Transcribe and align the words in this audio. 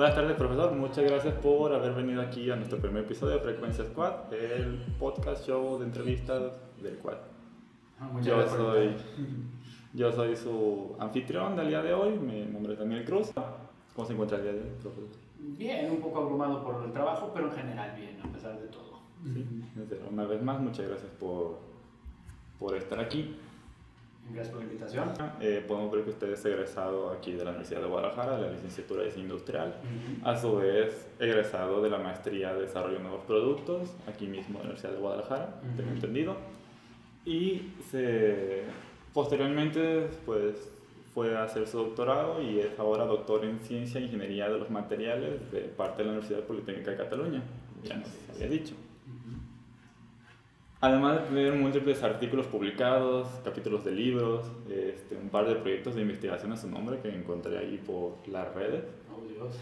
Buenas 0.00 0.16
tardes, 0.16 0.34
profesor. 0.34 0.72
Muchas 0.72 1.04
gracias 1.04 1.34
por 1.34 1.74
haber 1.74 1.92
venido 1.92 2.22
aquí 2.22 2.50
a 2.50 2.56
nuestro 2.56 2.78
primer 2.78 3.04
episodio 3.04 3.34
de 3.34 3.40
Frecuencia 3.40 3.84
Squad, 3.84 4.32
el 4.32 4.78
podcast 4.98 5.46
show 5.46 5.78
de 5.78 5.84
entrevistas 5.84 6.54
del 6.82 6.96
Quad. 6.96 7.18
Ah, 8.00 8.08
muchas 8.10 8.26
Yo 8.26 8.48
soy, 8.48 8.96
yo 9.92 10.10
soy 10.10 10.36
su 10.36 10.96
anfitrión 10.98 11.54
del 11.54 11.68
día 11.68 11.82
de 11.82 11.92
hoy. 11.92 12.18
Mi 12.18 12.46
nombre 12.46 12.72
es 12.72 12.78
Daniel 12.78 13.04
Cruz. 13.04 13.30
¿Cómo 13.94 14.06
se 14.06 14.14
encuentra 14.14 14.38
el 14.38 14.44
día 14.44 14.52
de 14.54 14.60
hoy, 14.60 14.70
profesor? 14.80 15.08
Bien, 15.38 15.90
un 15.90 16.00
poco 16.00 16.20
abrumado 16.22 16.64
por 16.64 16.82
el 16.82 16.92
trabajo, 16.92 17.30
pero 17.34 17.48
en 17.48 17.52
general 17.52 17.94
bien, 17.94 18.18
a 18.24 18.32
pesar 18.32 18.58
de 18.58 18.68
todo. 18.68 19.02
Sí, 19.22 19.46
una 20.10 20.24
vez 20.24 20.42
más, 20.42 20.62
muchas 20.62 20.88
gracias 20.88 21.10
por, 21.20 21.58
por 22.58 22.74
estar 22.74 22.98
aquí. 23.00 23.36
Gracias 24.32 24.48
por 24.54 24.58
la 24.64 24.64
invitación. 24.72 25.08
Eh, 25.40 25.64
podemos 25.66 25.90
ver 25.92 26.04
que 26.04 26.10
usted 26.10 26.32
es 26.32 26.44
egresado 26.44 27.10
aquí 27.10 27.32
de 27.32 27.44
la 27.44 27.50
Universidad 27.50 27.80
de 27.82 27.88
Guadalajara, 27.88 28.36
de 28.36 28.42
la 28.46 28.52
licenciatura 28.52 29.00
de 29.00 29.06
Diseño 29.06 29.24
Industrial. 29.24 29.74
A 30.24 30.36
su 30.36 30.56
vez, 30.56 31.08
egresado 31.18 31.82
de 31.82 31.90
la 31.90 31.98
maestría 31.98 32.54
de 32.54 32.62
Desarrollo 32.62 32.96
de 32.98 33.02
Nuevos 33.02 33.24
Productos, 33.26 33.90
aquí 34.08 34.26
mismo 34.26 34.58
en 34.60 34.68
la 34.68 34.70
Universidad 34.70 34.92
de 34.92 34.98
Guadalajara, 34.98 35.60
Ujú. 35.66 35.76
tengo 35.76 35.90
entendido. 35.92 36.36
Y 37.24 37.72
se, 37.90 38.62
posteriormente, 39.12 40.08
pues, 40.24 40.70
fue 41.12 41.36
a 41.36 41.42
hacer 41.44 41.66
su 41.66 41.78
doctorado 41.78 42.40
y 42.40 42.60
es 42.60 42.78
ahora 42.78 43.04
doctor 43.04 43.44
en 43.44 43.58
Ciencia 43.60 44.00
e 44.00 44.04
Ingeniería 44.04 44.48
de 44.48 44.58
los 44.58 44.70
Materiales 44.70 45.50
de 45.50 45.60
parte 45.62 45.98
de 45.98 46.04
la 46.04 46.12
Universidad 46.12 46.44
Politécnica 46.44 46.92
de 46.92 46.96
Cataluña, 46.96 47.42
ya 47.82 47.96
nos 47.96 48.08
había 48.32 48.46
dicho. 48.48 48.74
Además 50.82 51.20
de 51.20 51.26
tener 51.28 51.52
múltiples 51.54 52.02
artículos 52.02 52.46
publicados, 52.46 53.28
capítulos 53.44 53.84
de 53.84 53.92
libros, 53.92 54.50
este, 54.70 55.14
un 55.16 55.28
par 55.28 55.46
de 55.46 55.56
proyectos 55.56 55.94
de 55.94 56.02
investigación 56.02 56.52
a 56.52 56.56
su 56.56 56.70
nombre 56.70 56.98
que 57.00 57.14
encontré 57.14 57.58
ahí 57.58 57.78
por 57.84 58.16
las 58.28 58.54
redes, 58.54 58.84
Oh, 59.12 59.26
Dios. 59.28 59.58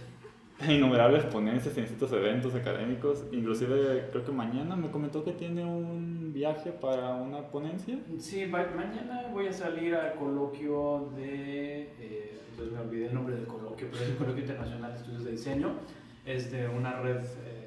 innumerables 0.68 1.24
ponencias 1.24 1.76
en 1.76 1.84
distintos 1.84 2.12
eventos 2.12 2.54
académicos, 2.54 3.24
inclusive 3.32 4.08
creo 4.12 4.24
que 4.24 4.32
mañana 4.32 4.76
me 4.76 4.90
comentó 4.90 5.24
que 5.24 5.32
tiene 5.32 5.64
un 5.64 6.32
viaje 6.32 6.70
para 6.70 7.14
una 7.14 7.48
ponencia. 7.48 7.98
Sí, 8.18 8.46
mañana 8.46 9.28
voy 9.32 9.48
a 9.48 9.52
salir 9.52 9.94
al 9.96 10.14
coloquio 10.14 11.10
de. 11.16 11.82
eh, 11.98 12.38
entonces 12.50 12.74
me 12.74 12.80
olvidé 12.80 13.06
el 13.06 13.14
nombre 13.14 13.34
del 13.36 13.46
coloquio, 13.46 13.86
pero 13.90 14.02
es 14.04 14.10
el 14.10 14.16
Coloquio 14.16 14.40
Internacional 14.42 14.92
de 14.92 14.98
Estudios 14.98 15.24
de 15.24 15.30
Diseño. 15.32 15.72
Es 16.26 16.50
de 16.50 16.68
una 16.68 17.00
red 17.00 17.18
eh, 17.18 17.57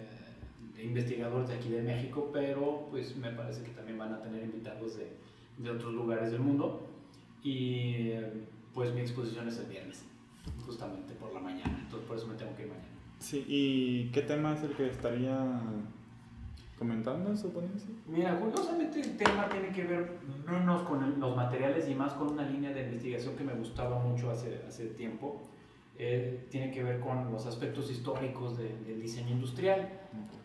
investigadores 0.84 1.50
de 1.50 1.56
aquí 1.56 1.70
de 1.70 1.82
México, 1.82 2.30
pero 2.34 2.88
pues 2.90 3.16
me 3.16 3.32
parece 3.32 3.64
que 3.64 3.72
también 3.72 3.98
van 3.98 4.14
a 4.14 4.22
tener 4.22 4.44
invitados 4.44 4.98
de, 4.98 5.12
de 5.58 5.70
otros 5.70 5.94
lugares 5.94 6.32
del 6.32 6.42
mundo. 6.42 6.88
Y 7.44 8.12
pues 8.74 8.94
mi 8.94 9.02
exposición 9.02 9.48
es 9.48 9.58
el 9.60 9.66
viernes, 9.68 10.06
justamente 10.66 11.14
por 11.16 11.34
la 11.34 11.40
mañana. 11.40 11.78
Entonces 11.84 12.08
por 12.08 12.18
eso 12.18 12.28
me 12.28 12.36
tengo 12.36 12.56
que 12.56 12.64
ir 12.64 12.68
mañana. 12.70 12.88
Sí, 13.20 13.46
¿y 13.48 14.12
qué 14.12 14.22
tema 14.22 14.54
es 14.54 14.64
el 14.64 14.72
que 14.72 14.88
estaría 14.88 15.60
comentando 16.78 17.30
en 17.30 17.38
su 17.38 17.52
ponencia? 17.52 17.90
Mira, 18.08 18.40
curiosamente 18.40 19.00
el 19.02 19.16
tema 19.18 19.48
tiene 19.50 19.70
que 19.70 19.84
ver 19.84 20.18
menos 20.48 20.82
con 20.84 21.04
el- 21.04 21.20
los 21.20 21.36
materiales 21.36 21.88
y 21.90 21.94
más 21.96 22.14
con 22.14 22.30
una 22.32 22.44
línea 22.48 22.72
de 22.72 22.82
investigación 22.84 23.36
que 23.36 23.44
me 23.44 23.54
gustaba 23.54 24.00
mucho 24.00 24.32
hace, 24.32 24.62
hace 24.68 24.86
tiempo. 24.88 25.42
Eh, 25.98 26.48
tiene 26.50 26.72
que 26.72 26.84
ver 26.84 27.00
con 27.00 27.32
los 27.32 27.46
aspectos 27.46 27.92
históricos 27.92 28.58
de- 28.58 28.76
del 28.88 29.02
diseño 29.02 29.32
industrial 29.32 29.88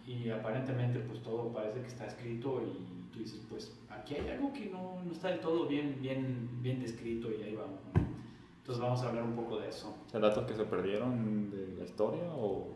y 0.07 0.29
aparentemente 0.29 0.99
pues 1.01 1.23
todo 1.23 1.51
parece 1.53 1.81
que 1.81 1.87
está 1.87 2.07
escrito 2.07 2.61
y 2.63 3.11
tú 3.13 3.21
dices 3.21 3.41
pues 3.49 3.73
aquí 3.89 4.17
hay 4.17 4.29
algo 4.31 4.53
que 4.53 4.67
no, 4.67 5.01
no 5.03 5.13
está 5.13 5.29
del 5.29 5.41
todo 5.41 5.67
bien, 5.67 5.97
bien, 6.03 6.49
bien 6.61 6.81
descrito 6.81 7.31
y 7.31 7.43
ahí 7.43 7.55
vamos. 7.55 7.81
Entonces 8.59 8.83
vamos 8.83 9.01
a 9.03 9.09
hablar 9.09 9.25
un 9.25 9.35
poco 9.37 9.59
de 9.61 9.69
eso. 9.69 9.97
¿Los 10.13 10.21
datos 10.23 10.45
que 10.47 10.55
se 10.55 10.65
perdieron 10.65 11.51
de 11.51 11.75
la 11.79 11.85
historia 11.85 12.25
o...? 12.35 12.69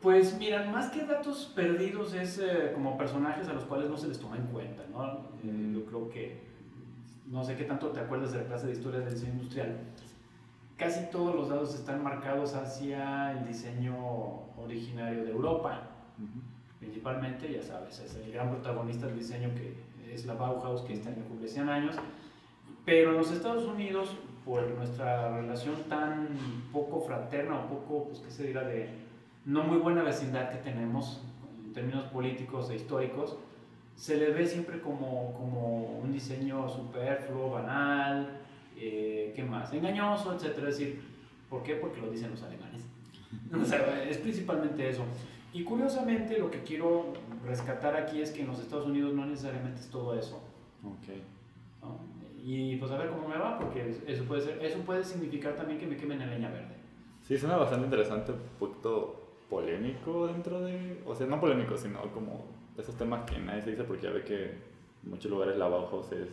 Pues 0.00 0.38
mira, 0.38 0.70
más 0.70 0.90
que 0.90 1.04
datos 1.04 1.52
perdidos 1.56 2.14
es 2.14 2.38
eh, 2.38 2.70
como 2.72 2.96
personajes 2.96 3.48
a 3.48 3.52
los 3.52 3.64
cuales 3.64 3.90
no 3.90 3.96
se 3.98 4.06
les 4.06 4.18
toma 4.20 4.36
en 4.36 4.46
cuenta, 4.46 4.84
¿no? 4.90 5.04
Eh, 5.42 5.50
Mm. 5.50 5.74
yo 5.74 5.84
creo 5.86 6.08
que, 6.08 6.40
no 7.26 7.42
sé 7.44 7.56
qué 7.56 7.64
tanto 7.64 7.88
te 7.88 7.98
acuerdas 8.00 8.30
de 8.32 8.38
la 8.38 8.44
clase 8.46 8.68
de 8.68 8.72
historia 8.74 9.00
del 9.00 9.12
diseño 9.12 9.32
industrial, 9.32 9.76
casi 10.78 11.10
todos 11.10 11.34
los 11.34 11.48
datos 11.48 11.74
están 11.74 12.02
marcados 12.02 12.54
hacia 12.54 13.32
el 13.32 13.46
diseño 13.46 13.94
originario 14.56 15.24
de 15.24 15.32
Europa, 15.32 15.82
principalmente, 16.78 17.52
ya 17.52 17.62
sabes, 17.62 17.98
es 17.98 18.14
el 18.14 18.32
gran 18.32 18.50
protagonista 18.50 19.06
del 19.06 19.18
diseño 19.18 19.50
que 19.54 19.74
es 20.14 20.24
la 20.24 20.34
Bauhaus, 20.34 20.82
que 20.82 20.94
este 20.94 21.08
año 21.08 21.24
cumple 21.28 21.48
100 21.48 21.68
años, 21.68 21.96
pero 22.84 23.10
en 23.10 23.16
los 23.16 23.32
Estados 23.32 23.64
Unidos, 23.64 24.16
por 24.44 24.66
nuestra 24.70 25.36
relación 25.36 25.74
tan 25.88 26.28
poco 26.72 27.00
fraterna 27.00 27.58
o 27.58 27.66
poco, 27.66 28.04
pues, 28.04 28.20
¿qué 28.20 28.30
se 28.30 28.46
dirá? 28.46 28.62
De 28.62 28.88
no 29.44 29.64
muy 29.64 29.78
buena 29.78 30.02
vecindad 30.02 30.50
que 30.50 30.58
tenemos 30.58 31.22
en 31.64 31.72
términos 31.72 32.04
políticos 32.04 32.70
e 32.70 32.76
históricos, 32.76 33.36
se 33.96 34.16
le 34.16 34.30
ve 34.30 34.46
siempre 34.46 34.80
como, 34.80 35.34
como 35.34 35.98
un 35.98 36.12
diseño 36.12 36.68
superfluo, 36.68 37.50
banal, 37.50 38.38
eh, 38.80 39.32
¿qué 39.34 39.42
más? 39.42 39.72
Engañoso, 39.72 40.34
etcétera. 40.34 40.68
Es 40.68 40.78
decir, 40.78 41.00
¿por 41.48 41.62
qué? 41.62 41.74
Porque 41.74 42.00
lo 42.00 42.10
dicen 42.10 42.30
los 42.30 42.42
alemanes. 42.42 42.82
O 43.60 43.64
sea, 43.64 44.04
es 44.04 44.18
principalmente 44.18 44.88
eso. 44.88 45.04
Y 45.52 45.64
curiosamente 45.64 46.38
lo 46.38 46.50
que 46.50 46.62
quiero 46.62 47.12
rescatar 47.46 47.96
aquí 47.96 48.20
es 48.20 48.30
que 48.30 48.42
en 48.42 48.48
los 48.48 48.58
Estados 48.58 48.86
Unidos 48.86 49.14
no 49.14 49.26
necesariamente 49.26 49.80
es 49.80 49.88
todo 49.88 50.18
eso. 50.18 50.36
Ok. 50.84 51.08
¿no? 51.82 51.98
Y 52.44 52.76
pues 52.76 52.90
a 52.92 52.98
ver 52.98 53.10
cómo 53.10 53.28
me 53.28 53.36
va, 53.36 53.58
porque 53.58 53.96
eso 54.06 54.24
puede, 54.24 54.42
ser, 54.42 54.64
eso 54.64 54.78
puede 54.80 55.04
significar 55.04 55.56
también 55.56 55.78
que 55.78 55.86
me 55.86 55.96
quemen 55.96 56.22
en 56.22 56.30
leña 56.30 56.50
verde. 56.50 56.76
Sí, 57.22 57.36
suena 57.36 57.56
bastante 57.56 57.86
interesante, 57.86 58.32
un 58.32 58.38
poquito 58.58 59.28
polémico 59.50 60.26
dentro 60.26 60.60
de... 60.60 61.02
O 61.04 61.14
sea, 61.14 61.26
no 61.26 61.40
polémico, 61.40 61.76
sino 61.76 62.00
como 62.12 62.46
esos 62.76 62.96
temas 62.96 63.28
que 63.28 63.38
nadie 63.38 63.62
se 63.62 63.70
dice 63.70 63.84
porque 63.84 64.04
ya 64.04 64.10
ve 64.10 64.24
que 64.24 64.44
en 64.44 65.10
muchos 65.10 65.30
lugares 65.30 65.56
la 65.56 65.68
Bauhaus 65.68 66.10
es 66.12 66.28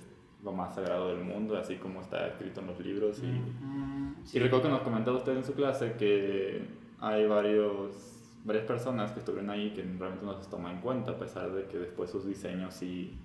lo 0.45 0.51
más 0.51 0.75
sagrado 0.75 1.09
del 1.09 1.25
mundo, 1.25 1.57
así 1.57 1.75
como 1.75 1.99
está 2.01 2.27
escrito 2.27 2.61
en 2.61 2.67
los 2.67 2.79
libros. 2.79 3.19
Y, 3.19 3.25
Mm, 3.25 4.15
y 4.31 4.39
recuerdo 4.39 4.63
que 4.67 4.69
nos 4.69 4.81
comentaba 4.81 5.17
usted 5.17 5.35
en 5.35 5.43
su 5.43 5.53
clase 5.53 5.93
que 5.97 6.65
hay 6.99 7.25
varios, 7.27 8.39
varias 8.45 8.65
personas 8.65 9.11
que 9.11 9.19
estuvieron 9.19 9.49
ahí 9.49 9.71
que 9.71 9.81
realmente 9.81 10.25
no 10.25 10.41
se 10.41 10.49
toman 10.49 10.75
en 10.75 10.81
cuenta, 10.81 11.11
a 11.11 11.17
pesar 11.17 11.51
de 11.51 11.65
que 11.65 11.77
después 11.79 12.09
sus 12.09 12.25
diseños 12.25 12.73
sí... 12.73 13.17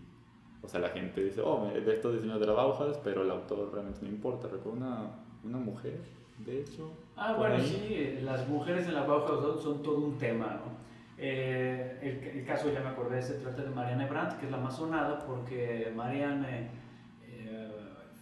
O 0.62 0.69
sea, 0.69 0.78
la 0.78 0.91
gente 0.91 1.25
dice, 1.25 1.41
oh, 1.42 1.70
de 1.72 1.94
estos 1.94 2.12
diseños 2.14 2.38
de 2.38 2.47
la 2.47 2.53
Bauhaus, 2.53 2.98
pero 3.03 3.22
el 3.22 3.30
autor 3.30 3.70
realmente 3.72 4.00
no 4.03 4.09
importa. 4.09 4.47
Recuerdo 4.47 4.78
una, 4.78 5.10
una 5.42 5.56
mujer, 5.56 6.00
de 6.38 6.60
hecho. 6.60 6.92
Ah, 7.16 7.34
bueno, 7.38 7.54
ahí. 7.54 7.62
sí, 7.62 8.22
las 8.22 8.47
mujeres 8.47 8.86
en 8.86 8.92
la 8.94 9.04
Bauhaus 9.04 9.41
son, 9.41 9.59
son 9.59 9.82
todo 9.82 9.97
un 9.97 10.19
tema, 10.19 10.60
¿no? 10.62 10.80
Eh, 11.16 11.98
el, 12.03 12.38
el 12.41 12.44
caso, 12.47 12.70
ya 12.70 12.80
me 12.80 12.88
acordé, 12.88 13.22
se 13.22 13.34
trata 13.34 13.62
de 13.62 13.70
Marianne 13.70 14.06
Brandt, 14.06 14.38
que 14.38 14.47
es 14.47 14.53
la 14.53 14.59
más 14.59 14.76
sonada, 14.76 15.19
porque 15.26 15.91
Marianne 15.97 16.47
eh, 16.50 16.70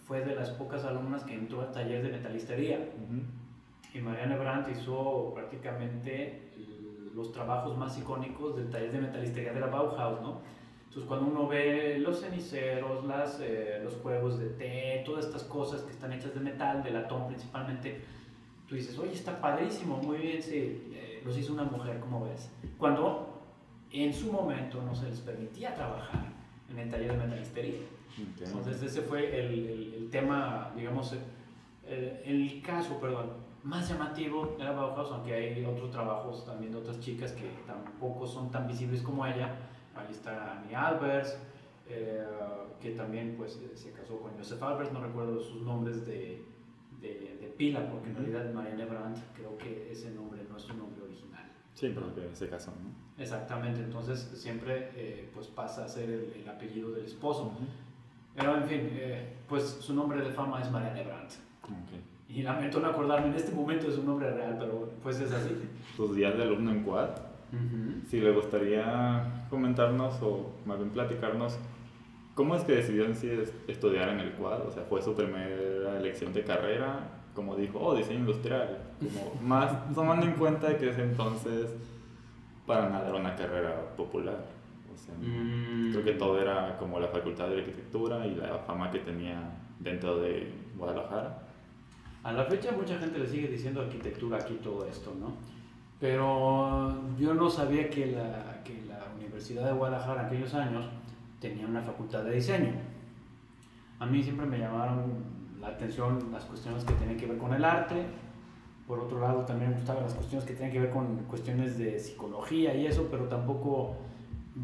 fue 0.09 0.21
de 0.21 0.33
las 0.33 0.49
pocas 0.49 0.83
alumnas 0.85 1.23
que 1.23 1.35
entró 1.35 1.61
al 1.61 1.71
taller 1.71 2.01
de 2.01 2.09
metalistería. 2.09 2.79
Y 3.93 3.99
Marianne 3.99 4.39
Brandt 4.39 4.69
hizo 4.69 5.31
prácticamente 5.35 6.49
los 7.13 7.31
trabajos 7.31 7.77
más 7.77 7.95
icónicos 7.99 8.55
del 8.55 8.71
taller 8.71 8.91
de 8.91 9.01
metalistería 9.01 9.53
de 9.53 9.59
la 9.59 9.67
Bauhaus, 9.67 10.19
¿no? 10.21 10.41
Entonces, 10.87 11.07
cuando 11.07 11.27
uno 11.27 11.47
ve 11.47 11.99
los 11.99 12.21
ceniceros, 12.21 13.05
las, 13.05 13.39
eh, 13.39 13.81
los 13.83 13.93
juegos 13.97 14.39
de 14.39 14.49
té, 14.49 15.03
todas 15.05 15.25
estas 15.27 15.43
cosas 15.43 15.83
que 15.83 15.91
están 15.91 16.11
hechas 16.11 16.33
de 16.33 16.39
metal, 16.39 16.81
de 16.81 16.89
latón 16.89 17.27
principalmente, 17.27 18.01
tú 18.67 18.73
dices, 18.73 18.97
oye, 18.97 19.13
está 19.13 19.39
padrísimo, 19.39 19.97
muy 19.97 20.17
bien, 20.17 20.41
sí, 20.41 20.91
eh, 20.91 21.21
los 21.23 21.37
hizo 21.37 21.53
una 21.53 21.65
mujer, 21.65 21.99
¿cómo 21.99 22.25
ves? 22.25 22.49
Cuando 22.79 23.43
en 23.91 24.11
su 24.11 24.31
momento 24.31 24.81
no 24.81 24.95
se 24.95 25.07
les 25.07 25.19
permitía 25.19 25.75
trabajar 25.75 26.25
en 26.71 26.79
el 26.79 26.89
taller 26.89 27.11
de 27.11 27.27
metalistería. 27.27 27.98
Entonces 28.45 28.81
ese 28.83 29.01
fue 29.01 29.39
el, 29.39 29.67
el- 29.67 29.93
el 29.95 30.09
tema, 30.09 30.71
digamos, 30.75 31.13
el, 31.85 32.19
el 32.25 32.61
caso, 32.61 32.99
perdón, 32.99 33.31
más 33.63 33.89
llamativo 33.89 34.55
de 34.57 34.63
la 34.63 34.71
Bauhaus, 34.71 35.11
aunque 35.11 35.33
hay 35.33 35.65
otros 35.65 35.91
trabajos 35.91 36.45
también 36.45 36.71
de 36.71 36.77
otras 36.79 36.99
chicas 36.99 37.31
que 37.33 37.49
tampoco 37.67 38.25
son 38.25 38.49
tan 38.51 38.67
visibles 38.67 39.01
como 39.01 39.25
ella. 39.25 39.55
Ahí 39.95 40.07
está 40.11 40.59
Annie 40.59 40.75
Albers, 40.75 41.37
eh, 41.87 42.23
que 42.81 42.91
también 42.91 43.35
pues 43.37 43.59
se 43.75 43.91
casó 43.91 44.19
con 44.19 44.31
Joseph 44.37 44.61
Albers, 44.63 44.91
no 44.93 45.01
recuerdo 45.01 45.39
sus 45.41 45.61
nombres 45.63 46.05
de, 46.05 46.41
de, 47.01 47.37
de 47.41 47.47
pila, 47.57 47.89
porque 47.91 48.09
en 48.09 48.15
realidad 48.15 48.53
Marianne 48.53 48.85
Brandt 48.85 49.17
creo 49.35 49.57
que 49.57 49.91
ese 49.91 50.11
nombre 50.11 50.41
no 50.49 50.55
es 50.55 50.63
su 50.63 50.73
nombre 50.75 51.03
original. 51.03 51.51
Sí, 51.73 51.91
pero 51.93 52.13
que 52.15 52.33
se 52.35 52.47
casó, 52.47 52.71
¿no? 52.71 53.21
Exactamente, 53.21 53.81
entonces 53.81 54.19
siempre 54.35 54.91
eh, 54.95 55.29
pues 55.33 55.47
pasa 55.47 55.83
a 55.83 55.87
ser 55.89 56.09
el, 56.09 56.33
el 56.41 56.47
apellido 56.49 56.91
del 56.91 57.05
esposo. 57.05 57.51
Pero 58.35 58.55
en 58.55 58.63
fin, 58.65 58.79
eh, 58.93 59.33
pues 59.47 59.63
su 59.81 59.93
nombre 59.93 60.21
de 60.21 60.31
fama 60.31 60.61
es 60.61 60.71
Marianne 60.71 61.03
Brandt. 61.03 61.31
Ok. 61.65 61.99
Y 62.29 62.43
lamento 62.43 62.79
no 62.79 62.87
acordarme 62.89 63.27
en 63.27 63.33
este 63.35 63.51
momento 63.51 63.87
de 63.87 63.93
su 63.93 64.03
nombre 64.03 64.29
real, 64.31 64.55
pero 64.59 64.89
pues 65.01 65.19
es 65.19 65.31
así. 65.31 65.55
Tus 65.97 66.15
días 66.15 66.37
de 66.37 66.43
alumno 66.43 66.71
en 66.71 66.83
Quad, 66.83 67.09
si 68.07 68.21
le 68.21 68.31
gustaría 68.31 69.45
comentarnos 69.49 70.21
o 70.21 70.51
más 70.65 70.77
bien 70.77 70.91
platicarnos 70.91 71.57
cómo 72.35 72.55
es 72.55 72.63
que 72.63 72.73
decidió 72.75 73.05
en 73.05 73.15
sí 73.15 73.27
es- 73.29 73.51
estudiar 73.67 74.09
en 74.09 74.19
el 74.19 74.31
Quad, 74.33 74.67
o 74.67 74.71
sea, 74.71 74.83
fue 74.83 75.01
su 75.01 75.15
primera 75.15 75.97
elección 75.97 76.31
de 76.33 76.43
carrera 76.43 76.99
como 77.33 77.55
dijo, 77.55 77.79
oh, 77.79 77.95
diseño 77.95 78.19
industrial, 78.19 78.77
como 78.99 79.33
más 79.41 79.71
tomando 79.93 80.25
en 80.25 80.33
cuenta 80.33 80.77
que 80.77 80.89
ese 80.89 81.03
entonces 81.03 81.69
para 82.67 82.89
nada 82.89 83.09
era 83.09 83.17
una 83.17 83.35
carrera 83.35 83.89
popular. 83.97 84.37
O 85.01 85.05
sea, 85.05 85.15
Mm. 85.15 85.91
Creo 85.91 86.03
que 86.03 86.13
todo 86.13 86.39
era 86.41 86.77
como 86.77 86.99
la 86.99 87.07
facultad 87.07 87.49
de 87.49 87.59
arquitectura 87.59 88.25
y 88.25 88.35
la 88.35 88.59
fama 88.59 88.91
que 88.91 88.99
tenía 88.99 89.51
dentro 89.79 90.19
de 90.19 90.51
Guadalajara. 90.77 91.43
A 92.23 92.33
la 92.33 92.43
fecha 92.45 92.71
mucha 92.71 92.97
gente 92.97 93.17
le 93.17 93.27
sigue 93.27 93.47
diciendo 93.47 93.81
arquitectura 93.81 94.37
aquí 94.37 94.55
todo 94.61 94.85
esto, 94.85 95.13
¿no? 95.19 95.33
Pero 95.99 96.95
yo 97.17 97.33
no 97.33 97.49
sabía 97.49 97.89
que 97.89 98.07
la, 98.07 98.61
que 98.63 98.81
la 98.87 98.99
Universidad 99.17 99.65
de 99.65 99.73
Guadalajara 99.73 100.21
en 100.21 100.27
aquellos 100.27 100.53
años 100.53 100.85
tenía 101.39 101.65
una 101.65 101.81
facultad 101.81 102.23
de 102.23 102.35
diseño. 102.35 102.73
A 103.99 104.05
mí 104.05 104.23
siempre 104.23 104.45
me 104.45 104.59
llamaron 104.59 105.23
la 105.59 105.67
atención 105.69 106.29
las 106.31 106.45
cuestiones 106.45 106.85
que 106.85 106.93
tienen 106.93 107.17
que 107.17 107.25
ver 107.25 107.37
con 107.37 107.53
el 107.53 107.65
arte. 107.65 108.05
Por 108.87 108.99
otro 108.99 109.19
lado, 109.19 109.45
también 109.45 109.71
me 109.71 109.75
gustaban 109.77 110.03
las 110.03 110.13
cuestiones 110.13 110.45
que 110.45 110.53
tienen 110.53 110.71
que 110.71 110.79
ver 110.79 110.89
con 110.89 111.17
cuestiones 111.25 111.77
de 111.77 111.99
psicología 111.99 112.73
y 112.73 112.87
eso, 112.87 113.07
pero 113.11 113.25
tampoco 113.25 113.97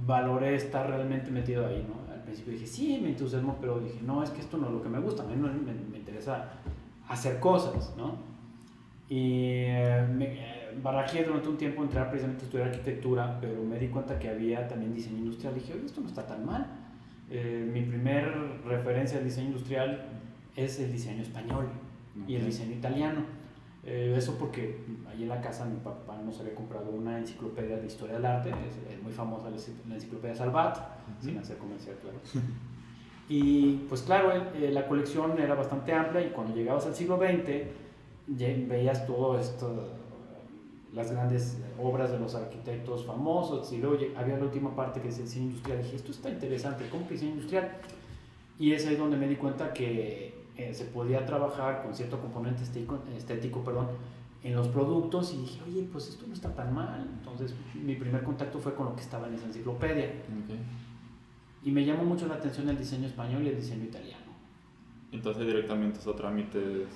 valoré 0.05 0.55
estar 0.55 0.87
realmente 0.89 1.31
metido 1.31 1.65
ahí, 1.65 1.85
¿no? 1.87 2.11
Al 2.13 2.21
principio 2.23 2.53
dije, 2.53 2.67
sí, 2.67 2.99
me 3.01 3.09
entusiasmo, 3.09 3.57
pero 3.61 3.79
dije, 3.79 3.99
no, 4.03 4.23
es 4.23 4.29
que 4.31 4.41
esto 4.41 4.57
no 4.57 4.67
es 4.67 4.73
lo 4.73 4.81
que 4.83 4.89
me 4.89 4.99
gusta, 4.99 5.23
a 5.23 5.25
mí 5.27 5.35
no- 5.37 5.47
me, 5.47 5.73
me 5.91 5.97
interesa 5.97 6.51
hacer 7.07 7.39
cosas, 7.39 7.93
¿no? 7.97 8.15
Y 9.07 9.65
eh, 9.67 10.07
me 10.11 10.25
eh, 10.25 10.77
barajé 10.81 11.23
durante 11.23 11.47
un 11.47 11.57
tiempo 11.57 11.83
entrar 11.83 12.09
precisamente 12.09 12.43
a 12.43 12.45
estudiar 12.45 12.67
arquitectura, 12.69 13.37
pero 13.39 13.61
me 13.63 13.77
di 13.77 13.87
cuenta 13.89 14.17
que 14.17 14.29
había 14.29 14.67
también 14.67 14.93
diseño 14.93 15.17
industrial. 15.19 15.53
Dije, 15.53 15.73
oye, 15.73 15.85
esto 15.85 16.01
no 16.01 16.07
está 16.07 16.25
tan 16.25 16.45
mal. 16.45 16.65
Eh, 17.29 17.69
mi 17.71 17.81
primer 17.81 18.33
referencia 18.65 19.19
al 19.19 19.23
diseño 19.23 19.47
industrial 19.47 20.05
es 20.55 20.79
el 20.79 20.91
diseño 20.91 21.21
español 21.21 21.67
y 22.27 22.35
el 22.35 22.45
diseño 22.45 22.71
italiano. 22.75 23.21
Eh, 23.87 24.15
eso 24.17 24.35
porque 24.39 24.79
ahí 25.07 25.21
en 25.23 25.29
la 25.29 25.39
casa 25.41 25.63
mi 25.65 25.77
papá 25.79 26.19
nos 26.25 26.39
había 26.39 26.55
comprado 26.55 26.89
una 26.89 27.19
enciclopedia 27.19 27.77
de 27.77 27.85
historia 27.85 28.15
del 28.15 28.25
arte, 28.25 28.49
es, 28.49 28.93
es 28.95 29.03
muy 29.03 29.11
famosa 29.11 29.49
la, 29.51 29.57
enci- 29.57 29.75
la 29.87 29.93
enciclopedia 29.95 30.35
Salvat, 30.35 30.77
sin 31.21 31.37
hacer 31.37 31.57
comercial, 31.57 31.95
claro. 32.01 32.17
Y 33.29 33.77
pues 33.89 34.01
claro, 34.01 34.31
eh, 34.55 34.71
la 34.71 34.87
colección 34.87 35.39
era 35.39 35.55
bastante 35.55 35.93
amplia 35.93 36.25
y 36.25 36.29
cuando 36.31 36.55
llegabas 36.55 36.85
al 36.85 36.95
siglo 36.95 37.17
XX 37.17 38.67
veías 38.67 39.05
todo 39.07 39.39
esto, 39.39 39.89
las 40.93 41.11
grandes 41.11 41.57
obras 41.81 42.11
de 42.11 42.19
los 42.19 42.33
arquitectos 42.35 43.05
famosos 43.05 43.71
y 43.73 43.77
luego 43.77 43.97
había 44.17 44.37
la 44.37 44.45
última 44.45 44.75
parte 44.75 45.01
que 45.01 45.09
es 45.09 45.17
el 45.19 45.25
diseño 45.25 45.45
industrial. 45.47 45.79
Y 45.79 45.83
dije, 45.83 45.95
esto 45.97 46.11
está 46.11 46.29
interesante, 46.29 46.87
¿cómo 46.89 47.07
que 47.07 47.13
diseño 47.15 47.31
industrial? 47.33 47.71
Y 48.57 48.71
es 48.73 48.85
ahí 48.87 48.95
donde 48.95 49.17
me 49.17 49.27
di 49.27 49.35
cuenta 49.35 49.73
que 49.73 50.33
eh, 50.57 50.73
se 50.73 50.85
podía 50.85 51.25
trabajar 51.25 51.83
con 51.83 51.93
cierto 51.93 52.19
componente 52.19 52.63
estético, 52.63 52.99
estético 53.15 53.63
perdón, 53.63 53.87
en 54.43 54.55
los 54.55 54.67
productos 54.67 55.33
y 55.33 55.37
dije, 55.37 55.61
oye, 55.67 55.87
pues 55.91 56.07
esto 56.09 56.25
no 56.27 56.33
está 56.33 56.53
tan 56.53 56.73
mal. 56.73 57.09
Entonces 57.17 57.53
mi 57.73 57.95
primer 57.95 58.23
contacto 58.23 58.59
fue 58.59 58.75
con 58.75 58.85
lo 58.85 58.95
que 58.95 59.01
estaba 59.01 59.27
en 59.27 59.33
esa 59.35 59.45
enciclopedia. 59.47 60.11
Y 61.63 61.71
me 61.71 61.83
llamó 61.83 62.03
mucho 62.03 62.27
la 62.27 62.35
atención 62.35 62.69
el 62.69 62.77
diseño 62.77 63.07
español 63.07 63.43
y 63.43 63.49
el 63.49 63.55
diseño 63.55 63.85
italiano. 63.85 64.23
Entonces 65.11 65.47
directamente 65.47 65.99
hizo 65.99 66.13
trámites 66.13 66.87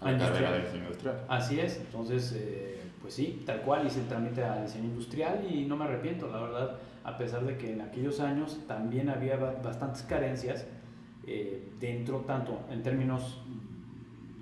a, 0.00 0.04
a 0.04 0.08
A 0.08 0.12
la 0.12 0.18
carrera 0.18 0.52
de 0.52 0.60
diseño 0.62 0.82
industrial. 0.84 1.24
Así 1.28 1.60
es, 1.60 1.78
entonces, 1.78 2.32
eh, 2.36 2.80
pues 3.00 3.14
sí, 3.14 3.42
tal 3.46 3.60
cual 3.62 3.86
hice 3.86 4.00
el 4.00 4.08
trámite 4.08 4.42
a 4.42 4.62
diseño 4.62 4.86
industrial 4.86 5.46
y 5.48 5.66
no 5.66 5.76
me 5.76 5.84
arrepiento, 5.84 6.28
la 6.30 6.40
verdad, 6.40 6.78
a 7.04 7.16
pesar 7.16 7.44
de 7.44 7.56
que 7.56 7.72
en 7.74 7.80
aquellos 7.82 8.18
años 8.20 8.58
también 8.66 9.08
había 9.08 9.36
ba- 9.36 9.54
bastantes 9.62 10.02
carencias 10.02 10.66
eh, 11.32 11.62
dentro, 11.78 12.24
tanto 12.26 12.58
en 12.72 12.82
términos 12.82 13.40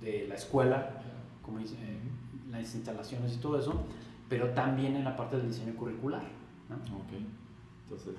de 0.00 0.26
la 0.26 0.36
escuela, 0.36 1.02
como 1.42 1.58
eh, 1.60 1.64
las 2.50 2.74
instalaciones 2.74 3.34
y 3.34 3.40
todo 3.40 3.58
eso, 3.58 3.84
pero 4.26 4.48
también 4.54 4.96
en 4.96 5.04
la 5.04 5.14
parte 5.14 5.36
del 5.36 5.48
diseño 5.48 5.74
curricular. 5.74 6.22
¿no? 6.70 6.76
Ok. 6.96 7.12
Entonces, 7.82 8.14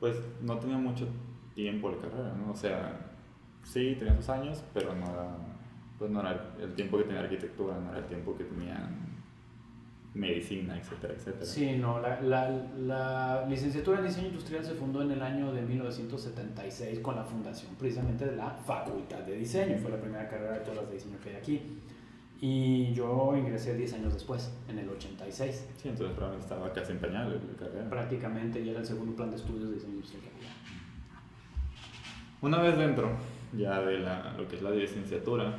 pues 0.00 0.16
no 0.42 0.58
tenía 0.58 0.76
mucho 0.76 1.08
tiempo 1.54 1.88
la 1.88 1.96
carrera, 1.96 2.34
¿no? 2.34 2.52
O 2.52 2.56
sea, 2.56 2.94
sí, 3.62 3.96
tenía 3.98 4.14
sus 4.16 4.28
años, 4.28 4.62
pero 4.74 4.94
no 4.94 5.06
era, 5.06 5.36
pues 5.98 6.10
no 6.10 6.20
era 6.20 6.54
el 6.60 6.74
tiempo 6.74 6.98
que 6.98 7.04
tenía 7.04 7.20
arquitectura, 7.20 7.80
no 7.80 7.88
era 7.88 8.00
el 8.00 8.06
tiempo 8.06 8.36
que 8.36 8.44
tenía 8.44 8.86
medicina, 10.14 10.78
etcétera, 10.78 11.14
etcétera. 11.14 11.44
Sí, 11.44 11.76
no, 11.76 12.00
la, 12.00 12.20
la, 12.20 12.50
la 12.78 13.46
licenciatura 13.48 13.98
en 13.98 14.06
diseño 14.06 14.28
industrial 14.28 14.64
se 14.64 14.74
fundó 14.74 15.02
en 15.02 15.10
el 15.10 15.20
año 15.20 15.52
de 15.52 15.62
1976 15.62 17.00
con 17.00 17.16
la 17.16 17.24
fundación 17.24 17.74
precisamente 17.76 18.24
de 18.24 18.36
la 18.36 18.50
Facultad 18.50 19.18
de 19.18 19.36
Diseño. 19.36 19.76
Fue 19.78 19.90
la 19.90 20.00
primera 20.00 20.28
carrera 20.28 20.52
de 20.52 20.60
todas 20.60 20.76
las 20.76 20.88
de 20.88 20.94
diseño 20.94 21.18
que 21.22 21.30
hay 21.30 21.36
aquí. 21.36 21.62
Y 22.40 22.92
yo 22.92 23.34
ingresé 23.36 23.74
10 23.74 23.94
años 23.94 24.14
después, 24.14 24.52
en 24.68 24.78
el 24.78 24.88
86. 24.88 25.68
Sí, 25.76 25.88
entonces 25.88 26.14
probablemente 26.14 26.54
estaba 26.54 26.72
casi 26.72 26.92
en 26.92 26.98
pañales 26.98 27.40
la 27.42 27.56
carrera. 27.66 27.90
Prácticamente 27.90 28.64
ya 28.64 28.72
era 28.72 28.80
el 28.80 28.86
segundo 28.86 29.16
plan 29.16 29.30
de 29.30 29.36
estudios 29.36 29.68
de 29.68 29.74
diseño 29.74 29.94
industrial. 29.94 30.24
Una 32.42 32.60
vez 32.60 32.76
dentro 32.76 33.10
ya 33.56 33.80
de 33.80 33.98
la, 34.00 34.34
lo 34.36 34.46
que 34.46 34.56
es 34.56 34.62
la 34.62 34.70
licenciatura, 34.70 35.56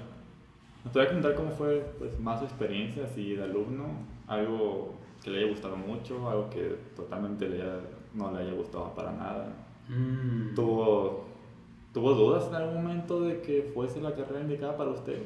¿nos 0.83 0.93
podría 0.93 1.11
contar 1.11 1.33
cómo 1.33 1.49
fue 1.49 1.79
pues, 1.97 2.19
más 2.19 2.39
su 2.39 2.45
experiencia 2.45 3.05
así 3.05 3.35
de 3.35 3.43
alumno? 3.43 4.14
Algo 4.27 4.93
que 5.23 5.29
le 5.31 5.39
haya 5.39 5.47
gustado 5.49 5.75
mucho, 5.75 6.29
algo 6.29 6.49
que 6.49 6.75
totalmente 6.95 7.47
le 7.49 7.61
haya- 7.61 7.81
no 8.13 8.31
le 8.31 8.39
haya 8.39 8.53
gustado 8.53 8.93
para 8.95 9.11
nada. 9.11 9.53
¿Tuvo, 10.55 11.25
¿Tuvo 11.93 12.13
dudas 12.13 12.47
en 12.49 12.55
algún 12.55 12.83
momento 12.83 13.21
de 13.21 13.41
que 13.41 13.71
fuese 13.73 14.01
la 14.01 14.13
carrera 14.15 14.41
indicada 14.41 14.75
para 14.75 14.91
usted? 14.91 15.19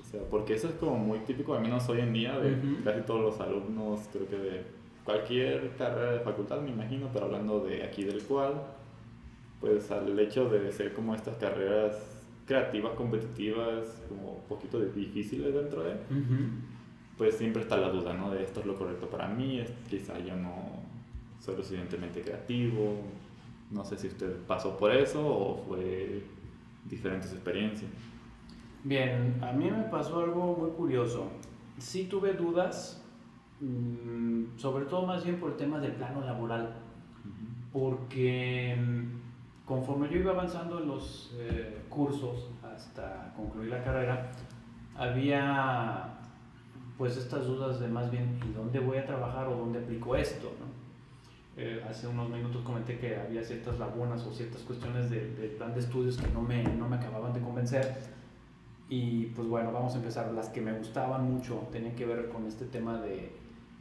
O 0.00 0.02
sea, 0.04 0.20
porque 0.30 0.54
eso 0.54 0.68
es 0.68 0.74
como 0.74 0.96
muy 0.96 1.20
típico, 1.20 1.54
al 1.54 1.60
menos 1.62 1.88
hoy 1.88 2.00
en 2.00 2.12
día, 2.12 2.38
de 2.38 2.52
Ujú. 2.54 2.82
casi 2.84 3.00
todos 3.02 3.20
los 3.20 3.40
alumnos, 3.40 4.00
creo 4.12 4.26
que 4.28 4.36
de 4.36 4.62
cualquier 5.04 5.70
carrera 5.76 6.12
de 6.12 6.20
facultad, 6.20 6.60
me 6.62 6.70
imagino, 6.70 7.08
pero 7.12 7.26
hablando 7.26 7.60
de 7.60 7.84
aquí 7.84 8.02
del 8.04 8.22
cual, 8.24 8.54
pues 9.60 9.90
al 9.90 10.18
hecho 10.18 10.48
de 10.48 10.72
ser 10.72 10.92
como 10.94 11.14
estas 11.14 11.36
carreras 11.36 11.94
creativas, 12.46 12.92
competitivas, 12.94 14.02
como 14.08 14.32
un 14.32 14.42
poquito 14.48 14.80
de 14.80 14.90
difíciles 14.92 15.54
dentro 15.54 15.84
de, 15.84 15.92
pues 17.20 17.36
siempre 17.36 17.60
está 17.60 17.76
la 17.76 17.90
duda, 17.90 18.14
¿no? 18.14 18.30
De 18.30 18.42
esto 18.42 18.60
es 18.60 18.66
lo 18.66 18.76
correcto 18.76 19.06
para 19.06 19.28
mí, 19.28 19.58
es, 19.58 19.70
quizá 19.90 20.18
yo 20.20 20.34
no 20.36 20.54
soy 21.38 21.54
lo 21.54 21.62
suficientemente 21.62 22.22
creativo, 22.22 22.96
no 23.70 23.84
sé 23.84 23.98
si 23.98 24.06
usted 24.06 24.38
pasó 24.46 24.78
por 24.78 24.90
eso 24.90 25.20
o 25.22 25.62
fue 25.68 26.24
diferentes 26.86 27.30
experiencias. 27.30 27.90
Bien, 28.84 29.36
a 29.42 29.52
mí 29.52 29.70
me 29.70 29.82
pasó 29.82 30.20
algo 30.20 30.56
muy 30.56 30.70
curioso. 30.70 31.30
Sí 31.76 32.04
tuve 32.04 32.32
dudas, 32.32 33.04
mm, 33.60 34.56
sobre 34.56 34.86
todo 34.86 35.04
más 35.04 35.22
bien 35.22 35.38
por 35.38 35.50
el 35.50 35.56
tema 35.58 35.78
del 35.78 35.92
plano 35.92 36.22
laboral. 36.22 36.74
porque 37.70 38.78
mm, 38.80 39.66
conforme 39.66 40.08
yo 40.08 40.16
iba 40.16 40.32
avanzando 40.32 40.80
en 40.80 40.88
los 40.88 41.36
eh, 41.38 41.82
cursos 41.90 42.48
hasta 42.64 43.34
concluir 43.36 43.68
la 43.68 43.84
carrera, 43.84 44.32
había 44.96 46.19
pues 47.00 47.16
estas 47.16 47.46
dudas 47.46 47.80
de 47.80 47.88
más 47.88 48.10
bien, 48.10 48.38
¿y 48.46 48.52
dónde 48.52 48.78
voy 48.78 48.98
a 48.98 49.06
trabajar 49.06 49.48
o 49.48 49.56
dónde 49.56 49.78
aplico 49.78 50.14
esto? 50.14 50.52
no? 50.60 50.66
Eh, 51.56 51.82
hace 51.88 52.06
unos 52.06 52.28
minutos 52.28 52.60
comenté 52.62 52.98
que 52.98 53.16
había 53.16 53.42
ciertas 53.42 53.78
lagunas 53.78 54.22
o 54.26 54.30
ciertas 54.34 54.60
cuestiones 54.64 55.08
de- 55.08 55.30
del 55.34 55.52
plan 55.52 55.72
de 55.72 55.80
estudios 55.80 56.18
que 56.18 56.28
no 56.30 56.42
me, 56.42 56.62
no 56.62 56.86
me 56.90 56.96
acababan 56.96 57.32
de 57.32 57.40
convencer. 57.40 57.96
Y 58.90 59.26
pues 59.28 59.48
bueno, 59.48 59.72
vamos 59.72 59.94
a 59.94 59.96
empezar. 59.96 60.30
Las 60.34 60.50
que 60.50 60.60
me 60.60 60.74
gustaban 60.74 61.24
mucho 61.32 61.66
tenían 61.72 61.94
que 61.96 62.04
ver 62.04 62.28
con 62.28 62.44
este 62.46 62.66
tema 62.66 63.00
de, 63.00 63.32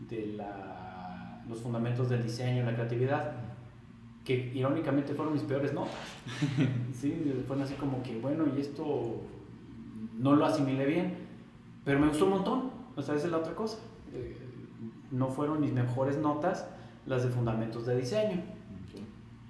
de 0.10 0.28
la- 0.38 1.44
los 1.50 1.60
fundamentos 1.60 2.08
del 2.10 2.24
diseño, 2.24 2.64
la 2.64 2.74
creatividad 2.74 3.34
que 4.24 4.50
irónicamente 4.56 5.14
fueron 5.14 5.34
mis 5.34 5.44
peores 5.44 5.74
notas. 5.74 5.92
sí, 6.94 7.44
fueron 7.46 7.66
así 7.66 7.74
como 7.74 8.02
que, 8.02 8.18
bueno, 8.18 8.46
y 8.56 8.62
esto 8.62 9.22
no 10.18 10.36
lo 10.38 10.46
asimilé 10.46 10.86
bien, 10.86 11.16
pero 11.84 12.00
me 12.00 12.08
gustó 12.08 12.24
un 12.24 12.32
montón. 12.32 12.79
Sea, 13.02 13.16
esa 13.16 13.26
es 13.26 13.32
la 13.32 13.38
otra 13.38 13.54
cosa. 13.56 13.78
Eh, 14.14 14.38
no 15.12 15.30
fueron 15.30 15.62
mis 15.62 15.72
mejores 15.74 16.18
notas 16.18 16.68
las 17.06 17.24
de 17.24 17.30
fundamentos 17.30 17.86
de 17.86 17.98
diseño. 17.98 18.42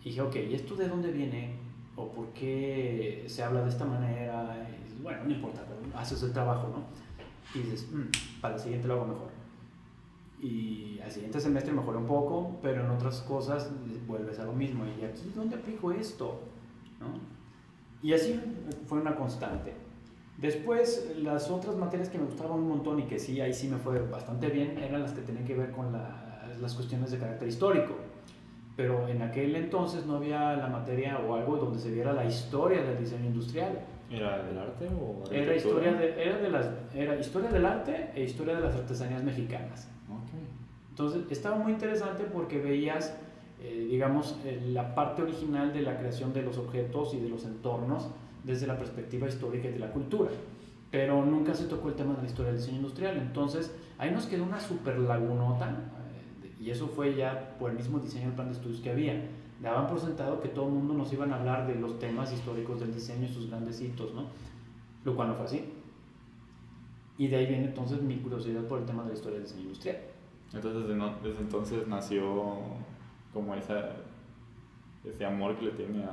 Y 0.02 0.10
dije, 0.10 0.22
ok, 0.22 0.36
¿y 0.36 0.54
esto 0.54 0.76
de 0.76 0.88
dónde 0.88 1.12
viene? 1.12 1.58
¿O 1.96 2.08
por 2.10 2.28
qué 2.28 3.26
se 3.28 3.44
habla 3.44 3.62
de 3.64 3.70
esta 3.70 3.86
manera? 3.86 4.68
Y 4.98 5.02
bueno, 5.02 5.24
no 5.26 5.32
importa, 5.32 5.62
pero 5.68 5.98
haces 6.00 6.24
el 6.24 6.32
trabajo, 6.32 6.70
¿no? 6.70 7.60
Y 7.60 7.64
dices, 7.64 7.90
"Mm, 7.92 8.40
para 8.42 8.56
el 8.56 8.60
siguiente 8.62 8.88
lo 8.88 8.94
hago 8.96 9.06
mejor. 9.08 9.30
Y 10.42 11.00
al 11.04 11.12
siguiente 11.12 11.40
semestre 11.42 11.74
mejoré 11.74 11.98
un 11.98 12.06
poco, 12.06 12.58
pero 12.62 12.86
en 12.86 12.92
otras 12.92 13.20
cosas 13.22 13.70
vuelves 14.08 14.40
a 14.40 14.46
lo 14.46 14.54
mismo. 14.54 14.86
¿Y 14.86 15.04
aquí 15.04 15.32
dónde 15.36 15.56
aplico 15.58 15.92
esto? 15.92 16.40
¿No? 17.02 17.08
Y 18.02 18.14
así 18.14 18.40
fue 18.88 19.00
una 19.02 19.16
constante. 19.16 19.74
Después, 20.42 21.12
las 21.18 21.52
otras 21.52 21.76
materias 21.76 22.10
que 22.10 22.18
me 22.18 22.26
gustaban 22.26 22.60
un 22.60 22.70
montón 22.70 23.00
y 23.00 23.04
que 23.04 23.20
sí, 23.20 23.42
ahí 23.42 23.54
sí 23.54 23.68
me 23.68 23.78
fue 23.78 24.00
bastante 24.02 24.48
bien, 24.48 24.78
eran 24.78 25.02
las 25.02 25.12
que 25.12 25.22
tenían 25.22 25.46
que 25.46 25.54
ver 25.56 25.72
con 25.72 25.92
la- 25.92 26.50
las 26.62 26.74
cuestiones 26.76 27.12
de 27.12 27.18
carácter 27.18 27.48
histórico. 27.48 27.96
Pero 28.78 29.08
en 29.10 29.22
aquel 29.22 29.56
entonces 29.58 30.06
no 30.06 30.16
había 30.16 30.54
la 30.56 30.68
materia 30.68 31.20
o 31.20 31.36
algo 31.36 31.58
donde 31.58 31.80
se 31.80 31.92
viera 31.92 32.14
la 32.14 32.24
historia 32.24 32.82
del 32.84 32.98
diseño 32.98 33.26
industrial. 33.26 33.80
¿Era 34.10 34.42
del 34.44 34.58
arte 34.58 34.88
o 34.88 35.22
era 35.32 35.56
historia, 35.56 35.94
de, 35.94 36.24
era, 36.24 36.38
de 36.38 36.50
las, 36.50 36.70
era 36.96 37.20
historia 37.20 37.50
del 37.50 37.66
arte 37.66 38.10
e 38.16 38.24
historia 38.24 38.56
de 38.56 38.62
las 38.62 38.76
artesanías 38.76 39.24
mexicanas. 39.24 39.90
Okay. 40.08 40.40
Entonces 40.90 41.24
estaba 41.30 41.58
muy 41.58 41.74
interesante 41.74 42.24
porque 42.24 42.60
veías, 42.60 43.16
eh, 43.62 43.88
digamos, 43.92 44.40
eh, 44.46 44.62
la 44.72 44.96
parte 44.96 45.22
original 45.22 45.74
de 45.74 45.82
la 45.82 46.00
creación 46.00 46.34
de 46.34 46.42
los 46.42 46.58
objetos 46.58 47.14
y 47.14 47.20
de 47.20 47.30
los 47.30 47.44
entornos 47.46 48.10
desde 48.44 48.68
la 48.68 48.78
perspectiva 48.78 49.28
histórica 49.28 49.70
y 49.70 49.74
de 49.74 49.80
la 49.80 49.92
cultura. 49.92 50.32
Pero 50.92 51.24
nunca 51.26 51.54
se 51.54 51.66
tocó 51.66 51.90
el 51.90 51.96
tema 51.96 52.16
de 52.16 52.24
la 52.24 52.28
historia 52.28 52.52
del 52.52 52.60
diseño 52.60 52.78
industrial. 52.78 53.18
Entonces 53.18 53.72
ahí 53.98 54.12
nos 54.12 54.26
quedó 54.26 54.44
una 54.44 54.60
super 54.60 54.98
lagunota 54.98 55.70
eh, 55.70 56.52
y 56.60 56.70
eso 56.72 56.88
fue 56.88 57.16
ya 57.16 57.56
por 57.60 57.72
el 57.72 57.78
mismo 57.78 58.00
diseño 58.00 58.26
del 58.26 58.34
plan 58.34 58.48
de 58.48 58.54
estudios 58.54 58.82
que 58.82 58.90
había 58.90 59.22
daban 59.62 59.88
por 59.88 60.00
sentado 60.00 60.40
que 60.42 60.50
todo 60.50 60.68
el 60.68 60.74
mundo 60.74 60.94
nos 60.94 61.12
iban 61.12 61.32
a 61.34 61.38
hablar 61.38 61.68
de 61.68 61.76
los 61.76 62.00
temas 62.00 62.32
históricos 62.32 62.80
del 62.80 62.94
diseño 62.94 63.26
y 63.26 63.34
sus 63.34 63.50
grandes 63.50 63.82
hitos, 63.82 64.14
¿no? 64.14 64.26
Lo 65.04 65.16
cual 65.16 65.30
no 65.30 65.36
fue 65.36 65.46
así. 65.46 65.66
Y 67.18 67.28
de 67.28 67.36
ahí 67.36 67.46
viene 67.48 67.66
entonces 67.66 68.02
mi 68.02 68.18
curiosidad 68.18 68.64
por 68.64 68.80
el 68.80 68.86
tema 68.86 69.04
de 69.04 69.10
la 69.10 69.16
historia 69.16 69.40
del 69.40 69.44
diseño 69.44 69.64
industrial. 69.64 69.98
Entonces, 70.54 70.88
desde, 70.88 71.40
entonces 71.42 71.88
nació 71.88 72.60
como 73.34 73.54
esa, 73.56 73.98
ese 75.04 75.26
amor 75.26 75.58
que 75.58 75.66
le 75.66 75.72
tiene 75.72 76.06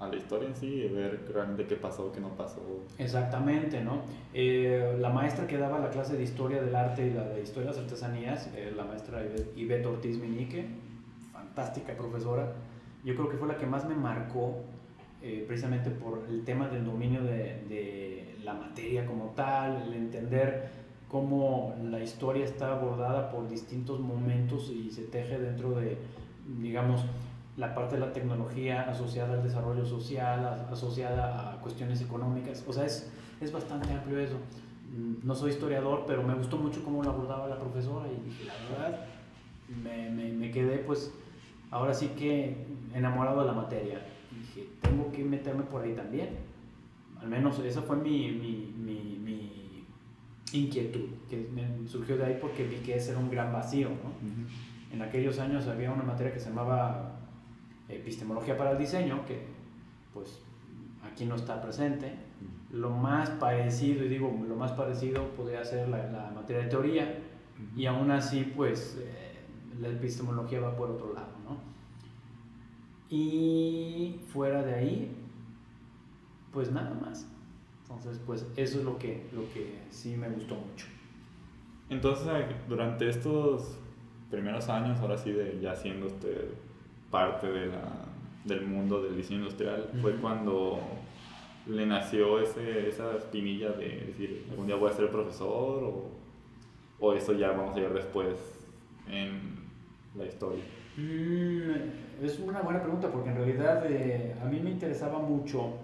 a, 0.00 0.08
la 0.08 0.16
historia 0.16 0.48
en 0.48 0.56
sí, 0.56 0.66
y 0.66 0.88
ver 0.88 1.30
realmente 1.32 1.66
qué 1.66 1.76
pasó, 1.76 2.10
qué 2.12 2.20
no 2.20 2.30
pasó. 2.30 2.60
Exactamente, 2.98 3.82
¿no? 3.82 4.02
Eh, 4.34 4.96
la 4.98 5.10
maestra 5.10 5.46
que 5.46 5.58
daba 5.58 5.78
la 5.78 5.90
clase 5.90 6.16
de 6.16 6.22
historia 6.22 6.62
del 6.62 6.74
arte 6.74 7.06
y 7.06 7.10
la 7.12 7.24
de 7.24 7.42
historia 7.42 7.70
de 7.70 7.76
las 7.76 7.84
artesanías, 7.84 8.50
eh, 8.54 8.72
la 8.76 8.84
maestra 8.84 9.22
Ivette 9.56 9.86
Ortiz 9.86 10.18
Minique, 10.18 10.66
fantástica 11.32 11.94
profesora. 11.94 12.52
Yo 13.04 13.14
creo 13.14 13.28
que 13.28 13.36
fue 13.36 13.48
la 13.48 13.56
que 13.56 13.66
más 13.66 13.86
me 13.88 13.94
marcó 13.94 14.62
eh, 15.22 15.44
precisamente 15.46 15.90
por 15.90 16.24
el 16.28 16.44
tema 16.44 16.68
del 16.68 16.84
dominio 16.84 17.22
de, 17.22 17.62
de, 17.68 18.36
la 18.42 18.54
materia 18.54 19.04
como 19.04 19.26
tal, 19.36 19.82
el 19.82 19.92
entender 19.92 20.70
cómo 21.10 21.74
la 21.90 22.02
historia 22.02 22.44
está 22.44 22.72
abordada 22.72 23.30
por 23.30 23.46
distintos 23.46 24.00
momentos 24.00 24.70
y 24.70 24.90
se 24.90 25.02
teje 25.02 25.38
dentro 25.38 25.72
de, 25.72 25.98
digamos, 26.58 27.04
la 27.56 27.74
parte 27.74 27.96
de 27.96 28.00
la 28.00 28.12
tecnología 28.12 28.82
asociada 28.82 29.34
al 29.34 29.42
desarrollo 29.42 29.84
social, 29.84 30.44
asociada 30.70 31.52
a 31.52 31.60
cuestiones 31.60 32.00
económicas. 32.00 32.64
O 32.66 32.72
sea, 32.72 32.86
es, 32.86 33.10
es 33.40 33.52
bastante 33.52 33.92
amplio 33.92 34.18
eso. 34.18 34.36
Mm, 34.96 35.26
no 35.26 35.34
soy 35.34 35.50
historiador, 35.50 36.04
pero 36.06 36.22
me 36.22 36.34
gustó 36.34 36.56
mucho 36.56 36.82
cómo 36.82 37.02
lo 37.02 37.10
abordaba 37.10 37.48
la 37.48 37.58
profesora 37.58 38.08
y 38.08 38.44
la 38.44 38.54
verdad, 38.70 39.04
me, 39.82 40.10
me, 40.10 40.32
me 40.32 40.50
quedé 40.50 40.78
pues 40.78 41.12
ahora 41.70 41.94
sí 41.94 42.08
que 42.08 42.66
enamorado 42.94 43.40
de 43.40 43.46
la 43.46 43.52
materia. 43.52 44.00
dije, 44.30 44.68
tengo 44.80 45.10
que 45.12 45.24
meterme 45.24 45.62
por 45.64 45.82
ahí 45.82 45.94
también. 45.94 46.30
Al 47.20 47.28
menos 47.28 47.58
esa 47.58 47.82
fue 47.82 47.96
mi, 47.96 48.30
mi, 48.32 48.74
mi, 48.78 49.18
mi 49.18 49.84
inquietud, 50.52 51.08
que 51.28 51.48
me 51.52 51.86
surgió 51.86 52.16
de 52.16 52.24
ahí 52.24 52.38
porque 52.40 52.66
vi 52.66 52.76
que 52.76 52.96
ese 52.96 53.10
era 53.10 53.20
un 53.20 53.30
gran 53.30 53.52
vacío. 53.52 53.90
¿no? 53.90 54.12
En 54.92 55.02
aquellos 55.02 55.38
años 55.38 55.66
había 55.68 55.92
una 55.92 56.02
materia 56.02 56.32
que 56.32 56.40
se 56.40 56.48
llamaba 56.48 57.19
epistemología 57.96 58.56
para 58.56 58.72
el 58.72 58.78
diseño, 58.78 59.24
que 59.26 59.46
pues 60.12 60.40
aquí 61.02 61.24
no 61.24 61.36
está 61.36 61.60
presente. 61.60 62.12
Lo 62.72 62.90
más 62.90 63.30
parecido, 63.30 64.04
y 64.04 64.08
digo, 64.08 64.32
lo 64.48 64.56
más 64.56 64.72
parecido 64.72 65.28
podría 65.30 65.64
ser 65.64 65.88
la, 65.88 66.06
la 66.06 66.30
materia 66.30 66.64
de 66.64 66.70
teoría, 66.70 67.18
y 67.76 67.86
aún 67.86 68.10
así, 68.10 68.52
pues, 68.56 68.98
eh, 69.00 69.40
la 69.80 69.88
epistemología 69.88 70.60
va 70.60 70.76
por 70.76 70.90
otro 70.90 71.12
lado. 71.12 71.30
Y 73.08 74.20
fuera 74.28 74.62
de 74.62 74.74
ahí, 74.74 75.16
pues 76.52 76.70
nada 76.70 76.94
más. 76.94 77.26
Entonces, 77.82 78.20
pues 78.24 78.46
eso 78.56 78.78
es 78.78 78.84
lo 78.84 78.98
que, 78.98 79.28
lo 79.32 79.42
que 79.52 79.80
sí 79.90 80.16
me 80.16 80.28
gustó 80.28 80.54
mucho. 80.54 80.86
Entonces, 81.88 82.28
durante 82.68 83.08
estos 83.08 83.76
primeros 84.30 84.68
años, 84.68 85.00
ahora 85.00 85.18
sí, 85.18 85.32
de 85.32 85.58
ya 85.60 85.74
siendo 85.74 86.06
usted 86.06 86.50
parte 87.10 87.46
de 87.50 87.66
la, 87.66 88.06
del 88.44 88.66
mundo 88.66 89.02
del 89.02 89.16
diseño 89.16 89.40
industrial, 89.40 89.90
fue 90.00 90.16
cuando 90.16 90.78
le 91.66 91.86
nació 91.86 92.40
ese, 92.40 92.88
esa 92.88 93.16
espinilla 93.16 93.70
de 93.72 94.06
decir, 94.06 94.46
algún 94.50 94.66
día 94.66 94.76
voy 94.76 94.90
a 94.90 94.94
ser 94.94 95.10
profesor 95.10 95.84
o, 95.84 96.10
o 96.98 97.12
eso 97.12 97.32
ya 97.32 97.50
vamos 97.52 97.76
a 97.76 97.80
ver 97.80 97.92
después 97.92 98.36
en 99.08 99.60
la 100.16 100.24
historia. 100.24 100.64
Mm, 100.96 102.24
es 102.24 102.38
una 102.40 102.60
buena 102.60 102.82
pregunta 102.82 103.10
porque 103.10 103.30
en 103.30 103.36
realidad 103.36 103.84
eh, 103.88 104.34
a 104.42 104.44
mí 104.46 104.60
me 104.60 104.70
interesaba 104.70 105.18
mucho, 105.18 105.74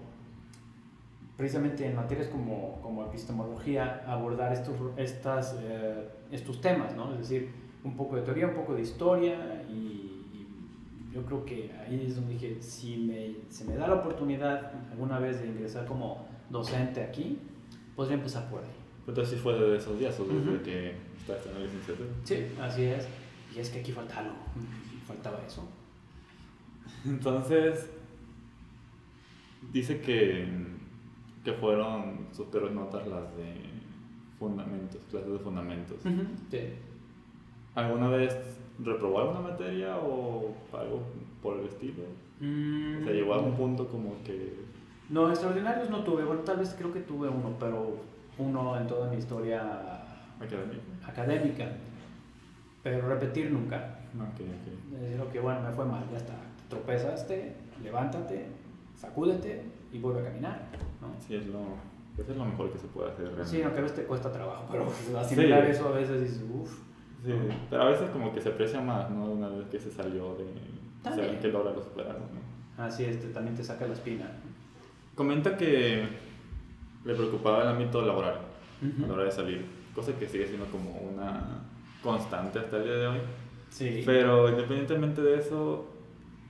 precisamente 1.36 1.86
en 1.86 1.94
materias 1.94 2.28
como, 2.28 2.80
como 2.82 3.04
epistemología, 3.04 4.04
abordar 4.06 4.52
estos, 4.52 4.74
estas, 4.96 5.56
eh, 5.60 6.08
estos 6.30 6.60
temas, 6.60 6.94
¿no? 6.96 7.12
Es 7.12 7.18
decir, 7.18 7.50
un 7.84 7.96
poco 7.96 8.16
de 8.16 8.22
teoría, 8.22 8.48
un 8.48 8.54
poco 8.54 8.74
de 8.74 8.82
historia 8.82 9.64
y, 9.68 9.95
yo 11.16 11.24
creo 11.24 11.44
que 11.46 11.72
ahí 11.72 12.04
es 12.06 12.16
donde 12.16 12.34
dije, 12.34 12.58
si 12.60 12.98
me, 12.98 13.36
se 13.48 13.64
me 13.64 13.74
da 13.74 13.88
la 13.88 13.94
oportunidad 13.94 14.70
alguna 14.92 15.18
vez 15.18 15.40
de 15.40 15.46
ingresar 15.46 15.86
como 15.86 16.28
docente 16.50 17.02
aquí, 17.02 17.38
podría 17.96 18.16
empezar 18.16 18.50
por 18.50 18.62
ahí. 18.62 18.70
Entonces 19.08 19.34
sí 19.34 19.42
fue 19.42 19.58
de 19.58 19.78
esos 19.78 19.98
días, 19.98 20.14
desde 20.18 20.62
que 20.62 20.94
estás 21.18 21.46
en 21.46 21.54
la 21.54 21.60
licenciatura. 21.60 22.10
Sí, 22.22 22.46
así 22.60 22.84
es. 22.84 23.08
Y 23.54 23.60
es 23.60 23.70
que 23.70 23.80
aquí 23.80 23.92
falta 23.92 24.18
algo 24.18 24.34
faltaba 25.06 25.40
eso. 25.46 25.66
Entonces, 27.04 27.88
dice 29.72 30.00
que, 30.00 30.46
que 31.44 31.52
fueron 31.54 32.26
sus 32.32 32.46
peores 32.48 32.72
notas 32.72 33.06
las 33.06 33.34
de 33.36 33.54
fundamentos, 34.38 35.00
clases 35.10 35.32
de 35.32 35.38
fundamentos. 35.38 35.96
sí. 36.50 36.58
¿Alguna 37.74 38.08
vez 38.08 38.34
reprobó 38.82 39.20
alguna 39.20 39.40
materia 39.40 39.96
o 39.96 40.54
algo 40.72 41.02
por 41.42 41.58
el 41.58 41.66
estilo? 41.66 42.04
Mm, 42.40 43.02
o 43.02 43.04
sea, 43.04 43.12
llegó 43.12 43.34
a 43.34 43.40
un 43.40 43.54
punto 43.54 43.88
como 43.88 44.14
que... 44.24 44.54
No, 45.08 45.30
extraordinarios 45.30 45.88
no 45.90 46.02
tuve. 46.04 46.24
Bueno, 46.24 46.42
tal 46.42 46.58
vez 46.58 46.74
creo 46.76 46.92
que 46.92 47.00
tuve 47.00 47.28
uno, 47.28 47.54
pero 47.60 47.96
uno 48.38 48.78
en 48.78 48.86
toda 48.86 49.08
mi 49.10 49.16
historia 49.16 49.62
académica. 50.40 50.82
académica. 51.06 51.68
Pero 52.82 53.08
repetir 53.08 53.50
nunca. 53.50 53.98
Okay, 54.14 54.46
okay. 54.46 55.00
Decir, 55.00 55.20
ok, 55.20 55.42
bueno, 55.42 55.60
me 55.60 55.72
fue 55.72 55.84
mal, 55.84 56.04
ya 56.10 56.18
está. 56.18 56.34
tropezaste, 56.68 57.54
levántate, 57.82 58.46
sacúdete 58.94 59.62
y 59.92 59.98
vuelve 59.98 60.20
a 60.20 60.24
caminar. 60.24 60.62
¿no? 61.00 61.08
Sí, 61.20 61.36
es 61.36 61.46
lo, 61.46 61.60
eso 62.18 62.32
es 62.32 62.36
lo 62.36 62.44
mejor 62.44 62.70
que 62.72 62.78
se 62.78 62.86
puede 62.88 63.10
hacer. 63.10 63.26
Realmente. 63.26 63.50
Sí, 63.50 63.62
aunque 63.62 63.78
a 63.78 63.82
veces 63.82 63.96
te 63.98 64.04
cuesta 64.04 64.32
trabajo, 64.32 64.66
pero 64.70 64.86
asimilar 65.18 65.64
sí. 65.66 65.70
eso 65.72 65.88
a 65.88 65.92
veces 65.92 66.20
dices, 66.20 66.44
uff. 66.52 66.78
Sí, 67.24 67.32
pero 67.70 67.82
a 67.82 67.88
veces 67.90 68.10
como 68.10 68.32
que 68.32 68.40
se 68.40 68.50
aprecia 68.50 68.80
más, 68.80 69.10
¿no? 69.10 69.24
Una 69.24 69.48
vez 69.48 69.66
que 69.68 69.78
se 69.78 69.90
salió 69.90 70.34
de... 70.34 70.46
También. 71.02 71.36
O 71.36 71.40
que 71.40 71.48
logra 71.48 71.72
lo 71.72 71.82
superaron, 71.82 72.22
¿no? 72.22 72.84
Así 72.84 73.04
es, 73.04 73.32
también 73.32 73.56
te 73.56 73.64
saca 73.64 73.86
la 73.86 73.94
espina. 73.94 74.30
Comenta 75.14 75.56
que 75.56 76.06
le 77.04 77.14
preocupaba 77.14 77.62
el 77.62 77.68
ámbito 77.68 78.02
laboral 78.02 78.38
a 78.82 79.06
la 79.06 79.14
hora 79.14 79.24
de 79.24 79.30
salir, 79.30 79.64
cosa 79.94 80.12
que 80.18 80.28
sigue 80.28 80.46
siendo 80.46 80.66
como 80.66 80.90
una 80.98 81.62
constante 82.02 82.58
hasta 82.58 82.76
el 82.76 82.84
día 82.84 82.94
de 82.94 83.06
hoy. 83.06 83.18
Pero 84.04 84.50
independientemente 84.50 85.22
de 85.22 85.38
eso, 85.38 85.86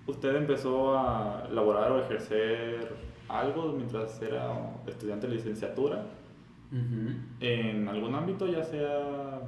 ¿usted 0.06 0.34
empezó 0.36 0.98
a 0.98 1.48
laborar 1.52 1.92
o 1.92 2.00
ejercer 2.00 2.88
algo 3.28 3.72
mientras 3.72 4.20
era 4.22 4.52
estudiante 4.86 5.26
de 5.26 5.34
licenciatura? 5.34 6.04
En 7.40 7.88
algún 7.88 8.14
ámbito, 8.14 8.46
ya 8.46 8.64
sea, 8.64 9.40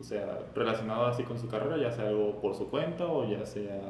o 0.00 0.02
sea, 0.02 0.40
relacionado 0.54 1.06
así 1.06 1.24
con 1.24 1.38
su 1.38 1.46
carrera, 1.46 1.76
ya 1.76 1.92
sea 1.92 2.08
algo 2.08 2.40
por 2.40 2.54
su 2.54 2.68
cuenta 2.68 3.04
o 3.06 3.28
ya 3.28 3.44
sea 3.44 3.80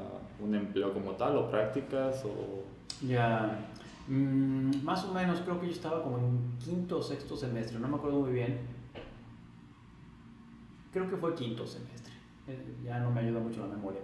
un 0.40 0.54
empleo 0.54 0.92
como 0.92 1.12
tal 1.12 1.36
o 1.36 1.50
prácticas 1.50 2.24
o... 2.24 2.64
Ya, 3.06 3.58
mm, 4.08 4.82
más 4.82 5.04
o 5.04 5.14
menos 5.14 5.40
creo 5.40 5.60
que 5.60 5.66
yo 5.66 5.72
estaba 5.72 6.02
como 6.02 6.18
en 6.18 6.58
quinto 6.58 6.98
o 6.98 7.02
sexto 7.02 7.36
semestre, 7.36 7.78
no 7.78 7.88
me 7.88 7.96
acuerdo 7.96 8.20
muy 8.20 8.32
bien. 8.32 8.58
Creo 10.92 11.08
que 11.08 11.16
fue 11.16 11.34
quinto 11.34 11.66
semestre 11.66 12.00
ya 12.84 12.98
no 13.00 13.10
me 13.10 13.20
ayuda 13.20 13.40
mucho 13.40 13.60
la 13.60 13.74
memoria. 13.74 14.00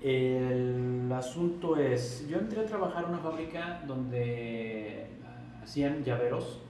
El 0.00 1.10
asunto 1.12 1.76
es, 1.76 2.26
yo 2.28 2.38
entré 2.38 2.60
a 2.60 2.66
trabajar 2.66 3.04
en 3.04 3.10
una 3.10 3.18
fábrica 3.18 3.82
donde 3.86 5.06
hacían 5.62 6.02
llaveros 6.02 6.60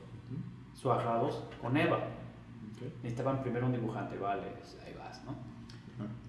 suajados 0.75 1.43
con 1.61 1.77
EVA. 1.77 2.01
Necesitaban 3.03 3.43
primero 3.43 3.67
un 3.67 3.73
dibujante, 3.73 4.17
vale, 4.17 4.43
ahí 4.85 4.95
vas, 4.99 5.23
¿no? 5.25 5.35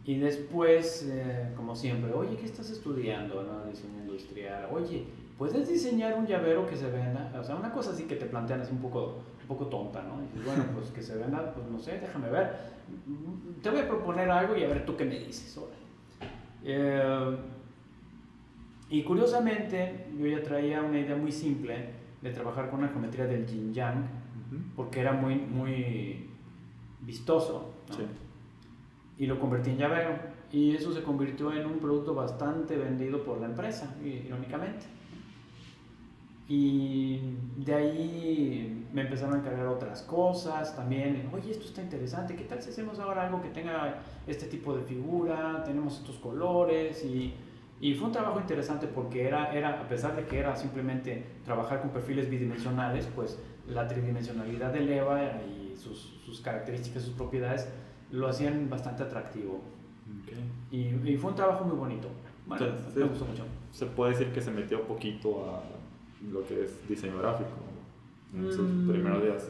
Y 0.06 0.20
después, 0.20 1.10
eh, 1.10 1.52
como 1.56 1.76
siempre, 1.76 2.12
oye, 2.12 2.36
¿qué 2.36 2.46
estás 2.46 2.70
estudiando? 2.70 3.42
¿no? 3.44 3.66
Diseño 3.66 4.00
industrial. 4.00 4.68
Oye, 4.72 5.06
¿puedes 5.38 5.68
diseñar 5.68 6.18
un 6.18 6.28
llavero 6.28 6.68
que 6.68 6.76
se 6.76 6.92
venda? 6.92 7.32
O 7.40 7.44
sea, 7.44 7.56
una 7.56 7.72
cosa 7.72 7.92
así 7.92 8.04
que 8.04 8.16
te 8.16 8.26
plantean 8.26 8.62
así 8.62 8.72
un 8.74 8.82
poco, 8.82 9.24
un 9.42 9.48
poco 9.48 9.68
tonta, 9.68 10.04
¿no? 10.04 10.22
Y 10.22 10.28
dices, 10.28 10.46
bueno, 10.46 10.66
pues 10.76 10.92
que 10.92 11.02
se 11.02 11.16
venda, 11.16 11.54
pues 11.54 11.68
no 11.68 11.80
sé, 11.80 12.00
déjame 12.00 12.30
ver 12.30 12.74
te 13.62 13.70
voy 13.70 13.80
a 13.80 13.88
proponer 13.88 14.30
algo 14.30 14.56
y 14.58 14.64
a 14.64 14.68
ver 14.68 14.86
tú 14.86 14.96
qué 14.96 15.06
me 15.06 15.20
dices. 15.20 15.60
Eh, 16.64 17.38
y 18.90 19.04
curiosamente, 19.04 20.08
yo 20.18 20.28
ya 20.28 20.44
traía 20.44 20.82
una 20.82 21.00
idea 21.00 21.16
muy 21.16 21.32
simple 21.32 21.90
de 22.22 22.32
trabajar 22.32 22.70
con 22.70 22.82
la 22.82 22.88
geometría 22.90 23.26
del 23.26 23.46
yin 23.46 23.74
yang, 23.74 24.06
porque 24.76 25.02
era 25.02 25.14
muy, 25.14 25.36
muy 25.36 26.30
vistoso. 27.06 27.72
Y 29.18 29.26
lo 29.26 29.40
convertí 29.40 29.72
en 29.72 29.78
llavero. 29.78 30.12
Y 30.52 30.76
eso 30.76 30.94
se 30.94 31.02
convirtió 31.02 31.52
en 31.54 31.66
un 31.66 31.80
producto 31.80 32.14
bastante 32.14 32.78
vendido 32.78 33.24
por 33.24 33.40
la 33.40 33.48
empresa, 33.48 33.96
irónicamente. 34.04 34.86
Y 36.48 37.20
de 37.58 37.74
ahí 37.74 38.88
me 38.94 39.02
empezaron 39.02 39.36
a 39.36 39.40
encargar 39.40 39.66
otras 39.68 40.04
cosas 40.04 40.76
también. 40.76 41.30
Oye, 41.34 41.52
esto 41.52 41.66
está 41.66 41.82
interesante. 41.82 42.36
¿Qué 42.36 42.44
tal 42.44 42.62
si 42.62 42.70
hacemos 42.70 43.00
ahora 43.00 43.26
algo 43.26 43.42
que 43.42 43.50
tenga 43.50 44.02
este 44.28 44.48
tipo 44.48 44.76
de 44.76 44.84
figura? 44.84 45.64
Tenemos 45.64 46.00
estos 46.00 46.18
colores. 46.18 47.04
Y, 47.06 47.34
y 47.80 47.96
fue 47.96 48.08
un 48.08 48.14
trabajo 48.14 48.40
interesante 48.40 48.88
porque 48.88 49.26
era, 49.26 49.54
era, 49.54 49.82
a 49.82 49.88
pesar 49.88 50.16
de 50.16 50.26
que 50.26 50.38
era 50.38 50.56
simplemente 50.56 51.26
trabajar 51.46 51.82
con 51.82 51.92
perfiles 51.92 52.30
bidimensionales, 52.30 53.10
pues 53.16 53.40
la 53.68 53.88
tridimensionalidad 53.88 54.74
del 54.74 54.90
EVA 54.90 55.42
y 55.44 55.76
sus, 55.78 56.20
sus 56.34 56.42
características, 56.42 57.04
sus 57.04 57.14
propiedades, 57.14 57.68
lo 58.12 58.28
hacían 58.28 58.70
bastante 58.70 59.04
atractivo. 59.04 59.62
Y, 60.72 60.88
y, 61.06 61.18
fue 61.18 61.30
un 61.30 61.36
trabajo 61.36 61.64
muy 61.64 61.78
bonito. 61.78 62.08
Bueno, 62.48 62.66
me 62.96 63.04
gustó 63.04 63.26
mucho. 63.26 63.46
Se 63.72 63.86
puede 63.86 64.12
decir 64.12 64.34
que 64.34 64.42
se 64.42 64.52
metió 64.52 64.82
poquito 64.82 65.46
a 65.46 65.64
lo 66.32 66.46
que 66.46 66.64
es 66.64 66.88
diseño 66.88 67.20
gráfico 67.20 67.52
en 68.34 68.52
sus 68.52 68.68
mm. 68.68 68.90
primeros 68.92 69.24
días. 69.24 69.50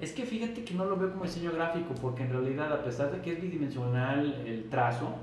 Es 0.00 0.12
que 0.12 0.24
fíjate 0.24 0.64
que 0.64 0.74
no 0.74 0.86
lo 0.86 0.96
veo 0.96 1.12
como 1.12 1.24
diseño 1.24 1.52
gráfico, 1.52 1.94
porque 2.00 2.24
en 2.24 2.30
realidad, 2.30 2.72
a 2.72 2.82
pesar 2.82 3.12
de 3.12 3.20
que 3.20 3.32
es 3.32 3.40
bidimensional 3.40 4.42
el 4.46 4.68
trazo, 4.68 5.14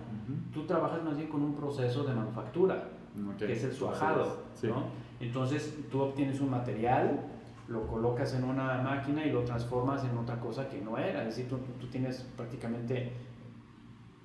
tú 0.54 0.66
trabajas 0.66 1.04
más 1.04 1.18
bien 1.18 1.28
con 1.30 1.42
un 1.42 1.56
proceso 1.56 2.04
de 2.04 2.14
manufactura, 2.14 2.90
que 3.38 3.52
es 3.52 3.64
el 3.64 3.74
suajado. 3.74 4.44
¿no? 4.64 4.86
Entonces, 5.20 5.76
tú 5.92 6.02
obtienes 6.02 6.40
un 6.40 6.52
material, 6.52 7.22
lo 7.68 7.86
colocas 7.88 8.34
en 8.34 8.44
una 8.44 8.82
máquina 8.82 9.26
y 9.26 9.32
lo 9.32 9.44
transformas 9.44 10.04
en 10.04 10.18
otra 10.18 10.40
cosa 10.40 10.70
que 10.70 10.80
no 10.82 10.98
era. 10.98 11.22
Es 11.22 11.36
decir, 11.36 11.50
tú, 11.50 11.58
tú 11.80 11.88
tienes 11.88 12.26
prácticamente 12.36 13.12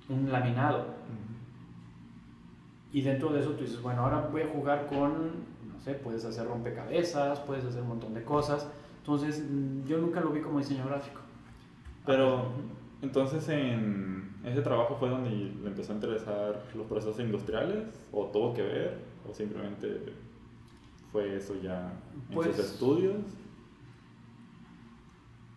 un 0.09 0.31
laminado. 0.31 0.85
Y 2.91 3.01
dentro 3.01 3.33
de 3.33 3.39
eso 3.39 3.51
tú 3.51 3.63
dices, 3.63 3.81
bueno, 3.81 4.03
ahora 4.03 4.27
voy 4.31 4.43
a 4.43 4.47
jugar 4.47 4.87
con 4.87 5.53
puedes 5.91 6.23
hacer 6.23 6.47
rompecabezas, 6.47 7.39
puedes 7.41 7.65
hacer 7.65 7.81
un 7.81 7.89
montón 7.89 8.13
de 8.13 8.23
cosas. 8.23 8.69
Entonces, 8.99 9.43
mm, 9.49 9.85
yo 9.85 9.97
nunca 9.97 10.21
lo 10.21 10.29
vi 10.29 10.39
como 10.39 10.59
diseño 10.59 10.85
gráfico. 10.85 11.19
Pero, 12.05 12.45
entonces, 13.01 13.47
en 13.49 14.33
ese 14.45 14.61
trabajo 14.61 14.95
fue 14.95 15.09
donde 15.09 15.29
le 15.29 15.67
empezó 15.67 15.91
a 15.91 15.95
interesar 15.95 16.63
los 16.73 16.87
procesos 16.87 17.19
industriales, 17.19 17.83
o 18.11 18.27
tuvo 18.27 18.53
que 18.53 18.61
ver, 18.61 18.99
o 19.29 19.33
simplemente 19.33 20.13
fue 21.13 21.37
eso 21.37 21.55
ya 21.61 21.93
en 22.13 22.35
sus 22.35 22.35
pues, 22.35 22.59
estudios. 22.59 23.21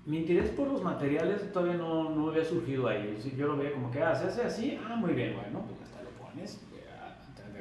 Mi 0.05 0.19
interés 0.19 0.51
por 0.51 0.69
los 0.69 0.85
materiales 0.85 1.53
todavía 1.53 1.75
no, 1.75 2.11
no 2.11 2.31
había 2.31 2.45
surgido 2.45 2.87
ahí. 2.87 3.19
Yo 3.37 3.49
lo 3.49 3.57
veía 3.57 3.73
como 3.73 3.91
que, 3.91 4.01
ah, 4.01 4.15
se 4.15 4.27
hace 4.27 4.43
así, 4.43 4.79
ah, 4.89 4.95
muy 4.95 5.15
bien, 5.15 5.35
bueno, 5.35 5.63
pues 5.67 5.83
hasta 5.83 6.05
lo 6.05 6.11
pones 6.11 6.61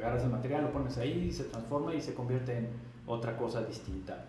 agarras 0.06 0.24
el 0.24 0.30
material, 0.30 0.64
lo 0.64 0.72
pones 0.72 0.98
ahí, 0.98 1.32
se 1.32 1.46
transforma 1.46 1.94
y 1.94 2.02
se 2.02 2.14
convierte 2.14 2.58
en 2.58 2.70
otra 3.08 3.38
cosa 3.38 3.64
distinta. 3.64 4.26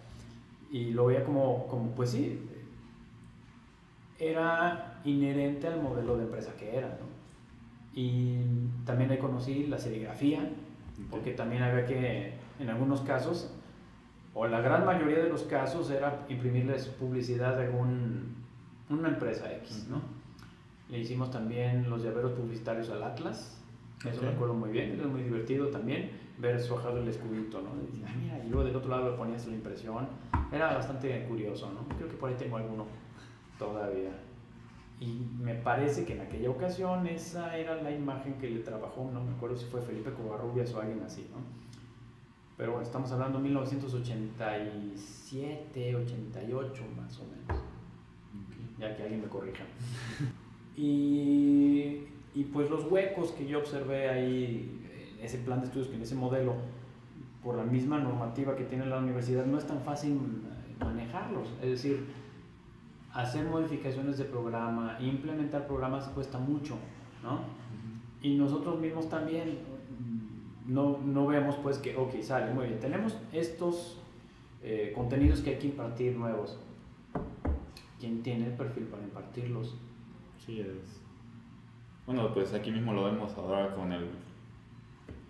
Y 0.70 0.92
lo 0.92 1.06
veía 1.06 1.24
como, 1.24 1.66
como 1.68 1.90
pues 1.90 2.10
sí, 2.10 2.40
era 4.18 5.00
inherente 5.04 5.66
al 5.66 5.82
modelo 5.82 6.16
de 6.16 6.24
empresa 6.24 6.54
que 6.56 6.76
era, 6.76 6.88
¿no? 6.88 7.16
Y 7.94 8.38
también 8.84 9.10
ahí 9.10 9.18
conocí 9.18 9.66
la 9.66 9.78
serigrafía, 9.78 10.50
porque 11.10 11.32
también 11.32 11.62
había 11.62 11.86
que, 11.86 12.34
en 12.58 12.70
algunos 12.70 13.00
casos, 13.02 13.50
o 14.34 14.46
la 14.46 14.60
gran 14.60 14.84
mayoría 14.84 15.18
de 15.18 15.28
los 15.28 15.44
casos, 15.44 15.90
era 15.90 16.26
imprimirles 16.28 16.88
publicidad 16.88 17.56
de 17.56 17.66
algún, 17.66 18.36
una 18.90 19.08
empresa 19.08 19.52
X, 19.54 19.86
¿no? 19.88 20.02
Le 20.88 20.98
hicimos 20.98 21.30
también 21.30 21.88
los 21.90 22.02
llaveros 22.02 22.32
publicitarios 22.32 22.90
al 22.90 23.02
Atlas, 23.02 23.60
eso 24.04 24.22
me 24.22 24.28
acuerdo 24.28 24.54
muy 24.54 24.70
bien, 24.70 24.92
era 24.92 25.08
muy 25.08 25.22
divertido 25.22 25.68
también 25.68 26.10
ver 26.38 26.60
suajado 26.60 26.98
el 26.98 27.08
escudito, 27.08 27.62
¿no? 27.62 27.70
Y, 27.76 28.04
ah, 28.04 28.14
mira, 28.20 28.44
y 28.44 28.48
luego 28.48 28.64
del 28.64 28.76
otro 28.76 28.90
lado 28.90 29.10
le 29.10 29.16
ponías 29.16 29.46
la 29.46 29.54
impresión. 29.54 30.06
Era 30.52 30.74
bastante 30.74 31.24
curioso, 31.24 31.72
¿no? 31.72 31.96
Creo 31.96 32.08
que 32.08 32.16
por 32.16 32.28
ahí 32.28 32.36
tengo 32.36 32.58
alguno 32.58 32.86
todavía. 33.58 34.10
Y 35.00 35.26
me 35.38 35.54
parece 35.54 36.04
que 36.04 36.14
en 36.14 36.20
aquella 36.22 36.50
ocasión 36.50 37.06
esa 37.06 37.56
era 37.56 37.82
la 37.82 37.90
imagen 37.90 38.34
que 38.34 38.50
le 38.50 38.60
trabajó, 38.60 39.10
no 39.12 39.22
me 39.22 39.32
acuerdo 39.32 39.56
si 39.56 39.66
fue 39.66 39.82
Felipe 39.82 40.12
Covarrubias 40.12 40.72
o 40.74 40.80
alguien 40.80 41.02
así, 41.02 41.28
¿no? 41.32 41.38
Pero 42.56 42.72
bueno, 42.72 42.86
estamos 42.86 43.12
hablando 43.12 43.38
de 43.38 43.44
1987, 43.44 45.96
88 45.96 46.82
más 46.96 47.18
o 47.18 47.24
menos. 47.24 47.62
Ya 48.78 48.96
que 48.96 49.02
alguien 49.02 49.22
me 49.22 49.28
corrija. 49.28 49.64
y 50.76 52.06
y 52.36 52.44
pues 52.44 52.68
los 52.68 52.84
huecos 52.92 53.30
que 53.30 53.46
yo 53.46 53.58
observé 53.58 54.10
ahí, 54.10 55.16
en 55.18 55.24
ese 55.24 55.38
plan 55.38 55.60
de 55.60 55.66
estudios, 55.66 55.88
que 55.88 55.96
en 55.96 56.02
ese 56.02 56.14
modelo, 56.14 56.52
por 57.42 57.54
la 57.54 57.64
misma 57.64 57.98
normativa 57.98 58.54
que 58.54 58.64
tiene 58.64 58.84
la 58.84 58.98
universidad, 58.98 59.46
no 59.46 59.56
es 59.56 59.66
tan 59.66 59.80
fácil 59.80 60.20
manejarlos. 60.78 61.48
Es 61.62 61.70
decir, 61.70 62.04
hacer 63.14 63.46
modificaciones 63.46 64.18
de 64.18 64.24
programa, 64.24 64.98
implementar 65.00 65.66
programas 65.66 66.08
cuesta 66.08 66.38
mucho, 66.38 66.76
¿no? 67.22 67.40
Y 68.20 68.34
nosotros 68.34 68.78
mismos 68.80 69.08
también 69.08 69.60
no, 70.66 70.98
no 71.04 71.26
vemos 71.26 71.56
pues 71.56 71.78
que, 71.78 71.96
ok, 71.96 72.20
sale, 72.22 72.52
muy 72.52 72.66
bien, 72.66 72.80
tenemos 72.80 73.16
estos 73.32 73.98
eh, 74.62 74.92
contenidos 74.94 75.40
que 75.40 75.50
hay 75.50 75.58
que 75.58 75.68
impartir 75.68 76.16
nuevos. 76.16 76.58
¿Quién 77.98 78.22
tiene 78.22 78.46
el 78.46 78.52
perfil 78.52 78.84
para 78.84 79.02
impartirlos? 79.02 79.74
Sí, 80.44 80.60
es 80.60 81.00
bueno, 82.06 82.32
pues 82.32 82.54
aquí 82.54 82.70
mismo 82.70 82.92
lo 82.92 83.04
vemos 83.04 83.36
ahora 83.36 83.74
con 83.74 83.92
el 83.92 84.06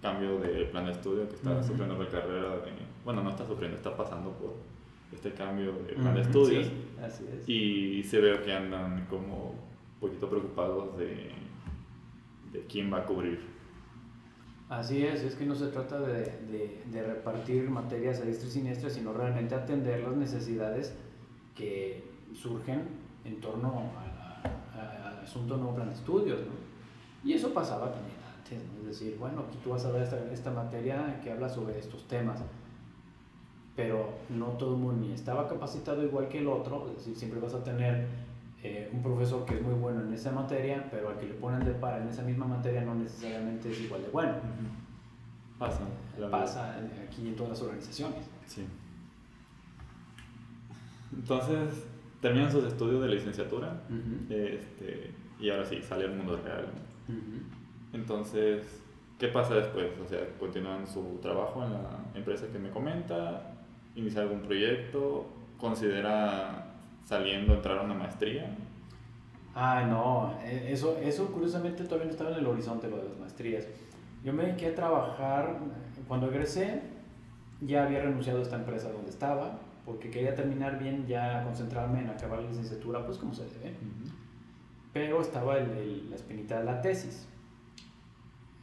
cambio 0.03 0.39
de 0.39 0.67
plan 0.67 0.85
de 0.85 0.93
estudio 0.93 1.27
que 1.27 1.35
está 1.35 1.63
sufriendo 1.63 1.97
la 1.97 2.09
carrera 2.09 2.51
de, 2.59 2.73
bueno, 3.03 3.23
no 3.23 3.31
está 3.31 3.47
sufriendo, 3.47 3.79
está 3.79 3.97
pasando 3.97 4.31
por 4.33 4.55
este 5.11 5.33
cambio 5.33 5.73
de 5.73 5.95
plan 5.95 6.15
de 6.15 6.21
estudios. 6.21 6.67
Sí, 6.67 6.73
así 7.03 7.25
es. 7.33 7.49
Y 7.49 8.03
se 8.05 8.21
ve 8.21 8.43
que 8.43 8.53
andan 8.53 9.07
como 9.07 9.53
un 9.53 10.01
poquito 10.01 10.29
preocupados 10.29 10.99
de, 10.99 11.31
de 12.53 12.61
quién 12.69 12.93
va 12.93 12.99
a 12.99 13.07
cubrir. 13.07 13.56
Así 14.69 15.07
es, 15.07 15.23
es 15.23 15.37
que 15.37 15.47
no 15.47 15.55
se 15.55 15.69
trata 15.69 16.01
de, 16.01 16.25
de, 16.25 16.83
de 16.91 17.03
repartir 17.03 17.71
materias 17.71 18.21
a 18.21 18.25
diestra 18.25 18.49
y 18.49 18.51
siniestra, 18.51 18.91
sino 18.91 19.13
realmente 19.13 19.55
atender 19.55 20.01
las 20.01 20.17
necesidades 20.17 20.93
que 21.55 22.03
surgen 22.35 22.83
en 23.25 23.41
torno 23.41 23.91
al 24.75 25.19
asunto 25.23 25.57
nuevo 25.57 25.77
plan 25.77 25.89
de 25.89 25.95
estudios. 25.95 26.41
¿no? 26.41 26.53
Y 27.25 27.35
eso 27.35 27.53
pasaba 27.55 27.93
también 27.93 28.17
antes, 28.37 28.61
es 28.81 28.87
decir, 28.87 29.17
bueno, 29.19 29.45
aquí 29.49 29.59
tú 29.63 29.71
vas 29.71 29.85
a 29.85 29.91
ver 29.91 30.03
esta, 30.03 30.33
esta 30.33 30.51
materia 30.51 31.21
que 31.23 31.31
habla 31.31 31.49
sobre 31.49 31.79
estos 31.79 32.07
temas, 32.09 32.41
pero 33.75 34.11
no 34.31 34.47
todo 34.59 34.75
el 34.75 34.81
mundo 34.81 35.07
ni 35.07 35.13
estaba 35.13 35.49
capacitado 35.49 36.03
igual 36.03 36.29
que 36.29 36.39
el 36.39 36.49
otro, 36.49 36.89
es 36.91 36.97
decir, 36.99 37.17
siempre 37.17 37.41
vas 37.41 37.55
a 37.55 37.63
tener 37.63 38.07
eh, 38.67 38.91
un 38.93 39.03
profesor 39.03 39.45
que 39.45 39.55
es 39.55 39.63
muy 39.63 39.75
bueno 39.75 40.03
en 40.03 40.13
esa 40.13 40.33
materia, 40.33 40.89
pero 40.91 41.11
al 41.11 41.19
que 41.19 41.27
le 41.27 41.35
ponen 41.35 41.65
de 41.65 41.73
par 41.73 42.01
en 42.01 42.09
esa 42.09 42.23
misma 42.23 42.47
materia 42.47 42.83
no 42.83 42.95
necesariamente 42.95 43.71
es 43.71 43.81
igual 43.81 44.03
de 44.03 44.09
bueno. 44.09 44.35
Pasa. 45.59 45.81
Pasa 46.31 46.77
aquí 47.07 47.29
en 47.29 47.37
todas 47.37 47.51
las 47.51 47.63
organizaciones. 47.63 48.25
Sí. 48.47 48.67
Entonces, 51.15 51.87
terminan 52.21 52.51
sus 52.51 52.65
estudios 52.65 53.03
de 53.03 53.09
licenciatura 53.09 53.83
este, 54.29 55.13
y 55.39 55.51
ahora 55.51 55.65
sí, 55.65 55.81
sale 55.83 56.05
al 56.05 56.17
mundo 56.17 56.39
real. 56.43 56.67
Entonces, 57.93 58.83
¿qué 59.19 59.29
pasa 59.29 59.55
después? 59.55 59.89
O 60.05 60.09
sea, 60.09 60.21
continúan 60.39 60.87
su 60.87 61.19
trabajo 61.23 61.65
en 61.65 61.73
la 61.73 61.99
empresa 62.15 62.47
que 62.53 62.59
me 62.59 62.71
comenta, 62.71 63.55
inicia 63.95 64.23
algún 64.23 64.41
proyecto, 64.41 65.27
considera 65.59 66.66
saliendo 67.07 67.55
entrar 67.55 67.79
a 67.79 67.83
una 67.83 67.95
maestría. 67.95 68.55
Ah, 69.55 69.87
no, 69.89 70.39
e, 70.45 70.73
eso, 70.73 70.99
eso 70.99 71.33
curiosamente 71.33 71.85
todavía 71.85 72.05
no 72.05 72.11
estaba 72.11 72.31
en 72.33 72.37
el 72.37 72.47
horizonte 72.47 72.91
lo 72.91 72.99
de 72.99 73.09
las 73.09 73.19
maestrías. 73.19 73.67
Yo 74.23 74.35
me 74.35 74.43
dediqué 74.45 74.67
a 74.67 74.75
trabajar, 74.75 75.57
cuando 76.07 76.29
egresé, 76.29 76.83
ya 77.63 77.87
había 77.87 78.03
renunciado 78.03 78.41
a 78.41 78.43
esta 78.43 78.57
empresa 78.57 78.93
donde 78.93 79.09
estaba, 79.09 79.59
porque 79.87 80.11
quería 80.11 80.35
terminar 80.35 80.79
bien, 80.79 81.07
ya 81.07 81.43
concentrarme 81.45 82.01
en 82.01 82.11
acabar 82.11 82.41
la 82.41 82.49
licenciatura, 82.49 83.07
pues 83.07 83.17
como 83.17 83.33
se 83.33 83.45
debe 83.45 83.73
pero 84.97 85.21
estaba 85.21 85.59
el, 85.59 86.09
la 86.09 86.17
espinita 86.17 86.59
de 86.59 86.65
la 86.65 86.81
tesis. 86.81 87.29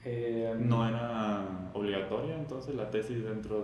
Eh, 0.04 0.56
¿No 0.60 0.90
era 0.90 1.70
obligatoria 1.74 2.36
entonces 2.36 2.74
la 2.74 2.90
tesis 2.90 3.24
dentro 3.24 3.64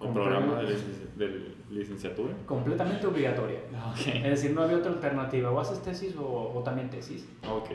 del 0.00 0.12
programa 0.12 0.62
de, 0.62 1.56
licenciatura? 1.70 2.34
Completamente 2.46 3.06
obligatoria. 3.06 3.60
Es 3.96 4.22
decir, 4.22 4.52
no 4.52 4.62
había 4.62 4.78
otra 4.78 4.92
alternativa, 4.92 5.50
o 5.50 5.60
haces 5.60 5.80
tesis 5.82 6.14
o, 6.18 6.62
también 6.64 6.90
tesis. 6.90 7.26
Ok. 7.48 7.70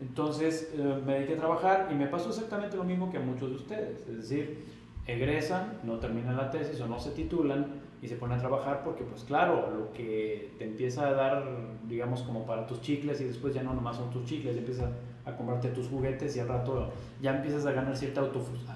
Entonces 0.00 0.72
eh, 0.76 1.02
me 1.06 1.14
dediqué 1.14 1.34
a 1.34 1.36
trabajar 1.36 1.88
y 1.92 1.94
me 1.94 2.06
pasó 2.06 2.30
exactamente 2.30 2.76
lo 2.76 2.82
mismo 2.82 3.10
que 3.10 3.18
a 3.18 3.20
muchos 3.20 3.50
de 3.50 3.56
ustedes. 3.56 4.08
Es 4.08 4.16
decir, 4.16 4.64
egresan, 5.06 5.78
no 5.84 5.98
terminan 5.98 6.36
la 6.36 6.50
tesis 6.50 6.80
o 6.80 6.88
no 6.88 6.98
se 6.98 7.10
titulan 7.10 7.66
y 8.02 8.08
se 8.08 8.16
ponen 8.16 8.38
a 8.38 8.40
trabajar 8.40 8.82
porque 8.84 9.04
pues 9.04 9.22
claro, 9.22 9.70
lo 9.70 9.92
que 9.92 10.54
te 10.58 10.64
empieza 10.64 11.06
a 11.06 11.12
dar, 11.12 11.44
digamos, 11.88 12.22
como 12.22 12.44
para 12.44 12.66
tus 12.66 12.80
chicles 12.80 13.20
y 13.20 13.24
después 13.24 13.54
ya 13.54 13.62
no 13.62 13.74
nomás 13.74 13.96
son 13.96 14.10
tus 14.10 14.24
chicles, 14.24 14.56
empiezas 14.56 14.90
a 15.24 15.36
comprarte 15.36 15.68
tus 15.68 15.88
juguetes 15.88 16.36
y 16.36 16.40
al 16.40 16.48
rato 16.48 16.90
ya 17.20 17.36
empiezas 17.36 17.64
a 17.66 17.72
ganar 17.72 17.96
cierta 17.96 18.22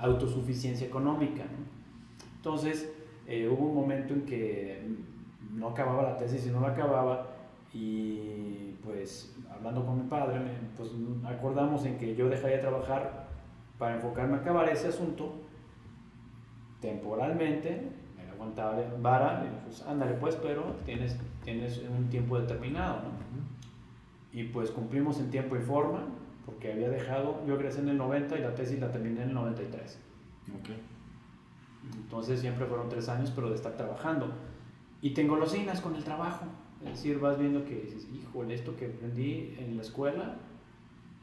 autosuficiencia 0.02 0.87
económica. 0.87 1.44
Entonces, 2.37 2.92
eh, 3.26 3.48
hubo 3.48 3.68
un 3.68 3.74
momento 3.74 4.14
en 4.14 4.22
que 4.24 4.82
no 5.52 5.68
acababa 5.68 6.02
la 6.02 6.16
tesis 6.16 6.46
y 6.46 6.50
no 6.50 6.61
la 6.61 6.68
acababa 6.68 7.26
y 7.72 8.76
pues 8.85 9.35
hablando 9.50 9.85
con 9.85 10.02
mi 10.02 10.09
padre, 10.09 10.40
pues 10.76 10.90
acordamos 11.24 11.85
en 11.85 11.98
que 11.98 12.14
yo 12.14 12.28
dejaría 12.28 12.56
de 12.56 12.62
trabajar 12.62 13.26
para 13.78 13.96
enfocarme 13.96 14.37
a 14.37 14.40
acabar 14.40 14.68
ese 14.68 14.88
asunto 14.88 15.35
temporalmente, 16.80 17.90
me 18.16 18.30
aguantaba 18.30 18.76
vara, 19.00 19.44
pues 19.64 19.82
ándale 19.82 20.14
pues, 20.14 20.37
pero 20.37 20.76
tienes, 20.85 21.18
tienes 21.42 21.78
un 21.78 22.09
tiempo 22.09 22.38
determinado, 22.38 23.00
Y 24.32 24.44
pues 24.44 24.70
cumplimos 24.70 25.18
en 25.18 25.30
tiempo 25.30 25.56
y 25.56 25.61
forma, 25.61 26.04
porque 26.46 26.72
había 26.72 26.88
dejado, 26.88 27.44
yo 27.46 27.54
egresé 27.56 27.80
en 27.80 27.88
el 27.90 27.98
90 27.98 28.38
y 28.38 28.40
la 28.40 28.54
tesis 28.54 28.80
la 28.80 28.90
terminé 28.90 29.22
en 29.22 29.28
el 29.30 29.35
93. 29.35 29.98
Okay. 30.61 30.80
Entonces 31.94 32.40
siempre 32.40 32.66
fueron 32.66 32.88
tres 32.88 33.09
años, 33.09 33.32
pero 33.35 33.50
de 33.50 33.56
estar 33.56 33.76
trabajando. 33.76 34.32
Y 35.02 35.11
tengo 35.11 35.37
los 35.37 35.50
golosinas 35.50 35.80
con 35.80 35.96
el 35.96 36.04
trabajo. 36.04 36.46
Es 36.85 36.90
decir, 36.90 37.18
vas 37.18 37.38
viendo 37.38 37.64
que 37.64 37.74
dices, 37.74 38.09
híjole, 38.14 38.54
esto 38.54 38.76
que 38.76 38.87
aprendí 38.87 39.56
en 39.59 39.76
la 39.76 39.82
escuela, 39.82 40.37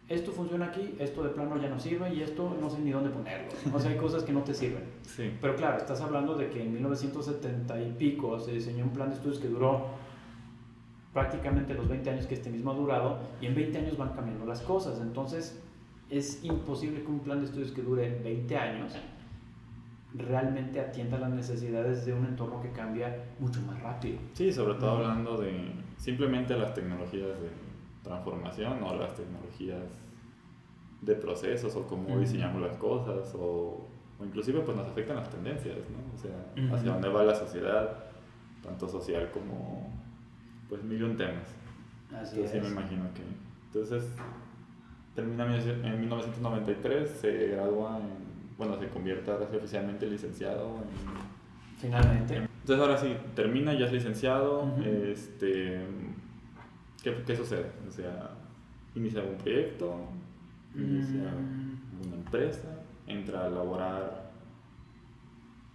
esto 0.10 0.32
funciona 0.32 0.66
aquí, 0.66 0.96
esto 1.00 1.24
de 1.24 1.30
plano 1.30 1.58
ya 1.62 1.70
no 1.70 1.80
sirve 1.80 2.14
y 2.14 2.22
esto 2.22 2.58
no 2.60 2.70
sé 2.70 2.80
ni 2.80 2.92
dónde 2.92 3.10
ponerlo. 3.10 3.50
O 3.74 3.80
sea, 3.80 3.92
hay 3.92 3.98
cosas 3.98 4.24
que 4.24 4.34
no 4.34 4.44
te 4.44 4.54
sirven. 4.54 4.84
Sí. 5.04 5.32
Pero 5.40 5.56
claro, 5.56 5.78
estás 5.78 6.02
hablando 6.02 6.36
de 6.36 6.50
que 6.50 6.62
en 6.62 6.74
1970 6.74 7.82
y 7.82 7.92
pico 7.94 8.40
se 8.40 8.52
diseñó 8.52 8.84
un 8.84 8.92
plan 8.92 9.10
de 9.10 9.16
estudios 9.16 9.40
que 9.40 9.48
duró 9.48 9.88
prácticamente 11.14 11.74
los 11.76 11.88
20 11.88 12.10
años 12.10 12.26
que 12.26 12.34
este 12.34 12.50
mismo 12.50 12.72
ha 12.72 12.76
durado 12.76 13.20
y 13.40 13.46
en 13.46 13.56
20 13.56 13.78
años 13.78 13.98
van 13.98 14.14
cambiando 14.14 14.46
las 14.46 14.62
cosas. 14.62 15.00
Entonces, 15.00 15.62
es 16.10 16.44
imposible 16.44 17.04
que 17.04 17.08
un 17.08 17.20
plan 17.20 17.40
de 17.40 17.46
estudios 17.46 17.72
que 17.72 17.82
dure 17.82 18.20
20 18.24 18.58
años 18.58 18.94
realmente 20.16 20.80
atienda 20.80 21.18
las 21.18 21.32
necesidades 21.32 22.06
de 22.06 22.14
un 22.14 22.26
entorno 22.26 22.62
que 22.62 22.72
cambia 22.72 23.26
mucho 23.40 23.62
más 23.62 23.82
rápido. 23.82 24.18
Sí, 24.34 24.52
sobre 24.52 24.76
todo 24.76 24.98
hablando 24.98 25.38
de 25.38 25.72
simplemente 25.98 26.56
las 26.56 26.74
tecnologías 26.74 27.40
de 27.40 27.50
transformación 28.04 28.84
o 28.84 28.96
las 28.96 29.16
tecnologías 29.16 29.82
de 31.02 31.16
procesos 31.16 31.76
o 31.76 31.88
cómo 31.88 32.20
diseñamos 32.20 32.62
las 32.62 32.78
cosas 32.78 33.34
o, 33.36 33.88
o, 34.20 34.26
inclusive 34.26 34.62
pues 34.62 34.78
nos 34.78 34.88
afectan 34.88 35.18
las 35.18 35.30
tendencias, 35.30 35.78
¿no? 35.90 36.14
O 36.14 36.18
sea, 36.18 36.76
hacia 36.76 36.92
dónde 36.92 37.10
va 37.10 37.24
la 37.24 37.36
sociedad, 37.36 38.06
tanto 38.62 38.88
social 38.88 39.32
como 39.32 39.90
pues 40.74 40.84
mil 40.84 41.04
un 41.04 41.18
temas. 41.18 41.48
Así 42.12 42.38
entonces, 42.38 42.52
sí 42.52 42.60
me 42.60 42.68
imagino 42.68 43.04
que... 43.14 43.22
Entonces, 43.68 44.10
termina 45.14 45.46
en 45.46 46.00
1993, 46.00 47.10
se 47.10 47.48
gradúa 47.50 48.00
en 48.00 48.34
bueno, 48.58 48.80
se 48.80 48.88
convierte 48.88 49.32
ahora 49.32 49.46
oficialmente 49.46 50.08
licenciado. 50.08 50.78
Finalmente. 51.80 52.38
Entonces 52.38 52.80
ahora 52.80 52.98
sí, 52.98 53.16
termina, 53.36 53.74
ya 53.74 53.86
es 53.86 53.94
licenciado. 53.94 54.74
este, 54.84 55.82
¿qué, 57.04 57.24
¿qué, 57.26 57.36
sucede? 57.36 57.66
O 57.88 57.92
sea, 57.92 58.32
inicia 58.96 59.22
un 59.22 59.38
proyecto, 59.38 60.08
inicia 60.76 61.32
mm. 61.32 62.08
una 62.08 62.16
empresa, 62.16 62.84
entra 63.08 63.46
a 63.46 63.50
laborar. 63.50 64.32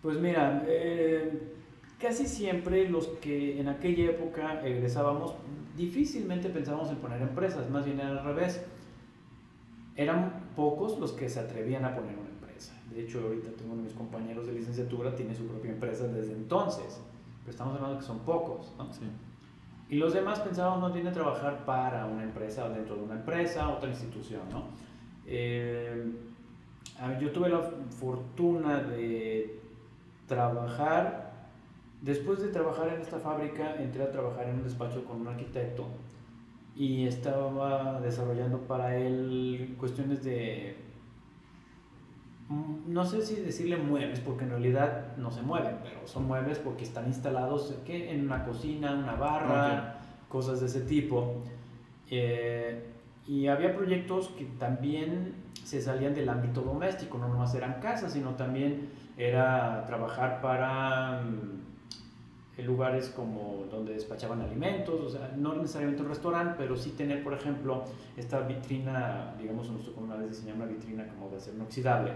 Pues 0.03 0.19
mira, 0.19 0.65
eh, 0.67 1.58
casi 1.99 2.27
siempre 2.27 2.89
los 2.89 3.09
que 3.21 3.61
en 3.61 3.69
aquella 3.69 4.11
época 4.11 4.65
egresábamos, 4.65 5.35
difícilmente 5.77 6.49
pensábamos 6.49 6.91
en 6.91 6.97
poner 6.97 7.23
empresas, 7.23 7.69
más 7.71 7.85
bien 7.85 8.01
era 8.01 8.11
al 8.11 8.25
revés. 8.25 8.65
Eran 9.97 10.33
pocos 10.55 10.99
los 10.99 11.13
que 11.13 11.29
se 11.29 11.41
atrevían 11.41 11.85
a 11.85 11.95
poner 11.95 12.17
una 12.17 12.29
de 12.99 13.05
hecho, 13.05 13.21
ahorita 13.21 13.51
tengo 13.53 13.75
uno 13.75 13.83
de 13.83 13.89
mis 13.89 13.97
compañeros 13.97 14.47
de 14.47 14.55
licenciatura, 14.55 15.15
tiene 15.15 15.35
su 15.35 15.47
propia 15.47 15.71
empresa 15.71 16.09
desde 16.09 16.33
entonces, 16.33 17.01
pero 17.41 17.51
estamos 17.51 17.77
hablando 17.77 17.99
que 17.99 18.05
son 18.05 18.19
pocos. 18.21 18.75
¿no? 18.79 18.93
Sí. 18.93 19.05
Y 19.91 19.97
los 19.97 20.15
demás 20.15 20.41
pensábamos 20.41 20.81
no 20.81 20.93
tiene 20.93 21.11
trabajar 21.13 21.65
para 21.65 22.07
una 22.07 22.25
empresa 22.25 22.65
o 22.65 22.71
dentro 22.71 22.97
de 22.97 23.03
una 23.03 23.15
empresa, 23.15 23.69
otra 23.69 23.91
institución. 23.91 24.43
¿no? 24.51 24.65
Eh, 25.27 26.13
yo 27.21 27.31
tuve 27.31 27.51
la 27.51 27.63
fortuna 28.01 28.83
de 28.83 29.61
trabajar, 30.27 31.28
después 32.03 32.41
de 32.41 32.49
trabajar 32.49 32.89
en 32.89 33.01
esta 33.01 33.19
fábrica, 33.19 33.77
entré 33.77 34.03
a 34.03 34.11
trabajar 34.11 34.49
en 34.49 34.57
un 34.57 34.65
despacho 34.65 35.05
con 35.05 35.21
un 35.21 35.29
arquitecto 35.29 35.87
y 36.77 37.07
estaba 37.07 38.01
desarrollando 38.01 38.59
para 38.61 38.97
él 38.97 39.75
cuestiones 39.79 40.23
de 40.25 40.77
Mm, 42.49 42.93
no 42.93 43.05
sé 43.05 43.21
si 43.23 43.37
decirle 43.37 43.77
muebles, 43.77 44.21
porque 44.21 44.45
en 44.45 44.51
realidad 44.51 45.17
no 45.19 45.31
se 45.31 45.43
mueven, 45.43 45.77
pero 45.83 46.07
son 46.07 46.27
muebles 46.27 46.59
porque 46.59 46.85
están 46.85 47.07
instalados 47.07 47.75
en 47.87 48.25
una 48.25 48.45
cocina, 48.45 48.95
una 48.95 49.15
barra, 49.15 49.99
cosas 50.29 50.61
de 50.61 50.67
ese 50.67 50.81
tipo. 50.83 51.43
Eh, 52.11 52.85
y 53.27 53.49
había 53.49 53.75
proyectos 53.75 54.29
que 54.29 54.47
también 54.59 55.35
se 55.63 55.83
salían 55.83 56.15
del 56.15 56.29
ámbito 56.31 56.63
doméstico, 56.63 57.19
no 57.19 57.29
nomás 57.29 57.55
eran 57.55 57.81
casas, 57.81 58.15
sino 58.15 58.31
también 58.31 58.89
era 59.19 59.85
trabajar 59.87 60.41
para 60.41 61.23
lugares 62.65 63.09
como 63.11 63.67
donde 63.71 63.95
despachaban 63.95 64.41
alimentos, 64.41 65.01
o 65.01 65.09
sea, 65.09 65.33
no 65.37 65.55
necesariamente 65.55 66.03
un 66.03 66.09
restaurante, 66.09 66.55
pero 66.59 66.77
sí 66.77 66.91
tener, 66.91 67.23
por 67.23 67.35
ejemplo, 67.35 67.85
esta 68.17 68.41
vitrina, 68.41 69.35
digamos, 69.39 69.71
nosotros 69.71 69.95
como 69.95 70.07
una 70.07 70.17
vez 70.17 70.31
diseñamos 70.31 70.65
una 70.65 70.73
vitrina 70.73 71.07
como 71.09 71.31
de 71.31 71.37
acero 71.37 71.57
inoxidable, 71.57 72.13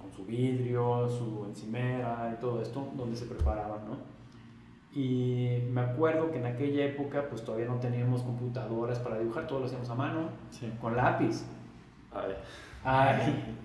con 0.00 0.12
su 0.12 0.24
vidrio, 0.24 1.08
su 1.08 1.44
encimera 1.48 2.34
y 2.36 2.40
todo 2.40 2.60
esto, 2.60 2.88
donde 2.96 3.16
se 3.16 3.26
preparaban, 3.26 3.80
¿no? 3.86 4.18
Y 4.92 5.60
me 5.70 5.82
acuerdo 5.82 6.30
que 6.32 6.38
en 6.38 6.46
aquella 6.46 6.86
época 6.86 7.28
pues 7.28 7.44
todavía 7.44 7.66
no 7.66 7.76
teníamos 7.76 8.22
computadoras 8.22 8.98
para 8.98 9.18
dibujar, 9.18 9.46
todo 9.46 9.60
lo 9.60 9.66
hacíamos 9.66 9.88
a 9.90 9.94
mano, 9.94 10.30
con 10.80 10.96
lápiz. 10.96 11.44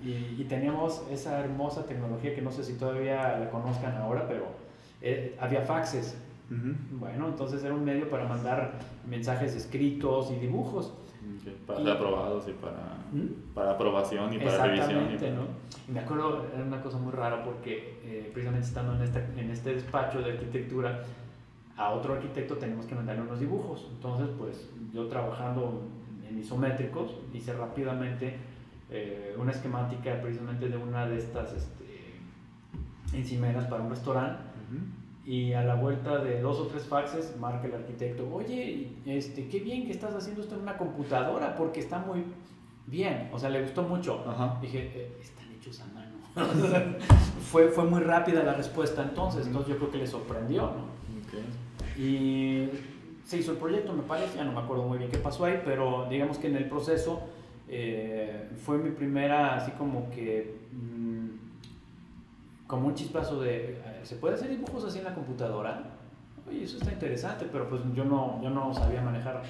y, 0.04 0.44
teníamos 0.44 1.04
esa 1.10 1.40
hermosa 1.40 1.86
tecnología 1.86 2.36
que 2.36 2.42
no 2.42 2.52
sé 2.52 2.64
si 2.64 2.74
todavía 2.74 3.40
la 3.40 3.50
conozcan 3.50 3.96
ahora, 3.98 4.28
pero 4.28 4.46
eh, 5.04 5.36
había 5.40 5.62
faxes. 5.62 6.18
Bueno, 6.92 7.28
entonces 7.28 7.64
era 7.64 7.74
un 7.74 7.84
medio 7.84 8.10
para 8.10 8.28
mandar 8.28 8.74
mensajes 9.08 9.56
escritos 9.56 10.32
y 10.32 10.36
dibujos. 10.36 10.94
Para 11.66 11.80
ser 11.80 11.92
aprobados 11.92 12.48
y 12.48 12.52
para, 12.52 12.98
¿Mm? 13.12 13.54
para 13.54 13.72
aprobación 13.72 14.34
y 14.34 14.38
para 14.40 14.66
revisión. 14.66 15.10
Y 15.10 15.32
¿no? 15.32 15.48
Y 15.88 15.92
me 15.92 16.00
acuerdo, 16.00 16.46
era 16.54 16.64
una 16.64 16.82
cosa 16.82 16.98
muy 16.98 17.12
rara 17.12 17.44
porque 17.44 18.00
eh, 18.04 18.30
precisamente 18.34 18.68
estando 18.68 18.96
en 18.96 19.02
este, 19.02 19.20
en 19.38 19.50
este 19.50 19.74
despacho 19.74 20.22
de 20.22 20.32
arquitectura, 20.34 21.04
a 21.76 21.90
otro 21.92 22.14
arquitecto 22.14 22.56
tenemos 22.58 22.86
que 22.86 22.96
mandarle 22.96 23.24
unos 23.24 23.40
dibujos. 23.40 23.88
Entonces, 23.92 24.28
pues 24.38 24.70
yo 24.94 25.08
trabajando 25.08 25.82
en 26.30 26.40
isométricos 26.40 27.16
hice 27.34 27.54
rápidamente 27.54 28.38
eh, 28.90 29.36
una 29.38 29.52
esquemática 29.52 30.22
precisamente 30.22 30.70
de 30.70 30.78
una 30.78 31.08
de 31.08 31.18
estas 31.18 31.54
este, 31.54 32.20
encimeras 33.14 33.66
para 33.66 33.84
un 33.84 33.90
restaurante 33.90 34.53
y 35.26 35.54
a 35.54 35.64
la 35.64 35.76
vuelta 35.76 36.18
de 36.18 36.42
dos 36.42 36.60
o 36.60 36.68
tres 36.68 36.84
faxes 36.84 37.36
marca 37.40 37.68
el 37.68 37.74
arquitecto, 37.74 38.30
oye, 38.34 38.90
este, 39.06 39.48
qué 39.48 39.60
bien 39.60 39.86
que 39.86 39.92
estás 39.92 40.14
haciendo 40.14 40.42
esto 40.42 40.56
en 40.56 40.62
una 40.62 40.78
computadora 40.78 41.56
porque 41.56 41.80
está 41.80 42.00
muy 42.00 42.24
bien, 42.88 43.30
o 43.32 43.40
sea, 43.40 43.50
le 43.50 43.62
gustó 43.62 43.84
mucho. 43.84 44.24
Dije, 44.62 44.92
eh, 44.94 45.18
están 45.22 45.50
hechos 45.54 45.82
a 45.82 45.86
mano. 45.94 46.14
fue, 47.52 47.70
fue 47.70 47.86
muy 47.86 48.02
rápida 48.02 48.44
la 48.44 48.54
respuesta 48.54 49.04
entonces, 49.04 49.48
entonces 49.48 49.74
yo 49.74 49.78
creo 49.78 49.92
que 49.92 49.98
le 50.00 50.08
sorprendió, 50.08 50.64
¿no? 50.64 50.94
Y 51.98 52.70
se 53.24 53.38
hizo 53.38 53.52
el 53.52 53.58
proyecto, 53.58 53.94
me 53.94 54.04
parece, 54.04 54.38
ya 54.38 54.44
no 54.44 54.52
me 54.52 54.60
acuerdo 54.60 54.84
muy 54.84 54.98
bien 54.98 55.10
qué 55.10 55.20
pasó 55.20 55.46
ahí, 55.46 55.62
pero 55.64 56.08
digamos 56.10 56.38
que 56.38 56.48
en 56.48 56.58
el 56.58 56.68
proceso 56.68 57.22
eh, 57.70 58.50
fue 58.66 58.78
mi 58.78 58.92
primera, 58.92 59.56
así 59.56 59.72
como 59.72 60.10
que... 60.10 60.58
Mm, 60.72 61.13
como 62.74 62.88
un 62.88 62.96
chispazo 62.96 63.40
de, 63.40 63.80
¿se 64.02 64.16
puede 64.16 64.34
hacer 64.34 64.50
dibujos 64.50 64.84
así 64.84 64.98
en 64.98 65.04
la 65.04 65.14
computadora? 65.14 65.92
Oye, 66.50 66.64
eso 66.64 66.78
está 66.78 66.92
interesante, 66.92 67.48
pero 67.52 67.70
pues 67.70 67.84
yo 67.94 68.04
no, 68.04 68.42
yo 68.42 68.50
no 68.50 68.74
sabía 68.74 69.00
manejar. 69.00 69.44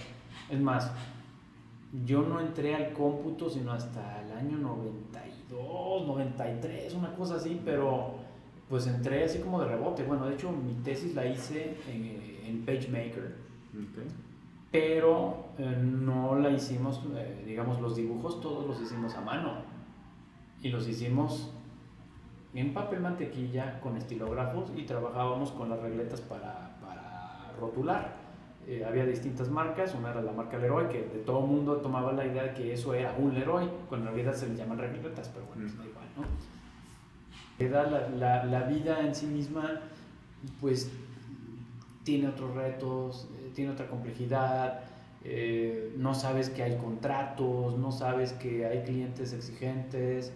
Es 0.49 0.59
más, 0.59 0.91
yo 2.05 2.21
no 2.23 2.41
entré 2.41 2.75
al 2.75 2.91
cómputo 2.91 3.49
sino 3.49 3.71
hasta 3.71 4.21
el 4.23 4.31
año 4.33 4.57
92, 4.57 6.05
93, 6.05 6.93
una 6.95 7.15
cosa 7.15 7.35
así, 7.35 7.61
pero 7.63 8.15
pues 8.67 8.87
entré 8.87 9.23
así 9.23 9.39
como 9.39 9.61
de 9.61 9.69
rebote. 9.69 10.03
Bueno, 10.03 10.25
de 10.25 10.33
hecho 10.33 10.51
mi 10.51 10.73
tesis 10.83 11.15
la 11.15 11.25
hice 11.25 11.77
en, 11.87 12.65
PageMaker, 12.65 13.35
pero 14.69 15.45
eh, 15.57 15.77
no 15.81 16.37
la 16.39 16.49
hicimos, 16.49 17.01
eh, 17.15 17.43
digamos, 17.45 17.79
los 17.79 17.95
dibujos 17.95 18.41
todos 18.41 18.67
los 18.67 18.81
hicimos 18.81 19.15
a 19.15 19.21
mano 19.21 19.53
y 20.61 20.67
los 20.67 20.89
hicimos 20.89 21.53
en 22.53 22.73
papel 22.73 22.99
mantequilla 22.99 23.79
con 23.79 23.97
estilógrafos 23.97 24.71
y 24.75 24.83
trabajábamos 24.83 25.51
con 25.51 25.69
las 25.69 25.79
regletas 25.79 26.21
para, 26.21 26.77
para 26.81 27.51
rotular. 27.59 28.23
Eh, 28.67 28.85
había 28.87 29.05
distintas 29.05 29.49
marcas, 29.49 29.93
una 29.93 30.11
era 30.11 30.21
la 30.21 30.31
marca 30.31 30.57
Leroy, 30.57 30.87
que 30.87 31.01
de 31.01 31.19
todo 31.25 31.41
mundo 31.41 31.77
tomaba 31.77 32.13
la 32.13 32.25
idea 32.25 32.43
de 32.43 32.53
que 32.53 32.73
eso 32.73 32.93
era 32.93 33.13
un 33.17 33.33
Leroy, 33.33 33.69
cuando 33.89 34.09
en 34.09 34.15
realidad 34.15 34.35
se 34.35 34.47
le 34.47 34.55
llaman 34.55 34.77
regletas, 34.77 35.29
pero 35.33 35.45
bueno, 35.47 35.63
da 35.77 35.85
igual, 35.85 36.05
¿no? 36.15 36.23
La, 38.17 38.45
la, 38.45 38.63
vida 38.63 39.01
en 39.01 39.13
sí 39.13 39.25
misma, 39.25 39.81
pues, 40.61 40.91
tiene 42.03 42.27
otros 42.27 42.55
retos, 42.55 43.29
eh, 43.37 43.51
tiene 43.53 43.71
otra 43.71 43.87
complejidad, 43.87 44.81
eh, 45.23 45.93
no 45.97 46.13
sabes 46.13 46.49
que 46.49 46.63
hay 46.63 46.77
contratos, 46.77 47.77
no 47.77 47.91
sabes 47.91 48.33
que 48.33 48.65
hay 48.65 48.83
clientes 48.83 49.33
exigentes, 49.33 50.33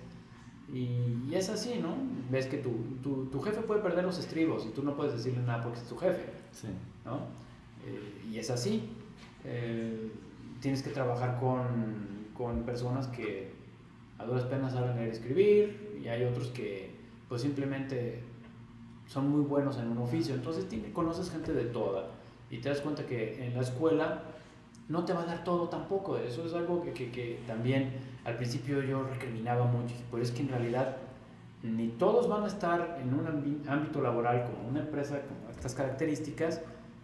y, 0.73 1.33
es 1.33 1.49
así, 1.49 1.79
¿no? 1.81 1.95
Ves 2.29 2.47
que 2.47 2.57
tu, 2.57 2.71
tu, 3.01 3.25
tu, 3.27 3.41
jefe 3.41 3.61
puede 3.61 3.81
perder 3.81 4.03
los 4.03 4.19
estribos 4.19 4.65
y 4.65 4.69
tú 4.69 4.83
no 4.83 4.95
puedes 4.95 5.13
decirle 5.13 5.41
nada 5.41 5.63
porque 5.63 5.79
es 5.79 5.85
tu 5.85 5.95
jefe, 5.95 6.25
sí. 6.51 6.67
¿no? 7.05 7.19
Eh, 7.85 8.29
y 8.31 8.37
es 8.37 8.49
así. 8.49 8.89
Eh, 9.45 10.11
tienes 10.59 10.81
que 10.81 10.89
trabajar 10.89 11.39
con, 11.39 12.27
con, 12.33 12.63
personas 12.63 13.07
que 13.07 13.51
a 14.17 14.25
duras 14.25 14.43
penas 14.45 14.73
saben 14.73 14.95
leer 14.97 15.07
y 15.07 15.11
escribir 15.11 15.99
y 16.03 16.07
hay 16.07 16.23
otros 16.23 16.47
que 16.47 16.91
pues 17.29 17.41
simplemente 17.41 18.23
son 19.05 19.29
muy 19.29 19.41
buenos 19.41 19.77
en 19.77 19.87
un 19.87 19.99
oficio. 19.99 20.35
Entonces 20.35 20.65
conoces 20.91 21.29
gente 21.31 21.53
de 21.53 21.65
toda 21.65 22.09
y 22.49 22.57
te 22.57 22.69
das 22.69 22.81
cuenta 22.81 23.05
que 23.05 23.45
en 23.45 23.53
la 23.53 23.61
escuela 23.61 24.23
no 24.89 25.05
te 25.05 25.13
va 25.13 25.23
a 25.23 25.25
dar 25.25 25.43
todo 25.43 25.69
tampoco. 25.69 26.17
Eso 26.17 26.45
es 26.45 26.53
algo 26.53 26.81
que, 26.81 26.93
que, 26.93 27.39
también 27.45 27.91
al 28.25 28.35
principio 28.35 28.81
yo 28.81 29.03
recriminaba 29.03 29.65
mucho, 29.65 29.95
pero 30.11 30.23
es 30.23 30.31
que 30.31 30.41
en 30.41 30.49
realidad 30.49 30.97
ni 31.63 31.87
todos 31.89 32.29
van 32.29 32.43
a 32.43 32.47
estar 32.47 32.99
en 33.01 33.13
un 33.13 33.63
ámbito 33.67 34.01
laboral 34.01 34.45
como 34.45 34.69
una 34.69 34.81
empresa 34.81 35.21
con 35.21 35.49
estas 35.49 35.73
características 35.73 36.61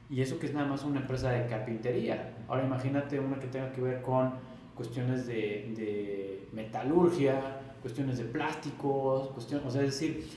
y 0.10 0.22
eso 0.22 0.38
que 0.38 0.46
es 0.46 0.54
nada 0.54 0.68
más 0.68 0.84
una 0.84 1.00
empresa 1.02 1.32
de 1.32 1.48
carpintería. 1.48 2.36
Ahora 2.48 2.64
imagínate 2.64 3.20
una 3.20 3.40
que 3.40 3.48
tenga 3.48 3.72
que 3.72 3.82
ver 3.82 4.02
con 4.02 4.34
cuestiones 4.76 5.26
de, 5.26 5.74
de 5.76 6.50
metalurgia, 6.52 7.60
cuestiones 7.82 8.18
de 8.18 8.26
plásticos, 8.26 9.30
cuestiones, 9.30 9.68
o 9.68 9.72
sea, 9.72 9.82
es 9.82 10.00
decir, 10.00 10.28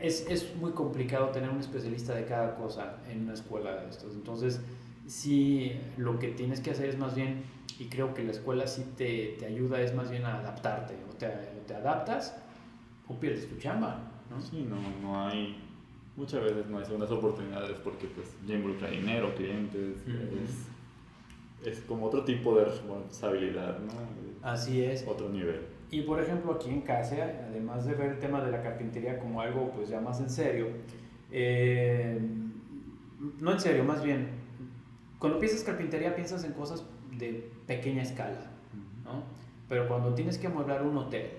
es, 0.00 0.26
es, 0.28 0.54
muy 0.56 0.72
complicado 0.72 1.28
tener 1.28 1.50
un 1.50 1.58
especialista 1.58 2.14
de 2.14 2.24
cada 2.24 2.54
cosa 2.54 2.98
en 3.08 3.22
una 3.24 3.34
escuela 3.34 3.74
de 3.76 3.90
estos. 3.90 4.14
Entonces, 4.14 4.60
sí, 5.08 5.72
lo 5.96 6.18
que 6.18 6.28
tienes 6.28 6.60
que 6.60 6.70
hacer 6.70 6.88
es 6.88 6.98
más 6.98 7.16
bien, 7.16 7.42
y 7.78 7.86
creo 7.86 8.14
que 8.14 8.22
la 8.22 8.30
escuela 8.30 8.66
sí 8.66 8.84
te, 8.96 9.36
te 9.38 9.46
ayuda, 9.46 9.80
es 9.80 9.94
más 9.94 10.10
bien 10.10 10.24
a 10.24 10.36
adaptarte. 10.38 10.94
O 11.10 11.14
te, 11.14 11.28
te 11.66 11.74
adaptas 11.74 12.36
o 13.08 13.14
pierdes 13.14 13.48
tu 13.48 13.56
chamba. 13.56 14.12
¿no? 14.30 14.40
Sí, 14.40 14.66
no, 14.68 14.76
no 15.02 15.26
hay 15.26 15.56
muchas 16.18 16.42
veces 16.42 16.66
no 16.66 16.78
hay 16.78 16.84
segundas 16.84 17.10
oportunidades 17.12 17.78
porque 17.78 18.08
pues 18.08 18.34
ya 18.46 18.56
involucra 18.56 18.90
dinero, 18.90 19.32
clientes, 19.36 19.96
es, 21.62 21.72
es, 21.72 21.80
como 21.82 22.06
otro 22.06 22.24
tipo 22.24 22.58
de 22.58 22.64
responsabilidad, 22.64 23.78
¿no? 23.78 23.92
Así 24.42 24.82
es. 24.82 25.06
Otro 25.06 25.28
nivel. 25.28 25.60
Y 25.90 26.02
por 26.02 26.20
ejemplo 26.20 26.52
aquí 26.52 26.70
en 26.70 26.80
casa, 26.82 27.16
además 27.48 27.86
de 27.86 27.94
ver 27.94 28.10
el 28.12 28.18
tema 28.18 28.44
de 28.44 28.50
la 28.50 28.62
carpintería 28.62 29.18
como 29.20 29.40
algo 29.40 29.70
pues 29.70 29.88
ya 29.88 30.00
más 30.00 30.20
en 30.20 30.28
serio, 30.28 30.66
eh, 31.30 32.18
no 33.40 33.52
en 33.52 33.60
serio, 33.60 33.84
más 33.84 34.02
bien, 34.02 34.28
cuando 35.18 35.38
piensas 35.38 35.62
carpintería 35.64 36.14
piensas 36.14 36.44
en 36.44 36.52
cosas 36.52 36.84
de 37.16 37.50
pequeña 37.66 38.02
escala, 38.02 38.50
¿no? 39.04 39.22
Pero 39.68 39.88
cuando 39.88 40.14
tienes 40.14 40.38
que 40.38 40.46
amueblar 40.46 40.82
un 40.82 40.96
hotel 40.96 41.30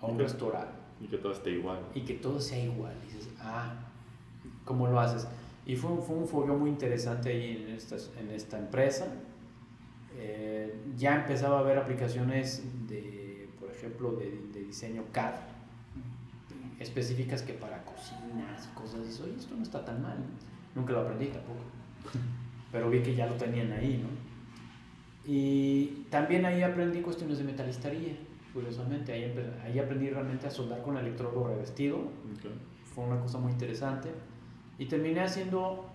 o 0.00 0.08
un 0.08 0.18
restaurante, 0.18 0.86
y 1.00 1.08
que 1.08 1.18
todo 1.18 1.32
esté 1.32 1.50
igual. 1.50 1.80
Y 1.94 2.00
que 2.02 2.14
todo 2.14 2.40
sea 2.40 2.58
igual. 2.58 2.94
dices, 3.02 3.28
ah, 3.40 3.74
¿cómo 4.64 4.86
lo 4.86 4.98
haces? 4.98 5.28
Y 5.66 5.76
fue, 5.76 5.90
fue 5.98 6.16
un 6.16 6.26
fogueo 6.26 6.56
muy 6.56 6.70
interesante 6.70 7.30
ahí 7.30 7.64
en 7.66 7.74
esta, 7.74 7.96
en 8.18 8.30
esta 8.30 8.58
empresa. 8.58 9.06
Eh, 10.16 10.74
ya 10.96 11.16
empezaba 11.16 11.58
a 11.58 11.60
haber 11.60 11.78
aplicaciones 11.78 12.62
de, 12.88 13.48
por 13.60 13.70
ejemplo, 13.70 14.12
de, 14.12 14.30
de, 14.52 14.64
diseño 14.64 15.04
CAD 15.12 15.34
específicas 16.78 17.42
que 17.42 17.52
para 17.52 17.84
cocinas 17.84 18.68
y 18.70 18.74
cosas. 18.74 19.00
Y 19.18 19.22
oye, 19.22 19.34
esto 19.38 19.54
no 19.56 19.62
está 19.62 19.84
tan 19.84 20.02
mal. 20.02 20.16
Nunca 20.74 20.92
lo 20.92 21.00
aprendí 21.00 21.26
tampoco. 21.26 21.60
Pero 22.72 22.90
vi 22.90 23.00
que 23.00 23.14
ya 23.14 23.26
lo 23.26 23.34
tenían 23.34 23.72
ahí, 23.72 24.02
¿no? 24.02 24.08
Y 25.30 26.04
también 26.10 26.44
ahí 26.44 26.62
aprendí 26.62 27.00
cuestiones 27.00 27.38
de 27.38 27.44
metalistería 27.44 28.14
curiosamente. 28.52 29.12
Ahí, 29.12 29.34
ahí 29.64 29.78
aprendí 29.78 30.08
realmente 30.08 30.46
a 30.46 30.50
soldar 30.50 30.82
con 30.82 30.96
electrodo 30.96 31.48
revestido. 31.48 31.98
Fue 32.94 33.04
una 33.04 33.20
cosa 33.20 33.38
muy 33.38 33.52
interesante. 33.52 34.10
Y 34.78 34.86
terminé 34.86 35.20
haciendo 35.20 35.86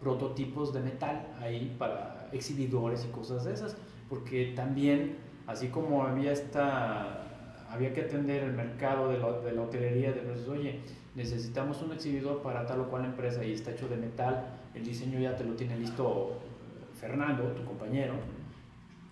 prototipos 0.00 0.72
de 0.72 0.80
metal 0.80 1.26
ahí 1.40 1.74
para 1.78 2.28
exhibidores 2.32 3.06
y 3.06 3.12
cosas 3.12 3.44
de 3.44 3.54
esas. 3.54 3.76
Porque 4.08 4.52
también, 4.56 5.16
así 5.46 5.68
como 5.68 6.02
había 6.04 6.32
esta 6.32 7.26
había 7.70 7.92
que 7.94 8.00
atender 8.02 8.42
el 8.42 8.52
mercado 8.52 9.08
de 9.08 9.18
la, 9.18 9.30
de 9.40 9.52
la 9.52 9.62
hotelería, 9.62 10.12
de 10.12 10.24
los, 10.24 10.48
oye, 10.48 10.80
necesitamos 11.14 11.80
un 11.82 11.92
exhibidor 11.92 12.42
para 12.42 12.66
tal 12.66 12.80
o 12.80 12.90
cual 12.90 13.04
empresa 13.04 13.44
y 13.44 13.52
está 13.52 13.70
hecho 13.70 13.88
de 13.88 13.96
metal, 13.96 14.44
el 14.74 14.84
diseño 14.84 15.18
ya 15.18 15.36
te 15.36 15.44
lo 15.44 15.54
tiene 15.54 15.76
listo 15.78 16.38
Fernando, 16.98 17.44
tu 17.52 17.64
compañero, 17.64 18.14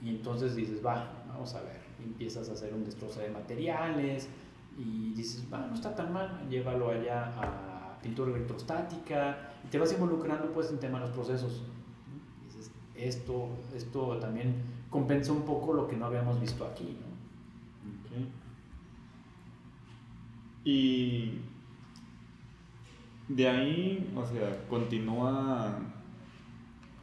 y 0.03 0.11
entonces 0.11 0.55
dices, 0.55 0.85
va, 0.85 1.25
vamos 1.29 1.55
a 1.55 1.63
ver 1.63 1.79
empiezas 2.05 2.49
a 2.49 2.53
hacer 2.53 2.75
un 2.75 2.85
destrozo 2.85 3.21
de 3.21 3.31
materiales 3.31 4.29
y 4.77 5.13
dices, 5.15 5.49
bueno, 5.51 5.69
no 5.69 5.75
está 5.75 5.95
tan 5.95 6.13
mal, 6.13 6.47
llévalo 6.49 6.91
allá 6.91 7.33
a 7.37 7.99
pintura 8.01 8.31
electrostática 8.31 9.51
y 9.65 9.69
te 9.69 9.79
vas 9.79 9.93
involucrando 9.93 10.53
pues 10.53 10.71
en 10.71 10.79
tema 10.79 11.01
de 11.01 11.07
los 11.07 11.15
procesos. 11.15 11.63
dices, 12.47 12.71
esto, 12.95 13.49
esto 13.75 14.19
también 14.19 14.55
compensa 14.91 15.33
un 15.33 15.43
poco 15.43 15.73
lo 15.73 15.89
que 15.89 15.97
no 15.97 16.07
habíamos 16.07 16.41
visto 16.41 16.65
aquí. 16.65 16.97
¿no? 17.01 17.09
Y 20.65 21.41
de 23.29 23.49
ahí, 23.49 24.13
o 24.17 24.25
sea, 24.25 24.65
continúa 24.69 25.79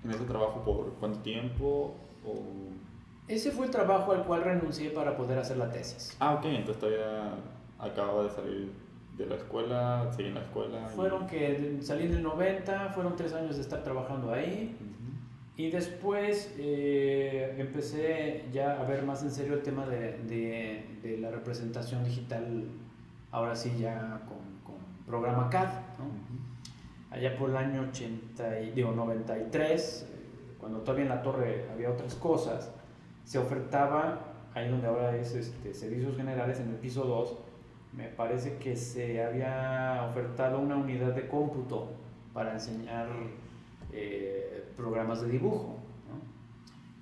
en 0.04 0.12
ese 0.12 0.24
trabajo 0.26 0.64
por 0.64 0.94
cuánto 1.00 1.20
tiempo 1.20 1.96
o 2.26 2.44
ese 3.28 3.52
fue 3.52 3.66
el 3.66 3.72
trabajo 3.72 4.12
al 4.12 4.24
cual 4.24 4.44
renuncié 4.44 4.92
para 4.92 5.18
poder 5.18 5.40
hacer 5.40 5.58
la 5.58 5.72
tesis. 5.72 6.16
Ah, 6.20 6.36
ok, 6.36 6.46
entonces 6.46 6.78
todavía 6.80 7.34
acababa 7.80 8.24
de 8.24 8.30
salir 8.30 8.72
de 9.18 9.26
la 9.26 9.36
escuela, 9.36 10.12
seguí 10.12 10.28
en 10.30 10.36
la 10.36 10.42
escuela. 10.42 10.88
Fueron 10.90 11.26
que 11.26 11.80
salí 11.82 12.06
en 12.06 12.14
el 12.14 12.24
90, 12.24 12.90
fueron 12.90 13.16
tres 13.16 13.34
años 13.34 13.56
de 13.56 13.64
estar 13.64 13.84
trabajando 13.84 14.32
ahí. 14.32 14.78
Y 15.58 15.72
después 15.72 16.54
eh, 16.60 17.56
empecé 17.58 18.46
ya 18.52 18.80
a 18.80 18.84
ver 18.84 19.04
más 19.04 19.24
en 19.24 19.32
serio 19.32 19.54
el 19.54 19.64
tema 19.64 19.88
de, 19.88 20.20
de, 20.24 21.00
de 21.02 21.18
la 21.18 21.32
representación 21.32 22.04
digital, 22.04 22.66
ahora 23.32 23.56
sí 23.56 23.74
ya 23.80 24.22
con, 24.28 24.38
con 24.64 24.84
programa 25.08 25.50
CAD. 25.50 25.70
Allá 27.12 27.38
por 27.38 27.50
el 27.50 27.58
año 27.58 27.82
80, 27.90 28.50
digo, 28.74 28.92
93, 28.92 30.08
cuando 30.60 30.80
todavía 30.80 31.04
en 31.04 31.10
la 31.10 31.22
torre 31.22 31.66
había 31.72 31.92
otras 31.92 32.16
cosas, 32.16 32.72
se 33.24 33.38
ofertaba, 33.38 34.20
ahí 34.54 34.70
donde 34.70 34.88
ahora 34.88 35.16
es 35.16 35.34
este, 35.34 35.74
servicios 35.74 36.18
generales, 36.18 36.60
en 36.60 36.70
el 36.70 36.76
piso 36.76 37.06
2, 37.06 37.38
me 37.94 38.08
parece 38.10 38.58
que 38.58 38.76
se 38.76 39.24
había 39.24 40.08
ofertado 40.10 40.60
una 40.60 40.76
unidad 40.76 41.14
de 41.14 41.28
cómputo 41.28 41.94
para 42.34 42.54
enseñar 42.54 43.08
eh, 43.94 44.66
programas 44.76 45.22
de 45.22 45.30
dibujo. 45.30 45.78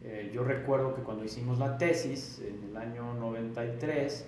Eh, 0.04 0.32
yo 0.34 0.44
recuerdo 0.44 0.94
que 0.94 1.02
cuando 1.02 1.24
hicimos 1.24 1.58
la 1.58 1.78
tesis 1.78 2.42
en 2.46 2.70
el 2.70 2.78
año 2.78 3.14
93, 3.16 4.28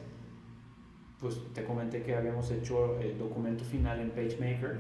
pues 1.26 1.42
te 1.54 1.64
comenté 1.64 2.04
que 2.04 2.16
habíamos 2.16 2.52
hecho 2.52 3.00
el 3.00 3.18
documento 3.18 3.64
final 3.64 4.00
en 4.00 4.12
PageMaker. 4.12 4.80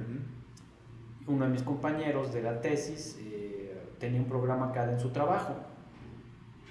Uno 1.25 1.45
de 1.45 1.51
mis 1.51 1.63
compañeros 1.63 2.31
de 2.31 2.43
la 2.43 2.61
tesis 2.61 3.17
eh, 3.19 3.73
tenía 3.97 4.21
un 4.21 4.27
programa 4.27 4.71
CAD 4.71 4.91
en 4.91 4.99
su 4.99 5.09
trabajo 5.09 5.55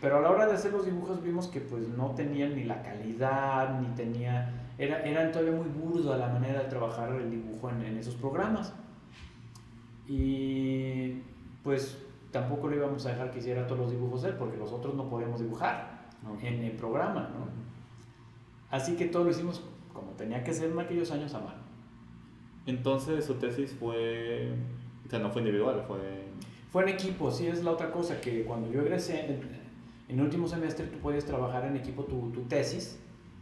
pero 0.05 0.19
a 0.19 0.21
la 0.21 0.31
hora 0.31 0.47
de 0.47 0.53
hacer 0.53 0.71
los 0.71 0.85
dibujos 0.85 1.23
vimos 1.23 1.47
que 1.47 1.61
pues 1.61 1.89
no 1.89 2.11
tenían 2.11 2.55
ni 2.55 2.65
la 2.65 2.83
calidad, 2.83 3.81
ni 3.81 3.87
tenía... 3.95 4.53
Era, 4.77 5.03
eran 5.03 5.33
todavía 5.33 5.53
muy 5.53 5.69
burda 5.69 6.19
la 6.19 6.29
manera 6.29 6.65
de 6.65 6.69
trabajar 6.69 7.11
el 7.13 7.31
dibujo 7.31 7.71
en, 7.71 7.81
en 7.81 7.97
esos 7.97 8.15
programas. 8.15 8.75
Y 10.07 11.23
pues 11.63 11.97
tampoco 12.33 12.69
le 12.69 12.77
íbamos 12.77 13.07
a 13.07 13.13
dejar 13.13 13.31
que 13.31 13.39
hiciera 13.39 13.67
todos 13.67 13.81
los 13.81 13.91
dibujos 13.93 14.25
él, 14.25 14.35
porque 14.35 14.59
nosotros 14.59 14.95
no 14.95 15.09
podíamos 15.09 15.41
dibujar 15.41 16.05
en 16.43 16.63
el 16.63 16.73
programa, 16.73 17.31
¿no? 17.33 17.74
Así 18.75 18.97
que 18.97 19.05
todo 19.05 19.23
lo 19.23 19.31
hicimos 19.31 19.63
como 19.93 20.11
tenía 20.15 20.43
que 20.43 20.53
ser 20.53 20.73
en 20.73 20.81
aquellos 20.81 21.13
años 21.13 21.33
a 21.35 21.39
mano. 21.39 21.63
Entonces 22.67 23.25
su 23.25 23.35
tesis 23.35 23.73
fue, 23.79 24.49
o 25.07 25.09
sea, 25.09 25.21
no 25.21 25.31
fue 25.31 25.43
individual, 25.43 25.85
fue... 25.87 26.25
Fue 26.73 26.83
en 26.83 26.89
equipo, 26.89 27.31
sí, 27.31 27.47
es 27.47 27.63
la 27.63 27.71
otra 27.71 27.93
cosa, 27.93 28.21
que 28.21 28.43
cuando 28.43 28.69
yo 28.73 28.81
egresé, 28.81 29.27
en 30.09 30.19
el 30.19 30.21
último 30.21 30.49
semestre 30.49 30.87
tú 30.87 30.99
puedes 30.99 31.25
trabajar 31.25 31.65
en 31.67 31.77
equipo 31.77 32.03
tu, 32.03 32.33
tu 32.33 32.41
tesis 32.47 32.99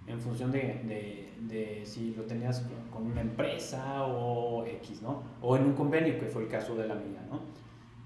en 0.07 0.21
función 0.21 0.53
de, 0.53 1.31
de, 1.41 1.81
si 1.87 2.15
lo 2.15 2.25
tenías 2.25 2.67
con 2.93 3.07
una 3.07 3.23
empresa 3.23 4.05
o 4.05 4.67
X, 4.67 5.01
¿no? 5.01 5.23
O 5.41 5.57
en 5.57 5.65
un 5.65 5.73
convenio, 5.73 6.19
que 6.19 6.27
fue 6.27 6.43
el 6.43 6.49
caso 6.49 6.75
de 6.75 6.87
la 6.87 6.95
mía, 6.95 7.25
¿no? 7.31 7.41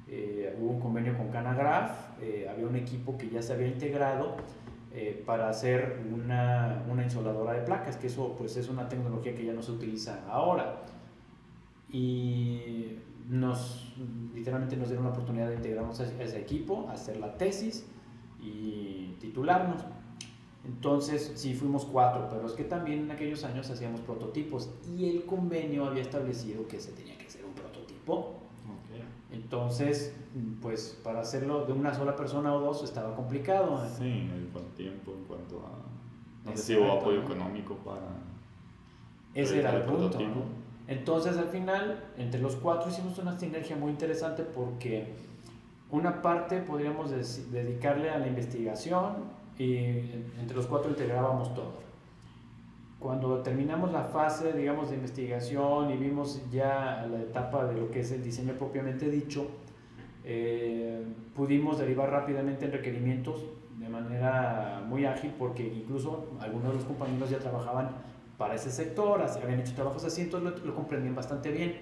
Eh, 0.06 0.56
hubo 0.60 0.70
un 0.70 0.80
convenio 0.80 1.16
con 1.16 1.30
Canagraph, 1.30 2.22
eh, 2.22 2.46
había 2.48 2.68
un 2.68 2.76
equipo 2.76 3.18
que 3.18 3.28
ya 3.28 3.42
se 3.42 3.52
había 3.52 3.66
integrado 3.66 4.36
eh, 4.98 5.22
para 5.26 5.50
hacer 5.50 6.02
una, 6.10 6.82
una, 6.90 7.02
insoladora 7.02 7.52
de 7.52 7.60
placas, 7.60 7.98
que 7.98 8.06
eso 8.06 8.34
pues 8.38 8.56
es 8.56 8.70
una 8.70 8.88
tecnología 8.88 9.34
que 9.34 9.44
ya 9.44 9.52
no 9.52 9.60
se 9.60 9.72
utiliza 9.72 10.24
ahora. 10.26 10.84
Y 11.90 12.96
nos, 13.28 13.94
literalmente 14.34 14.74
nos 14.74 14.88
dieron 14.88 15.04
la 15.04 15.10
oportunidad 15.10 15.48
de 15.48 15.56
integrarnos 15.56 16.00
a 16.00 16.04
ese 16.04 16.40
equipo, 16.40 16.88
hacer 16.88 17.18
la 17.18 17.36
tesis 17.36 17.86
y 18.40 19.16
titularnos. 19.20 19.84
Entonces, 20.64 21.30
sí, 21.34 21.52
fuimos 21.52 21.84
cuatro, 21.84 22.26
pero 22.30 22.46
es 22.46 22.54
que 22.54 22.64
también 22.64 23.00
en 23.00 23.10
aquellos 23.10 23.44
años 23.44 23.68
hacíamos 23.68 24.00
prototipos 24.00 24.70
y 24.96 25.10
el 25.10 25.26
convenio 25.26 25.84
había 25.84 26.00
establecido 26.00 26.66
que 26.66 26.80
se 26.80 26.92
tenía 26.92 27.18
que 27.18 27.26
hacer 27.26 27.44
un 27.44 27.52
prototipo. 27.52 28.35
Entonces, 29.46 30.12
pues 30.60 30.98
para 31.04 31.20
hacerlo 31.20 31.66
de 31.66 31.72
una 31.72 31.94
sola 31.94 32.16
persona 32.16 32.52
o 32.52 32.58
dos 32.58 32.82
estaba 32.82 33.14
complicado. 33.14 33.80
Sí, 33.96 34.28
en 34.34 34.50
cuanto 34.52 34.70
tiempo, 34.72 35.12
en 35.12 35.22
cuanto 35.22 35.60
a... 35.60 36.48
No 36.50 36.56
sé 36.56 36.62
si 36.62 36.76
hubo 36.76 36.90
apoyo 36.90 37.22
económico 37.22 37.76
para... 37.76 38.08
Ese 39.34 39.60
era 39.60 39.76
el, 39.76 39.82
punto. 39.82 40.18
Entonces, 40.88 41.36
al 41.36 41.46
final, 41.46 42.02
entre 42.18 42.40
los 42.40 42.56
cuatro 42.56 42.90
hicimos 42.90 43.18
una 43.18 43.38
sinergia 43.38 43.76
muy 43.76 43.92
interesante 43.92 44.42
porque 44.42 45.14
una 45.92 46.22
parte 46.22 46.58
podríamos 46.58 47.12
dedicarle 47.52 48.10
a 48.10 48.18
la 48.18 48.26
investigación, 48.26 49.36
y 49.58 49.76
entre 50.40 50.56
los 50.56 50.66
cuatro 50.66 50.90
integrábamos 50.90 51.54
todo. 51.54 51.85
Cuando 53.06 53.38
terminamos 53.38 53.92
la 53.92 54.02
fase, 54.02 54.52
digamos, 54.52 54.90
de 54.90 54.96
investigación 54.96 55.92
y 55.92 55.96
vimos 55.96 56.42
ya 56.50 57.06
la 57.08 57.20
etapa 57.20 57.64
de 57.64 57.80
lo 57.80 57.88
que 57.88 58.00
es 58.00 58.10
el 58.10 58.20
diseño 58.20 58.54
propiamente 58.54 59.08
dicho, 59.08 59.46
eh, 60.24 61.04
pudimos 61.32 61.78
derivar 61.78 62.10
rápidamente 62.10 62.64
en 62.64 62.72
requerimientos 62.72 63.44
de 63.78 63.88
manera 63.88 64.82
muy 64.88 65.04
ágil 65.04 65.32
porque 65.38 65.62
incluso 65.62 66.32
algunos 66.40 66.70
de 66.70 66.74
los 66.74 66.84
compañeros 66.84 67.30
ya 67.30 67.38
trabajaban 67.38 67.90
para 68.38 68.56
ese 68.56 68.72
sector, 68.72 69.22
habían 69.22 69.60
hecho 69.60 69.74
trabajos 69.76 70.04
así, 70.04 70.22
entonces 70.22 70.64
lo, 70.64 70.74
comprendían 70.74 71.14
bastante 71.14 71.52
bien. 71.52 71.78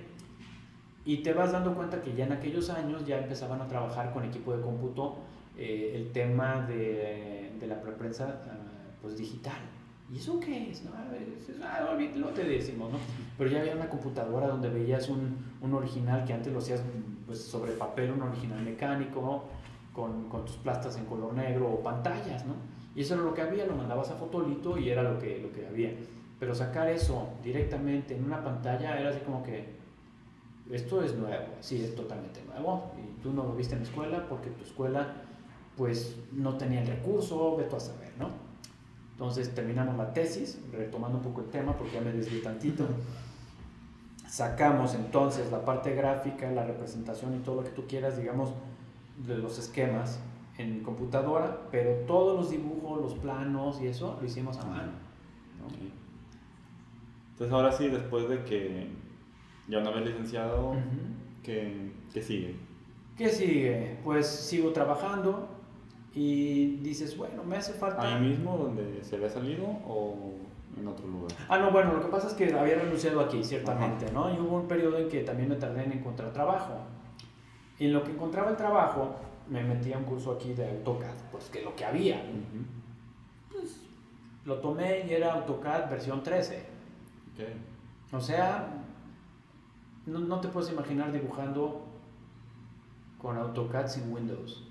Y 1.07 1.23
te 1.23 1.33
vas 1.33 1.53
dando 1.53 1.75
cuenta 1.75 2.03
que 2.03 2.13
ya 2.13 2.27
en 2.27 2.33
aquellos 2.33 2.69
años 2.69 3.07
ya 3.07 3.17
empezaban 3.17 3.63
a 3.63 3.67
trabajar 3.67 4.13
con 4.13 4.25
equipo 4.25 4.55
de 4.55 4.61
cómputo 4.63 5.17
eh, 5.57 5.93
el 5.95 6.13
tema 6.13 6.67
de, 6.67 7.51
la 7.67 7.81
prensa 7.81 8.43
ah, 8.47 8.99
pues, 9.01 9.17
digital. 9.17 9.74
¿Y 10.15 10.19
eso 10.19 10.39
qué 10.39 10.71
es? 10.71 10.85
No, 10.85 10.93
ah, 10.95 11.97
lo 12.15 12.29
te 12.29 12.45
decimos, 12.45 12.93
¿no? 12.93 12.99
Pero 13.37 13.51
ya 13.51 13.59
había 13.59 13.75
una 13.75 13.89
computadora 13.89 14.47
donde 14.47 14.69
veías 14.69 15.09
un, 15.09 15.45
un 15.61 15.75
original 15.75 16.25
que 16.25 16.33
antes 16.33 16.53
lo 16.53 16.61
hacías 16.61 16.83
pues, 17.27 17.43
sobre 17.43 17.73
papel, 17.73 18.13
un 18.13 18.23
original 18.23 18.63
mecánico, 18.63 19.47
con, 19.93 20.29
con, 20.29 20.45
tus 20.45 20.55
plastas 20.57 20.97
en 20.99 21.07
color 21.07 21.35
negro 21.35 21.69
o 21.69 21.83
pantallas, 21.83 22.47
¿no? 22.47 22.55
Y 22.95 23.01
eso 23.01 23.15
era 23.15 23.25
lo 23.25 23.35
que 23.35 23.43
había, 23.43 23.67
lo 23.67 23.75
mandabas 23.75 24.09
a 24.13 24.15
Fotolito 24.15 24.79
y 24.79 24.89
era 24.89 25.03
lo 25.03 25.19
que, 25.19 25.41
lo 25.41 25.51
que 25.51 25.67
había. 25.67 25.93
Pero 26.39 26.55
sacar 26.55 26.89
eso 26.89 27.31
directamente 27.43 28.17
en 28.17 28.25
una 28.25 28.45
pantalla 28.45 28.97
era 29.01 29.11
así 29.11 29.19
como 29.27 29.43
que, 29.43 29.75
esto 30.71 31.03
es 31.03 31.17
nuevo, 31.17 31.47
sí, 31.59 31.83
es 31.83 31.93
totalmente 31.97 32.41
nuevo. 32.45 32.93
Y 32.97 33.21
tú 33.21 33.33
no 33.33 33.43
lo 33.43 33.57
viste 33.57 33.75
en 33.75 33.81
la 33.81 33.89
escuela 33.89 34.29
porque 34.29 34.51
tu 34.51 34.63
escuela 34.63 35.13
pues 35.77 36.17
no 36.31 36.57
tenía 36.57 36.83
el 36.83 36.87
recurso, 36.87 37.57
ve 37.57 37.65
tú 37.65 37.75
a 37.75 37.81
saber, 37.81 38.13
¿no? 38.17 38.44
Entonces 39.15 39.55
terminamos 39.55 39.97
la 39.97 40.13
tesis, 40.13 40.61
retomando 40.73 41.19
un 41.19 41.25
poco 41.25 41.43
el 41.43 41.47
tema 41.49 41.73
porque 41.77 41.95
ya 41.95 42.01
me 42.01 42.13
desvié 42.13 42.41
tantito. 42.41 42.85
Sacamos 44.29 44.95
entonces 44.95 45.53
la 45.53 45.65
parte 45.65 45.95
gráfica, 45.95 46.51
la 46.51 46.65
representación 46.65 47.37
y 47.37 47.39
todo 47.39 47.57
lo 47.57 47.65
que 47.65 47.71
tú 47.71 47.87
quieras, 47.87 48.17
digamos, 48.17 48.53
de 49.25 49.39
los 49.39 49.59
esquemas 49.61 50.19
en 50.59 50.83
computadora, 50.83 51.69
pero 51.71 51.93
todos 52.07 52.37
los 52.37 52.51
dibujos, 52.51 53.01
los 53.01 53.15
planos 53.15 53.81
y 53.81 53.87
eso 53.87 54.19
lo 54.21 54.27
hicimos 54.27 54.59
a 54.59 54.65
mano. 54.65 54.93
Entonces 57.33 57.53
ahora 57.53 57.71
sí, 57.71 57.89
después 57.89 58.29
de 58.29 58.43
que 58.45 58.89
ya 59.69 59.79
una 59.79 59.91
vez 59.91 60.07
licenciado, 60.07 60.75
¿qué, 61.45 61.93
¿qué 62.13 62.21
sigue? 62.21 62.57
¿Qué 63.17 63.29
sigue? 63.29 63.99
Pues 64.03 64.27
sigo 64.27 64.73
trabajando, 64.73 65.49
y 66.15 66.77
dices, 66.77 67.17
bueno, 67.17 67.43
me 67.43 67.57
hace 67.57 67.73
falta... 67.73 68.15
¿Ahí 68.15 68.21
mismo 68.21 68.57
donde 68.57 69.03
se 69.03 69.17
había 69.17 69.29
salido 69.29 69.65
o 69.65 70.35
en 70.79 70.87
otro 70.87 71.09
lugar? 71.09 71.33
Ah, 71.49 71.59
no, 71.59 71.73
bueno, 71.73 71.93
lo 71.93 72.03
que 72.03 72.09
pasa 72.09 72.29
es 72.29 72.35
que 72.35 72.53
había 72.53 72.77
renunciado 72.77 73.21
aquí, 73.21 73.43
ciertamente, 73.43 74.11
¿no? 74.13 74.33
Y 74.33 74.39
hubo 74.39 74.59
un 74.59 74.69
periodo 74.69 74.99
en 74.99 75.09
que 75.09 75.25
también 75.25 75.49
me 75.49 75.57
tardé 75.57 75.85
en 75.85 75.93
encontrar 75.93 76.33
trabajo. 76.33 76.75
Y 77.81 77.87
en 77.87 77.93
lo 77.93 78.05
que 78.05 78.13
encontraba 78.13 78.51
el 78.51 78.57
trabajo, 78.57 79.17
me 79.49 79.65
metí 79.65 79.93
a 79.93 79.99
un 79.99 80.05
curso 80.05 80.33
aquí 80.33 80.53
de 80.55 80.65
AutoCAD, 80.71 81.17
pues 81.33 81.51
que 81.51 81.63
lo 81.63 81.75
que 81.75 81.85
había. 81.85 82.23
Pues 83.51 83.81
lo 84.45 84.59
tomé 84.61 85.05
y 85.09 85.13
era 85.13 85.33
AutoCAD 85.33 85.91
versión 85.91 86.23
13. 86.23 86.65
Okay. 87.35 87.55
O 88.13 88.21
sea, 88.21 88.69
no, 90.07 90.21
no 90.21 90.41
te 90.41 90.47
puedes 90.47 90.71
imaginar 90.71 91.11
dibujando 91.11 91.83
con 93.21 93.37
AutoCAD 93.37 93.89
sin 93.89 94.13
Windows. 94.13 94.63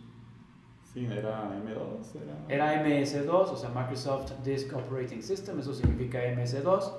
Sí, 0.94 1.06
era 1.06 1.50
M2. 1.50 2.48
Era... 2.50 2.74
era 2.74 2.84
MS2, 2.84 3.30
o 3.30 3.56
sea, 3.56 3.70
Microsoft 3.70 4.32
Disk 4.44 4.76
Operating 4.76 5.24
System, 5.24 5.60
eso 5.60 5.74
significa 5.74 6.20
MS2. 6.20 6.92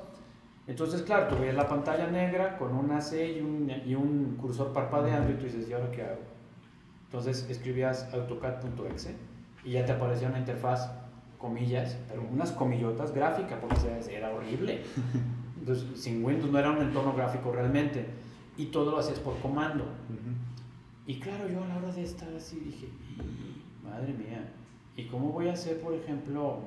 Entonces, 0.67 1.03
claro, 1.03 1.37
tú 1.37 1.43
la 1.43 1.69
pantalla 1.69 2.11
negra 2.11 2.57
con 2.57 2.75
un 2.75 2.91
AC 2.91 3.13
y 3.37 3.41
un, 3.41 3.71
y 3.85 3.95
un 3.95 4.37
cursor 4.41 4.73
parpadeando 4.73 5.31
y 5.31 5.35
tú 5.35 5.45
dices, 5.45 5.69
¿y 5.69 5.73
ahora 5.75 5.91
qué 5.91 6.03
hago? 6.03 6.23
Entonces 7.05 7.47
escribías 7.49 8.13
AutoCAD.exe 8.13 9.15
y 9.65 9.73
ya 9.73 9.85
te 9.85 9.93
aparecía 9.93 10.29
una 10.29 10.39
interfaz, 10.39 10.91
comillas, 11.39 11.97
pero 12.09 12.23
unas 12.23 12.51
comillotas 12.53 13.13
gráficas, 13.15 13.59
porque 13.61 13.77
era 14.11 14.35
horrible. 14.35 14.83
Entonces, 15.59 16.01
sin 16.01 16.25
Windows 16.25 16.51
no 16.51 16.59
era 16.59 16.71
un 16.71 16.83
entorno 16.83 17.15
gráfico 17.15 17.53
realmente. 17.53 18.07
Y 18.57 18.67
todo 18.67 18.91
lo 18.91 18.99
hacías 18.99 19.19
por 19.19 19.39
comando. 19.39 19.87
Y 21.07 21.21
claro, 21.21 21.49
yo 21.49 21.63
a 21.63 21.69
la 21.69 21.77
hora 21.77 21.93
de 21.93 22.03
estar 22.03 22.29
así 22.35 22.59
dije, 22.61 22.89
madre 23.85 24.13
mía, 24.13 24.53
¿y 24.97 25.07
cómo 25.07 25.31
voy 25.31 25.49
a 25.49 25.53
hacer, 25.53 25.81
por 25.81 25.95
ejemplo, 25.95 26.61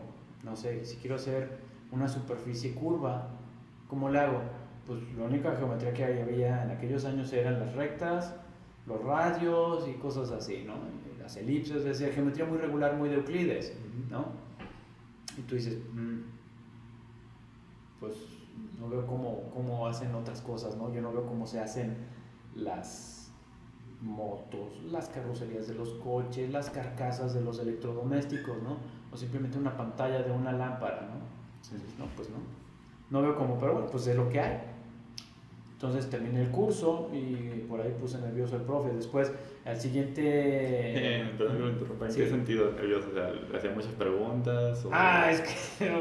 no 0.44 0.56
sé, 0.56 0.86
si 0.86 0.98
quiero 0.98 1.16
hacer 1.16 1.58
una 1.92 2.08
superficie 2.08 2.74
curva, 2.74 3.28
¿cómo 3.88 4.10
la 4.10 4.24
hago? 4.24 4.42
Pues 4.86 5.02
la 5.18 5.26
única 5.26 5.56
geometría 5.56 5.94
que 5.94 6.04
había 6.06 6.64
en 6.64 6.72
aquellos 6.72 7.06
años 7.06 7.32
eran 7.34 7.60
las 7.60 7.74
rectas, 7.74 8.36
los 8.86 9.04
radios 9.04 9.88
y 9.88 9.94
cosas 9.94 10.32
así, 10.32 10.64
¿no? 10.66 10.76
Las 11.20 11.36
elipses, 11.36 11.78
es 11.78 11.84
decir, 11.84 12.14
geometría 12.14 12.46
muy 12.46 12.58
regular, 12.58 12.96
muy 12.96 13.10
de 13.10 13.16
Euclides, 13.16 13.78
¿no? 14.10 14.28
Y 15.38 15.42
tú 15.42 15.56
dices, 15.56 15.78
mm, 15.94 16.20
pues 18.00 18.14
no 18.80 18.90
veo 18.90 19.06
cómo, 19.06 19.50
cómo 19.54 19.88
hacen 19.88 20.14
otras 20.16 20.42
cosas, 20.42 20.78
¿no? 20.78 20.94
Yo 20.94 21.02
no 21.02 21.12
veo 21.12 21.26
cómo 21.26 21.46
se 21.46 21.60
hacen 21.60 21.98
las 22.56 23.17
motos, 24.02 24.82
las 24.92 25.10
carrocerías 25.10 25.68
de 25.68 25.74
los 25.74 25.94
coches, 25.96 26.52
las 26.52 26.70
carcasas 26.70 27.34
de 27.34 27.42
los 27.42 27.60
electrodomésticos, 27.60 28.62
¿no? 28.62 28.78
O 29.12 29.18
simplemente 29.18 29.58
una 29.58 29.76
pantalla 29.76 30.22
de 30.22 30.32
una 30.32 30.52
lámpara, 30.52 31.02
¿no? 31.02 31.38
no, 32.04 32.10
pues 32.16 32.30
no. 32.30 32.38
No 33.10 33.22
veo 33.22 33.36
cómo, 33.36 33.58
pero 33.60 33.74
bueno, 33.74 33.88
pues 33.90 34.08
es 34.08 34.16
lo 34.16 34.30
que 34.30 34.40
hay. 34.40 34.60
Entonces 35.74 36.10
terminé 36.10 36.42
el 36.42 36.50
curso 36.50 37.10
y 37.14 37.66
por 37.70 37.80
ahí 37.80 37.96
puse 38.00 38.18
nervioso 38.18 38.56
el 38.56 38.64
profe. 38.64 38.90
Después, 38.96 39.32
al 39.64 39.80
siguiente... 39.80 40.24
Eh, 40.26 41.22
¿En 41.22 42.16
qué 42.16 42.28
sentido 42.28 42.72
nervioso? 42.72 43.10
O 43.12 43.14
sea, 43.14 43.32
¿le 43.32 43.58
hacía 43.58 43.72
muchas 43.72 43.92
preguntas? 43.92 44.84
Ah, 44.92 45.30
es 45.32 45.42
que, 45.42 45.92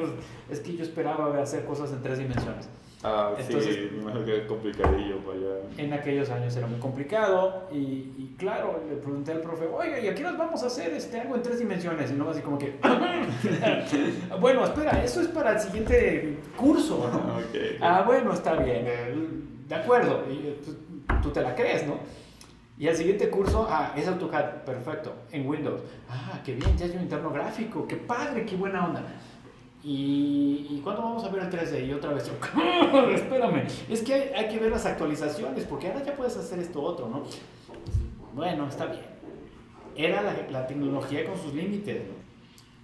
es 0.50 0.60
que 0.60 0.76
yo 0.76 0.82
esperaba 0.82 1.42
hacer 1.42 1.66
cosas 1.66 1.92
en 1.92 2.02
tres 2.02 2.18
dimensiones. 2.18 2.70
Ah, 3.04 3.32
Entonces, 3.38 3.74
sí, 3.74 4.00
me 4.02 4.24
que 4.24 4.38
es 4.38 4.46
complicadillo 4.46 5.18
para 5.18 5.36
allá. 5.36 5.54
En 5.76 5.92
aquellos 5.92 6.30
años 6.30 6.56
era 6.56 6.66
muy 6.66 6.80
complicado 6.80 7.68
y, 7.70 7.76
y, 7.76 8.34
claro, 8.38 8.82
le 8.88 8.96
pregunté 8.96 9.32
al 9.32 9.40
profe, 9.40 9.66
oiga, 9.66 10.00
¿y 10.00 10.08
aquí 10.08 10.22
nos 10.22 10.36
vamos 10.38 10.62
a 10.62 10.66
hacer 10.66 10.92
este, 10.94 11.20
algo 11.20 11.36
en 11.36 11.42
tres 11.42 11.58
dimensiones? 11.58 12.10
Y 12.10 12.14
no 12.14 12.30
así 12.30 12.40
como 12.40 12.58
que, 12.58 12.78
bueno, 14.40 14.64
espera, 14.64 15.04
eso 15.04 15.20
es 15.20 15.28
para 15.28 15.52
el 15.52 15.60
siguiente 15.60 16.38
curso, 16.56 17.10
¿no? 17.12 17.40
Ah, 17.80 18.02
bueno, 18.06 18.32
está 18.32 18.54
bien, 18.54 18.86
de 19.68 19.74
acuerdo, 19.74 20.24
y, 20.30 20.58
pues, 20.64 20.76
tú 21.22 21.30
te 21.30 21.42
la 21.42 21.54
crees, 21.54 21.86
¿no? 21.86 21.98
Y 22.78 22.88
al 22.88 22.96
siguiente 22.96 23.30
curso, 23.30 23.66
ah, 23.70 23.94
es 23.96 24.06
AutoCAD, 24.06 24.64
perfecto, 24.64 25.14
en 25.32 25.46
Windows. 25.46 25.80
Ah, 26.10 26.40
qué 26.44 26.54
bien, 26.54 26.76
ya 26.76 26.84
hay 26.84 26.92
un 26.92 27.02
interno 27.02 27.30
gráfico, 27.30 27.86
qué 27.86 27.96
padre, 27.96 28.44
qué 28.44 28.56
buena 28.56 28.86
onda. 28.86 29.02
¿Y, 29.86 30.66
¿Y 30.68 30.80
cuándo 30.82 31.00
vamos 31.00 31.22
a 31.22 31.28
ver 31.28 31.44
el 31.44 31.48
3D? 31.48 31.86
Y 31.86 31.92
otra 31.92 32.12
vez, 32.12 32.28
espérame, 33.14 33.62
es 33.88 34.02
que 34.02 34.14
hay, 34.14 34.30
hay, 34.34 34.48
que 34.48 34.58
ver 34.58 34.72
las 34.72 34.84
actualizaciones, 34.84 35.64
porque 35.64 35.86
ahora 35.86 36.02
ya 36.02 36.16
puedes 36.16 36.36
hacer 36.36 36.58
esto 36.58 36.82
otro, 36.82 37.08
¿no? 37.08 37.22
Bueno, 38.34 38.66
está 38.66 38.86
bien. 38.86 39.04
Era 39.94 40.22
la, 40.22 40.34
la 40.50 40.66
tecnología 40.66 41.24
con 41.24 41.38
sus 41.38 41.54
límites, 41.54 42.02
¿no? 42.04 42.14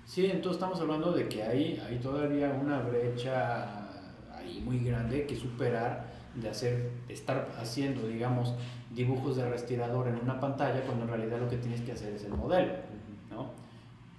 Sí, 0.07 0.27
entonces 0.27 0.53
estamos 0.53 0.81
hablando 0.81 1.11
de 1.11 1.29
que 1.29 1.43
hay, 1.43 1.83
hay 1.85 1.99
todavía 1.99 2.51
una 2.51 2.79
brecha 2.83 3.89
ahí 4.33 4.63
muy 4.65 4.79
grande 4.79 5.27
que 5.27 5.35
superar 5.35 6.07
de 6.37 6.51
hacer, 6.51 6.89
de 7.09 7.15
estar 7.15 7.51
haciendo, 7.59 8.07
digamos, 8.07 8.55
dibujos 8.91 9.35
de 9.35 9.51
respirador 9.51 10.07
en 10.07 10.21
una 10.21 10.39
pantalla 10.39 10.81
cuando 10.83 11.03
en 11.03 11.11
realidad 11.11 11.41
lo 11.41 11.49
que 11.49 11.57
tienes 11.57 11.81
que 11.81 11.91
hacer 11.91 12.13
es 12.13 12.25
el 12.27 12.35
modelo, 12.35 12.75
¿no? 13.29 13.51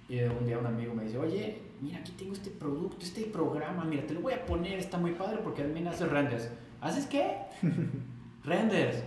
Y 0.06 0.20
un 0.24 0.44
día 0.44 0.58
un 0.58 0.66
amigo 0.66 0.92
me 0.94 1.04
dice, 1.04 1.16
oye, 1.16 1.62
mira, 1.84 1.98
aquí 1.98 2.12
tengo 2.12 2.32
este 2.32 2.50
producto, 2.50 3.04
este 3.04 3.24
programa, 3.26 3.84
mira, 3.84 4.06
te 4.06 4.14
lo 4.14 4.22
voy 4.22 4.32
a 4.32 4.46
poner, 4.46 4.78
está 4.78 4.96
muy 4.96 5.12
padre 5.12 5.38
porque 5.44 5.62
también 5.62 5.86
hace 5.86 6.06
renders. 6.06 6.50
¿Haces 6.80 7.06
qué? 7.06 7.36
renders. 8.44 9.04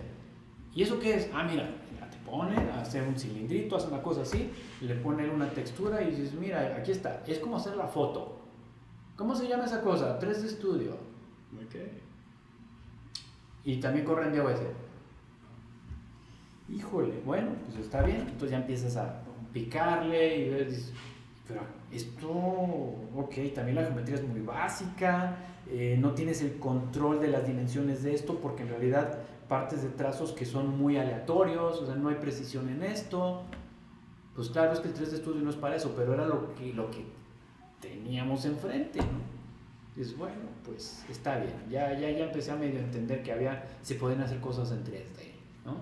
¿Y 0.76 0.84
eso 0.84 1.00
qué 1.00 1.16
es? 1.16 1.30
Ah, 1.34 1.44
mira, 1.44 1.68
te 2.12 2.18
pone, 2.20 2.56
hace 2.72 3.02
un 3.02 3.18
cilindrito, 3.18 3.76
hace 3.76 3.88
una 3.88 4.02
cosa 4.02 4.22
así, 4.22 4.52
le 4.82 4.94
pone 4.96 5.28
una 5.28 5.50
textura 5.50 6.04
y 6.04 6.12
dices, 6.12 6.34
mira, 6.34 6.76
aquí 6.78 6.92
está, 6.92 7.24
es 7.26 7.40
como 7.40 7.58
hacer 7.58 7.76
la 7.76 7.88
foto. 7.88 8.40
¿Cómo 9.16 9.34
se 9.34 9.48
llama 9.48 9.66
esa 9.66 9.82
cosa? 9.82 10.20
3D 10.20 10.48
Studio. 10.48 10.92
Ok. 11.56 11.76
Y 13.64 13.80
también 13.80 14.06
corre 14.06 14.28
en 14.28 14.38
DOS. 14.38 14.60
Híjole, 16.70 17.20
bueno, 17.26 17.50
pues 17.66 17.80
está 17.84 18.04
bien. 18.04 18.22
Entonces 18.22 18.52
ya 18.52 18.58
empiezas 18.58 18.96
a 18.98 19.24
picarle 19.52 20.38
y 20.38 20.50
ves, 20.50 20.94
pero 21.48 21.62
esto, 21.92 22.30
ok, 22.30 23.36
también 23.56 23.76
la 23.76 23.84
geometría 23.84 24.16
es 24.16 24.28
muy 24.28 24.42
básica, 24.42 25.38
eh, 25.70 25.98
no 26.00 26.14
tienes 26.14 26.42
el 26.42 26.58
control 26.60 27.20
de 27.20 27.30
las 27.30 27.46
dimensiones 27.46 28.04
de 28.04 28.14
esto 28.14 28.40
porque 28.40 28.64
en 28.64 28.70
realidad 28.70 29.20
partes 29.48 29.84
de 29.84 29.90
trazos 29.90 30.32
que 30.34 30.46
son 30.46 30.78
muy 30.78 30.98
aleatorios, 30.98 31.82
o 31.82 31.86
sea, 31.86 31.96
no 31.96 32.10
hay 32.10 32.16
precisión 32.16 32.70
en 32.70 32.84
esto. 32.84 33.44
Pues 34.36 34.50
claro, 34.50 34.74
es 34.74 34.80
que 34.80 34.90
el 34.90 34.94
3D 34.94 35.18
Studio 35.18 35.42
no 35.42 35.50
es 35.50 35.56
para 35.56 35.76
eso, 35.76 35.94
pero 35.96 36.14
era 36.14 36.28
lo 36.28 36.54
que, 36.56 36.74
lo 36.74 36.92
que 36.92 37.06
teníamos 37.82 38.46
enfrente, 38.46 39.00
¿no? 39.00 39.38
es 40.02 40.16
bueno, 40.16 40.36
pues 40.64 41.04
está 41.10 41.40
bien. 41.40 41.56
Ya, 41.70 41.98
ya, 41.98 42.12
ya 42.12 42.26
empecé 42.26 42.52
a 42.52 42.56
medio 42.56 42.80
entender 42.80 43.24
que 43.24 43.32
había, 43.32 43.68
se 43.82 43.96
pueden 43.96 44.22
hacer 44.22 44.40
cosas 44.40 44.72
en 44.72 44.84
3D, 44.84 45.32
¿no? 45.66 45.78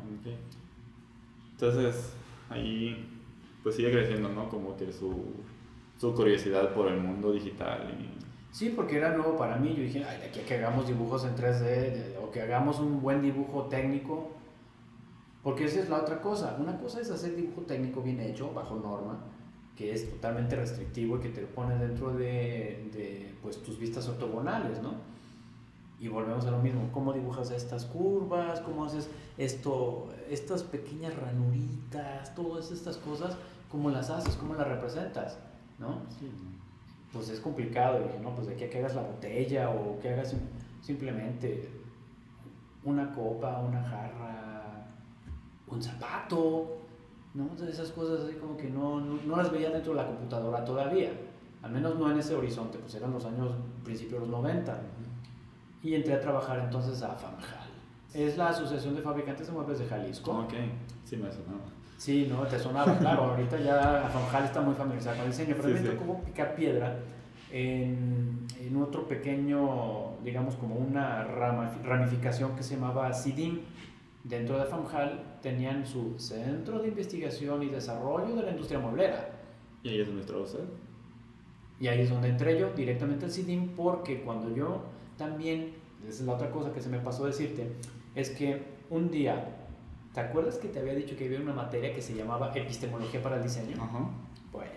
Entonces, 1.51 2.13
ahí 2.49 3.09
pues 3.61 3.75
sigue 3.75 3.91
creciendo, 3.91 4.29
¿no? 4.29 4.47
Como 4.47 4.77
que 4.77 4.91
su, 4.93 5.33
su 5.97 6.13
curiosidad 6.13 6.73
por 6.73 6.87
el 6.87 6.99
mundo 6.99 7.31
digital. 7.31 7.95
Y... 7.99 8.23
Sí, 8.51 8.73
porque 8.75 8.97
era 8.97 9.15
nuevo 9.15 9.37
para 9.37 9.57
mí. 9.57 9.73
Yo 9.75 9.83
dije, 9.83 10.03
ay, 10.03 10.31
que 10.31 10.55
hagamos 10.55 10.87
dibujos 10.87 11.25
en 11.25 11.35
3D 11.35 12.17
o 12.23 12.31
que 12.31 12.41
hagamos 12.41 12.79
un 12.79 13.01
buen 13.01 13.21
dibujo 13.21 13.63
técnico. 13.65 14.31
Porque 15.43 15.65
esa 15.65 15.79
es 15.79 15.89
la 15.89 15.97
otra 15.97 16.21
cosa. 16.21 16.57
Una 16.59 16.77
cosa 16.77 17.01
es 17.01 17.11
hacer 17.11 17.35
dibujo 17.35 17.61
técnico 17.61 18.01
bien 18.01 18.19
hecho, 18.19 18.51
bajo 18.53 18.75
norma, 18.75 19.19
que 19.75 19.93
es 19.93 20.09
totalmente 20.09 20.55
restrictivo 20.55 21.17
y 21.17 21.19
que 21.19 21.29
te 21.29 21.41
lo 21.41 21.47
pone 21.47 21.77
dentro 21.77 22.11
de, 22.11 22.89
de 22.93 23.35
pues, 23.41 23.61
tus 23.61 23.77
vistas 23.77 24.07
ortogonales, 24.07 24.81
¿no? 24.81 24.93
Y 25.99 26.07
volvemos 26.07 26.45
a 26.45 26.51
lo 26.51 26.57
mismo, 26.57 26.89
cómo 26.91 27.13
dibujas 27.13 27.51
estas 27.51 27.85
curvas, 27.85 28.59
cómo 28.61 28.85
haces 28.85 29.09
esto, 29.37 30.09
estas 30.29 30.63
pequeñas 30.63 31.15
ranuritas, 31.15 32.35
todas 32.35 32.71
estas 32.71 32.97
cosas 32.97 33.37
¿cómo 33.75 33.89
las 33.89 34.09
haces? 34.09 34.35
¿Cómo 34.35 34.55
las 34.55 34.67
representas? 34.67 35.37
¿No? 35.79 36.01
Pues 37.11 37.29
es 37.29 37.39
complicado. 37.39 37.99
Y 37.99 38.23
no, 38.23 38.35
pues 38.35 38.47
de 38.47 38.55
que 38.55 38.77
hagas 38.77 38.95
la 38.95 39.01
botella 39.01 39.69
o 39.69 39.99
que 39.99 40.09
hagas 40.09 40.35
simplemente 40.81 41.69
una 42.83 43.11
copa, 43.11 43.59
una 43.59 43.81
jarra, 43.81 44.85
un 45.67 45.81
zapato, 45.81 46.77
¿no? 47.33 47.49
esas 47.67 47.91
cosas 47.91 48.25
así 48.25 48.35
como 48.35 48.55
que 48.55 48.69
no, 48.69 49.01
no, 49.01 49.35
las 49.35 49.51
veía 49.51 49.71
dentro 49.71 49.93
de 49.93 50.01
la 50.01 50.07
computadora 50.07 50.63
todavía. 50.63 51.11
Al 51.61 51.71
menos 51.71 51.97
no 51.97 52.11
en 52.11 52.19
ese 52.19 52.35
horizonte, 52.35 52.77
pues 52.77 52.93
eran 52.95 53.11
los 53.11 53.25
años, 53.25 53.55
principios 53.83 54.21
de 54.21 54.27
los 54.27 54.29
90. 54.29 54.81
Y 55.81 55.95
entré 55.95 56.13
a 56.13 56.21
trabajar 56.21 56.59
entonces 56.59 57.01
a 57.01 57.15
FAMJAL. 57.15 57.69
Es 58.13 58.37
la 58.37 58.49
Asociación 58.49 58.95
de 58.95 59.01
Fabricantes 59.01 59.47
de 59.47 59.53
Muebles 59.53 59.79
de 59.79 59.87
Jalisco. 59.87 60.31
Ok, 60.31 60.53
sí 61.03 61.17
me 61.17 61.31
sonaba. 61.31 61.74
Sí, 61.97 62.27
no, 62.29 62.43
te 62.43 62.59
sonaba, 62.59 62.97
claro. 62.97 63.23
Ahorita 63.31 63.59
ya 63.59 64.09
Fanjal 64.11 64.45
está 64.45 64.61
muy 64.61 64.75
familiarizado 64.75 65.17
con 65.17 65.25
el 65.25 65.31
diseño, 65.31 65.55
pero 65.55 65.75
sí, 65.75 65.83
me 65.83 65.89
tocó 65.89 66.21
picar 66.21 66.55
piedra 66.55 66.97
en, 67.51 68.45
en, 68.59 68.77
otro 68.77 69.07
pequeño, 69.07 70.17
digamos, 70.23 70.55
como 70.55 70.75
una 70.75 71.23
ramificación 71.23 72.55
que 72.55 72.63
se 72.63 72.75
llamaba 72.75 73.13
CIDIM. 73.13 73.61
Dentro 74.23 74.57
de 74.57 74.65
FAMJAL 74.65 75.37
tenían 75.41 75.85
su 75.85 76.17
Centro 76.17 76.79
de 76.79 76.87
Investigación 76.87 77.61
y 77.61 77.67
Desarrollo 77.67 78.35
de 78.35 78.41
la 78.43 78.51
Industria 78.51 78.79
Mueblera. 78.79 79.29
¿Y 79.83 79.89
ahí 79.89 80.01
es 80.01 80.07
donde 80.07 80.21
entró 80.23 80.41
usted? 80.41 80.63
Y 81.79 81.87
ahí 81.87 82.01
es 82.01 82.09
donde 82.09 82.29
entré 82.29 82.59
yo 82.59 82.71
directamente 82.73 83.25
al 83.25 83.31
CIDIM 83.31 83.75
porque 83.75 84.21
cuando 84.21 84.53
yo 84.55 84.81
también, 85.17 85.73
esa 86.07 86.21
es 86.21 86.21
la 86.21 86.33
otra 86.33 86.49
cosa 86.49 86.73
que 86.73 86.81
se 86.81 86.89
me 86.89 86.99
pasó 86.99 87.25
decirte, 87.25 87.71
es 88.15 88.31
que 88.31 88.63
un 88.89 89.11
día 89.11 89.64
¿Te 90.15 90.21
acuerdas 90.21 90.57
que 90.57 90.69
te 90.69 90.79
había 90.79 90.95
dicho 90.95 91.17
que 91.17 91.25
había 91.25 91.41
una 91.41 91.53
materia 91.53 91.93
que 91.93 92.01
se 92.01 92.15
llamaba 92.15 92.53
epistemología 92.55 93.21
para 93.21 93.35
el 93.35 93.43
diseño? 93.43 93.75
Bueno, 94.49 94.71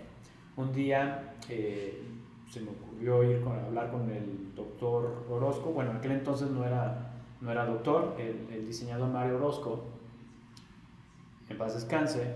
un 0.56 0.72
día 0.72 1.36
eh, 1.48 2.02
se 2.50 2.60
me 2.60 2.70
ocurrió 2.70 3.22
ir 3.22 3.44
a 3.46 3.66
hablar 3.66 3.92
con 3.92 4.10
el 4.10 4.52
doctor 4.56 5.24
Orozco. 5.30 5.70
Bueno, 5.70 5.92
en 5.92 5.98
aquel 5.98 6.10
entonces 6.10 6.50
no 6.50 6.64
era, 6.64 7.12
no 7.40 7.52
era 7.52 7.64
doctor, 7.66 8.16
el, 8.18 8.66
diseñador 8.66 9.10
Mario 9.10 9.36
Orozco. 9.36 9.84
En 11.48 11.56
paz 11.56 11.74
descanse. 11.74 12.34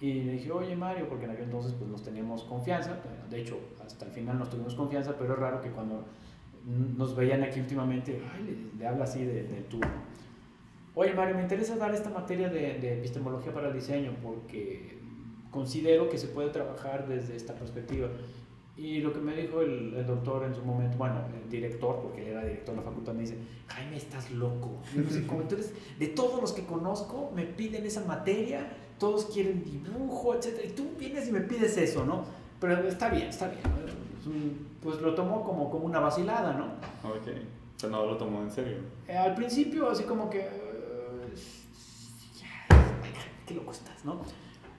Y 0.00 0.22
le 0.22 0.32
dije, 0.34 0.52
oye 0.52 0.76
Mario, 0.76 1.08
porque 1.08 1.24
en 1.24 1.32
aquel 1.32 1.46
entonces 1.46 1.72
pues 1.72 1.90
nos 1.90 2.04
teníamos 2.04 2.44
confianza, 2.44 2.96
de 3.28 3.40
hecho 3.40 3.58
hasta 3.84 4.04
el 4.04 4.12
final 4.12 4.38
nos 4.38 4.50
tuvimos 4.50 4.76
confianza, 4.76 5.16
pero 5.18 5.32
es 5.32 5.38
raro 5.40 5.60
que 5.60 5.70
cuando 5.70 6.04
nos 6.96 7.16
veían 7.16 7.42
aquí 7.42 7.58
últimamente, 7.58 8.22
ay, 8.32 8.70
le, 8.78 8.86
habla 8.86 9.02
así 9.02 9.24
de, 9.24 9.42
de 9.42 9.62
tú 9.62 9.80
oye 10.98 11.14
Mario, 11.14 11.36
me 11.36 11.42
interesa 11.42 11.76
dar 11.76 11.94
esta 11.94 12.10
materia 12.10 12.48
de, 12.48 12.98
epistemología 12.98 13.52
para 13.52 13.68
el 13.68 13.74
diseño 13.74 14.16
porque 14.20 14.98
considero 15.48 16.08
que 16.08 16.18
se 16.18 16.26
puede 16.26 16.50
trabajar 16.50 17.06
desde 17.06 17.36
esta 17.36 17.54
perspectiva. 17.54 18.08
Y 18.76 19.00
lo 19.00 19.12
que 19.12 19.20
me 19.20 19.34
dijo 19.34 19.60
el, 19.60 20.04
doctor 20.06 20.44
en 20.44 20.54
su 20.54 20.62
momento, 20.62 20.98
bueno, 20.98 21.20
el 21.40 21.48
director, 21.48 22.00
porque 22.02 22.22
él 22.22 22.28
era 22.28 22.44
director 22.44 22.74
de 22.74 22.80
la 22.80 22.86
facultad, 22.88 23.12
me 23.12 23.20
dice, 23.20 23.36
Jaime, 23.68 23.96
estás 23.96 24.30
loco. 24.32 24.80
entonces, 24.94 25.72
de 25.98 26.08
todos 26.08 26.40
los 26.40 26.52
que 26.52 26.64
conozco, 26.64 27.30
me 27.34 27.44
piden 27.44 27.86
esa 27.86 28.04
materia, 28.04 28.68
todos 28.98 29.26
quieren 29.26 29.62
dibujo, 29.62 30.34
etc. 30.34 30.64
Y 30.64 30.68
tú 30.70 30.90
vienes 30.98 31.28
y 31.28 31.32
me 31.32 31.40
pides 31.40 31.76
eso, 31.76 32.04
¿no? 32.04 32.24
Pero 32.60 32.88
está 32.88 33.08
bien, 33.08 33.28
está 33.28 33.48
bien. 33.48 33.62
Pues 34.82 35.00
lo 35.00 35.14
tomó 35.14 35.44
como, 35.44 35.70
como 35.70 35.86
una 35.86 36.00
vacilada, 36.00 36.54
¿no? 36.54 36.66
Ok. 37.08 37.28
O 37.78 37.80
sea, 37.80 37.90
no 37.90 38.04
lo 38.06 38.16
tomó 38.16 38.42
en 38.42 38.50
serio. 38.50 38.78
Eh, 39.06 39.16
al 39.16 39.36
principio, 39.36 39.88
así 39.88 40.02
como 40.02 40.28
que, 40.28 40.67
qué 43.48 43.54
loco 43.54 43.72
estás, 43.72 44.04
¿no? 44.04 44.20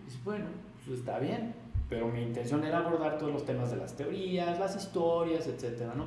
Y 0.08 0.24
bueno, 0.24 0.46
pues 0.86 1.00
está 1.00 1.20
bien, 1.20 1.54
pero 1.90 2.08
mi 2.08 2.22
intención 2.22 2.64
era 2.64 2.78
abordar 2.78 3.18
todos 3.18 3.34
los 3.34 3.46
temas 3.46 3.72
de 3.72 3.78
las 3.78 3.96
teorías, 3.96 4.60
las 4.60 4.76
historias, 4.76 5.48
etcétera, 5.48 5.94
¿no? 5.96 6.06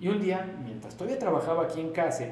Y 0.00 0.08
un 0.08 0.20
día, 0.20 0.58
mientras 0.64 0.96
todavía 0.96 1.18
trabajaba 1.18 1.64
aquí 1.64 1.80
en 1.80 1.92
casa, 1.92 2.26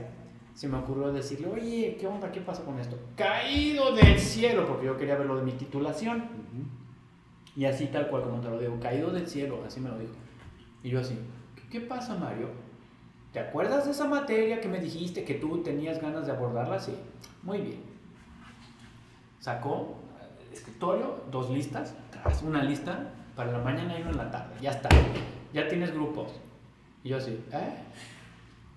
se 0.54 0.68
me 0.68 0.76
ocurrió 0.78 1.12
decirle, 1.12 1.46
oye, 1.46 1.96
¿qué 1.98 2.06
onda? 2.06 2.30
¿Qué 2.32 2.40
pasa 2.40 2.64
con 2.64 2.78
esto? 2.78 2.98
Caído 3.16 3.94
del 3.94 4.18
cielo, 4.18 4.66
porque 4.66 4.86
yo 4.86 4.96
quería 4.96 5.16
ver 5.16 5.26
lo 5.26 5.36
de 5.36 5.44
mi 5.44 5.52
titulación. 5.52 6.24
Y 7.54 7.64
así 7.64 7.86
tal 7.86 8.08
cual 8.08 8.24
como 8.24 8.40
te 8.40 8.48
lo 8.48 8.58
digo, 8.58 8.78
caído 8.80 9.10
del 9.10 9.28
cielo, 9.28 9.62
así 9.64 9.78
me 9.80 9.90
lo 9.90 9.98
dijo. 9.98 10.14
Y 10.82 10.90
yo 10.90 11.00
así, 11.00 11.16
¿qué, 11.70 11.80
pasa 11.80 12.16
Mario? 12.16 12.48
¿Te 13.32 13.38
acuerdas 13.38 13.84
de 13.84 13.92
esa 13.92 14.08
materia 14.08 14.60
que 14.60 14.68
me 14.68 14.80
dijiste 14.80 15.24
que 15.24 15.34
tú 15.34 15.62
tenías 15.62 16.00
ganas 16.00 16.26
de 16.26 16.32
abordarla? 16.32 16.78
Sí, 16.78 16.94
muy 17.42 17.60
bien 17.60 17.91
sacó 19.42 19.96
el 20.48 20.54
escritorio, 20.56 21.16
dos 21.32 21.50
listas, 21.50 21.94
una 22.44 22.62
lista 22.62 23.10
para 23.34 23.50
la 23.50 23.58
mañana 23.58 23.98
y 23.98 24.02
una 24.02 24.12
en 24.12 24.16
la 24.16 24.30
tarde. 24.30 24.54
Ya 24.60 24.70
está. 24.70 24.88
Ya 25.52 25.68
tienes 25.68 25.92
grupos. 25.92 26.32
Y 27.02 27.08
yo 27.08 27.16
así, 27.16 27.32
¿eh? 27.52 27.74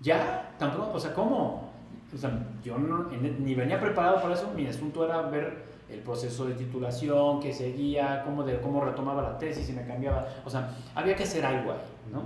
¿Ya? 0.00 0.50
¿Tampoco? 0.58 0.96
O 0.96 1.00
sea, 1.00 1.14
¿cómo? 1.14 1.72
O 2.12 2.18
sea, 2.18 2.30
yo 2.64 2.78
no, 2.78 3.04
ni 3.04 3.54
venía 3.54 3.80
preparado 3.80 4.20
para 4.20 4.34
eso. 4.34 4.52
Mi 4.56 4.66
asunto 4.66 5.04
era 5.04 5.22
ver 5.22 5.66
el 5.88 6.00
proceso 6.00 6.46
de 6.46 6.54
titulación 6.54 7.38
que 7.38 7.52
seguía, 7.52 8.22
cómo, 8.24 8.42
de, 8.42 8.60
cómo 8.60 8.84
retomaba 8.84 9.22
la 9.22 9.38
tesis 9.38 9.68
y 9.68 9.72
me 9.72 9.86
cambiaba. 9.86 10.26
O 10.44 10.50
sea, 10.50 10.74
había 10.96 11.14
que 11.14 11.22
hacer 11.22 11.46
algo 11.46 11.72
ahí, 11.72 11.78
¿no? 12.12 12.22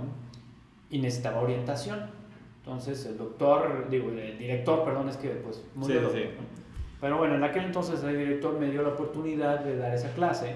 Y 0.89 0.97
necesitaba 0.97 1.41
orientación. 1.41 2.09
Entonces, 2.63 3.05
el 3.05 3.17
doctor, 3.17 3.87
digo, 3.89 4.09
el 4.09 4.39
director, 4.39 4.83
perdón, 4.83 5.09
es 5.09 5.17
que 5.17 5.29
pues 5.29 5.63
muy 5.75 5.91
sí, 5.91 5.99
sí. 6.11 6.23
Pero 7.01 7.17
bueno, 7.17 7.35
en 7.35 7.43
aquel 7.43 7.65
entonces 7.65 8.03
el 8.03 8.17
director 8.17 8.57
me 8.59 8.69
dio 8.69 8.83
la 8.83 8.89
oportunidad 8.89 9.59
de 9.61 9.75
dar 9.75 9.93
esa 9.93 10.13
clase 10.13 10.55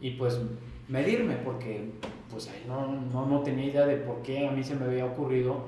y 0.00 0.12
pues 0.12 0.40
medirme 0.86 1.36
porque 1.36 1.90
pues 2.30 2.50
no, 2.66 2.86
no, 2.86 3.26
no 3.26 3.40
tenía 3.40 3.64
idea 3.64 3.86
de 3.86 3.96
por 3.96 4.22
qué 4.22 4.46
a 4.46 4.52
mí 4.52 4.62
se 4.62 4.76
me 4.76 4.84
había 4.84 5.06
ocurrido 5.06 5.64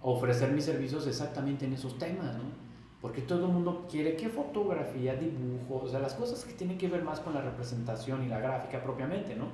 ofrecer 0.00 0.52
mis 0.52 0.64
servicios 0.64 1.06
exactamente 1.06 1.64
en 1.64 1.72
esos 1.72 1.98
temas, 1.98 2.36
¿no? 2.36 2.68
Porque 3.00 3.22
todo 3.22 3.46
el 3.46 3.52
mundo 3.52 3.86
quiere 3.90 4.16
que 4.16 4.28
fotografía, 4.28 5.14
dibujo, 5.14 5.84
o 5.84 5.88
sea, 5.88 6.00
las 6.00 6.14
cosas 6.14 6.44
que 6.44 6.52
tienen 6.52 6.76
que 6.76 6.88
ver 6.88 7.02
más 7.02 7.20
con 7.20 7.32
la 7.32 7.40
representación 7.40 8.24
y 8.24 8.28
la 8.28 8.40
gráfica 8.40 8.82
propiamente, 8.82 9.34
¿no? 9.34 9.46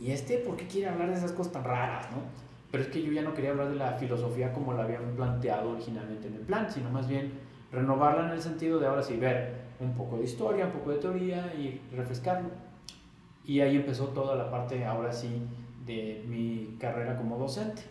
¿y 0.00 0.12
este 0.12 0.38
por 0.38 0.56
qué 0.56 0.66
quiere 0.66 0.88
hablar 0.88 1.10
de 1.10 1.16
esas 1.16 1.32
cosas 1.32 1.52
tan 1.52 1.64
raras, 1.64 2.10
no? 2.10 2.18
Pero 2.70 2.84
es 2.84 2.90
que 2.90 3.02
yo 3.02 3.12
ya 3.12 3.22
no 3.22 3.34
quería 3.34 3.50
hablar 3.50 3.70
de 3.70 3.76
la 3.76 3.92
filosofía 3.92 4.52
como 4.52 4.74
la 4.74 4.84
habían 4.84 5.16
planteado 5.16 5.70
originalmente 5.70 6.28
en 6.28 6.34
el 6.34 6.40
plan, 6.42 6.70
sino 6.70 6.90
más 6.90 7.08
bien 7.08 7.32
renovarla 7.70 8.26
en 8.26 8.32
el 8.32 8.40
sentido 8.40 8.78
de 8.78 8.86
ahora 8.86 9.02
sí 9.02 9.16
ver 9.16 9.68
un 9.80 9.94
poco 9.94 10.18
de 10.18 10.24
historia, 10.24 10.66
un 10.66 10.72
poco 10.72 10.90
de 10.90 10.98
teoría 10.98 11.52
y 11.54 11.80
refrescarlo. 11.94 12.50
Y 13.44 13.60
ahí 13.60 13.76
empezó 13.76 14.08
toda 14.08 14.36
la 14.36 14.50
parte, 14.50 14.84
ahora 14.84 15.12
sí, 15.12 15.42
de 15.86 16.24
mi 16.28 16.76
carrera 16.78 17.16
como 17.16 17.38
docente. 17.38 17.82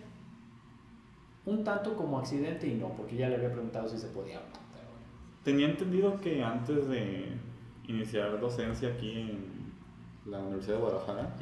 Un 1.45 1.63
tanto 1.63 1.95
como 1.95 2.19
accidente 2.19 2.67
y 2.67 2.75
no, 2.75 2.89
porque 2.89 3.15
ya 3.15 3.30
le 3.30 3.36
había 3.36 3.51
preguntado 3.51 3.88
si 3.88 3.97
se 3.97 4.07
podía. 4.07 4.41
Tenía 5.43 5.69
entendido 5.69 6.19
que 6.19 6.43
antes 6.43 6.88
de 6.89 7.30
iniciar 7.88 8.39
docencia 8.39 8.89
aquí 8.89 9.21
en 9.21 9.71
la 10.30 10.39
Universidad 10.39 10.75
de 10.75 10.82
Guadalajara, 10.82 11.36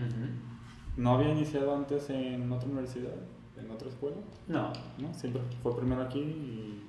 ¿no 0.96 1.16
había 1.16 1.30
iniciado 1.30 1.76
antes 1.76 2.10
en 2.12 2.52
otra 2.52 2.70
universidad, 2.70 3.16
en 3.58 3.72
otra 3.72 3.90
escuela? 3.90 4.18
No. 4.48 4.72
¿No? 5.00 5.14
Siempre 5.14 5.42
fue 5.64 5.76
primero 5.76 6.04
aquí 6.04 6.20
y... 6.20 6.84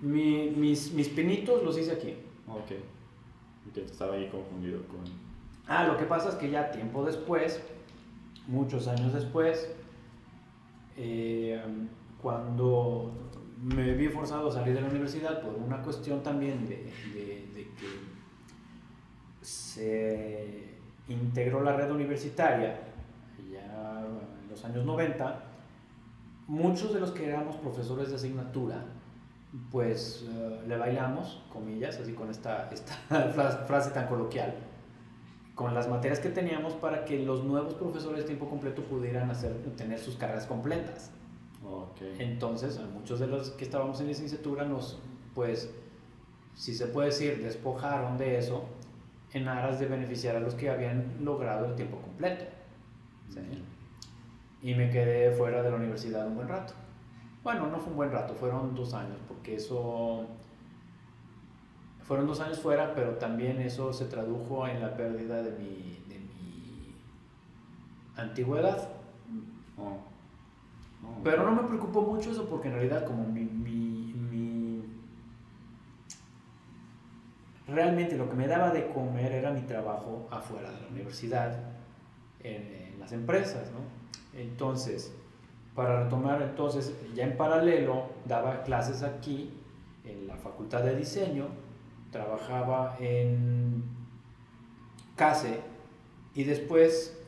mis, 0.00 0.92
mis 0.92 1.08
pinitos 1.08 1.62
los 1.62 1.78
hice 1.78 1.92
aquí. 1.92 2.14
Ok. 2.48 3.72
Que 3.74 3.82
estaba 3.82 4.14
ahí 4.14 4.28
confundido 4.28 4.86
con... 4.86 5.00
Ah, 5.66 5.84
lo 5.84 5.96
que 5.96 6.04
pasa 6.04 6.28
es 6.28 6.34
que 6.36 6.50
ya 6.50 6.70
tiempo 6.70 7.04
después, 7.04 7.60
muchos 8.46 8.86
años 8.86 9.12
después, 9.12 9.68
eh, 10.96 11.60
cuando 12.22 13.12
me 13.62 13.94
vi 13.94 14.08
forzado 14.08 14.48
a 14.48 14.52
salir 14.52 14.74
de 14.74 14.80
la 14.80 14.88
universidad 14.88 15.42
por 15.42 15.54
una 15.54 15.82
cuestión 15.82 16.22
también 16.22 16.68
de, 16.68 16.76
de 17.14 17.68
que 17.76 18.16
se 19.42 20.76
integró 21.08 21.62
la 21.62 21.76
red 21.76 21.90
universitaria 21.90 22.80
ya 23.50 24.04
en 24.42 24.50
los 24.50 24.64
años 24.64 24.84
90, 24.84 25.42
muchos 26.48 26.92
de 26.94 27.00
los 27.00 27.10
que 27.10 27.26
éramos 27.26 27.56
profesores 27.56 28.10
de 28.10 28.16
asignatura, 28.16 28.84
pues 29.70 30.24
eh, 30.28 30.60
le 30.66 30.76
bailamos, 30.76 31.42
comillas, 31.52 31.98
así 31.98 32.12
con 32.12 32.30
esta, 32.30 32.70
esta 32.70 32.94
frase 33.66 33.90
tan 33.90 34.06
coloquial, 34.06 34.54
con 35.54 35.74
las 35.74 35.88
materias 35.88 36.20
que 36.20 36.28
teníamos 36.28 36.74
para 36.74 37.04
que 37.04 37.18
los 37.18 37.44
nuevos 37.44 37.74
profesores 37.74 38.20
de 38.20 38.24
tiempo 38.24 38.48
completo 38.48 38.82
pudieran 38.82 39.30
hacer, 39.30 39.52
tener 39.76 39.98
sus 39.98 40.16
carreras 40.16 40.46
completas. 40.46 41.10
Entonces, 42.18 42.80
muchos 42.92 43.18
de 43.18 43.26
los 43.26 43.50
que 43.50 43.64
estábamos 43.64 44.00
en 44.00 44.06
licenciatura 44.06 44.64
nos, 44.64 44.98
pues, 45.34 45.70
si 46.54 46.74
se 46.74 46.86
puede 46.86 47.08
decir, 47.08 47.42
despojaron 47.42 48.18
de 48.18 48.38
eso 48.38 48.64
en 49.32 49.48
aras 49.48 49.80
de 49.80 49.86
beneficiar 49.86 50.36
a 50.36 50.40
los 50.40 50.54
que 50.54 50.70
habían 50.70 51.16
logrado 51.24 51.66
el 51.66 51.74
tiempo 51.74 51.98
completo. 51.98 52.44
Y 54.62 54.74
me 54.74 54.90
quedé 54.90 55.32
fuera 55.32 55.62
de 55.62 55.70
la 55.70 55.76
universidad 55.76 56.26
un 56.26 56.36
buen 56.36 56.48
rato. 56.48 56.74
Bueno, 57.46 57.68
no 57.68 57.78
fue 57.78 57.92
un 57.92 57.96
buen 57.96 58.10
rato, 58.10 58.34
fueron 58.34 58.74
dos 58.74 58.92
años, 58.92 59.18
porque 59.28 59.54
eso... 59.54 60.26
Fueron 62.02 62.26
dos 62.26 62.40
años 62.40 62.58
fuera, 62.58 62.92
pero 62.92 63.18
también 63.18 63.60
eso 63.60 63.92
se 63.92 64.06
tradujo 64.06 64.66
en 64.66 64.80
la 64.80 64.96
pérdida 64.96 65.44
de 65.44 65.52
mi, 65.52 66.02
de 66.08 66.18
mi 66.18 66.92
antigüedad. 68.16 68.88
Oh. 69.78 69.98
Oh, 71.04 71.22
pero 71.22 71.48
no 71.48 71.52
me 71.52 71.68
preocupó 71.68 72.02
mucho 72.02 72.32
eso 72.32 72.48
porque 72.48 72.66
en 72.66 72.74
realidad 72.74 73.04
como 73.04 73.22
mi, 73.28 73.44
mi, 73.44 74.12
mi, 74.12 74.82
realmente 77.68 78.16
lo 78.16 78.28
que 78.28 78.34
me 78.34 78.48
daba 78.48 78.70
de 78.70 78.88
comer 78.88 79.30
era 79.30 79.52
mi 79.52 79.60
trabajo 79.60 80.26
afuera 80.32 80.72
de 80.72 80.80
la 80.80 80.88
universidad, 80.88 81.56
en, 82.42 82.90
en 82.92 82.98
las 82.98 83.12
empresas, 83.12 83.70
¿no? 83.70 84.36
Entonces, 84.36 85.14
para 85.76 86.04
retomar 86.04 86.40
entonces, 86.40 86.94
ya 87.14 87.24
en 87.24 87.36
paralelo 87.36 88.06
daba 88.24 88.62
clases 88.62 89.02
aquí 89.02 89.52
en 90.04 90.26
la 90.26 90.36
Facultad 90.36 90.82
de 90.82 90.96
Diseño, 90.96 91.48
trabajaba 92.10 92.96
en 92.98 93.84
CASE 95.16 95.60
y 96.34 96.44
después, 96.44 97.18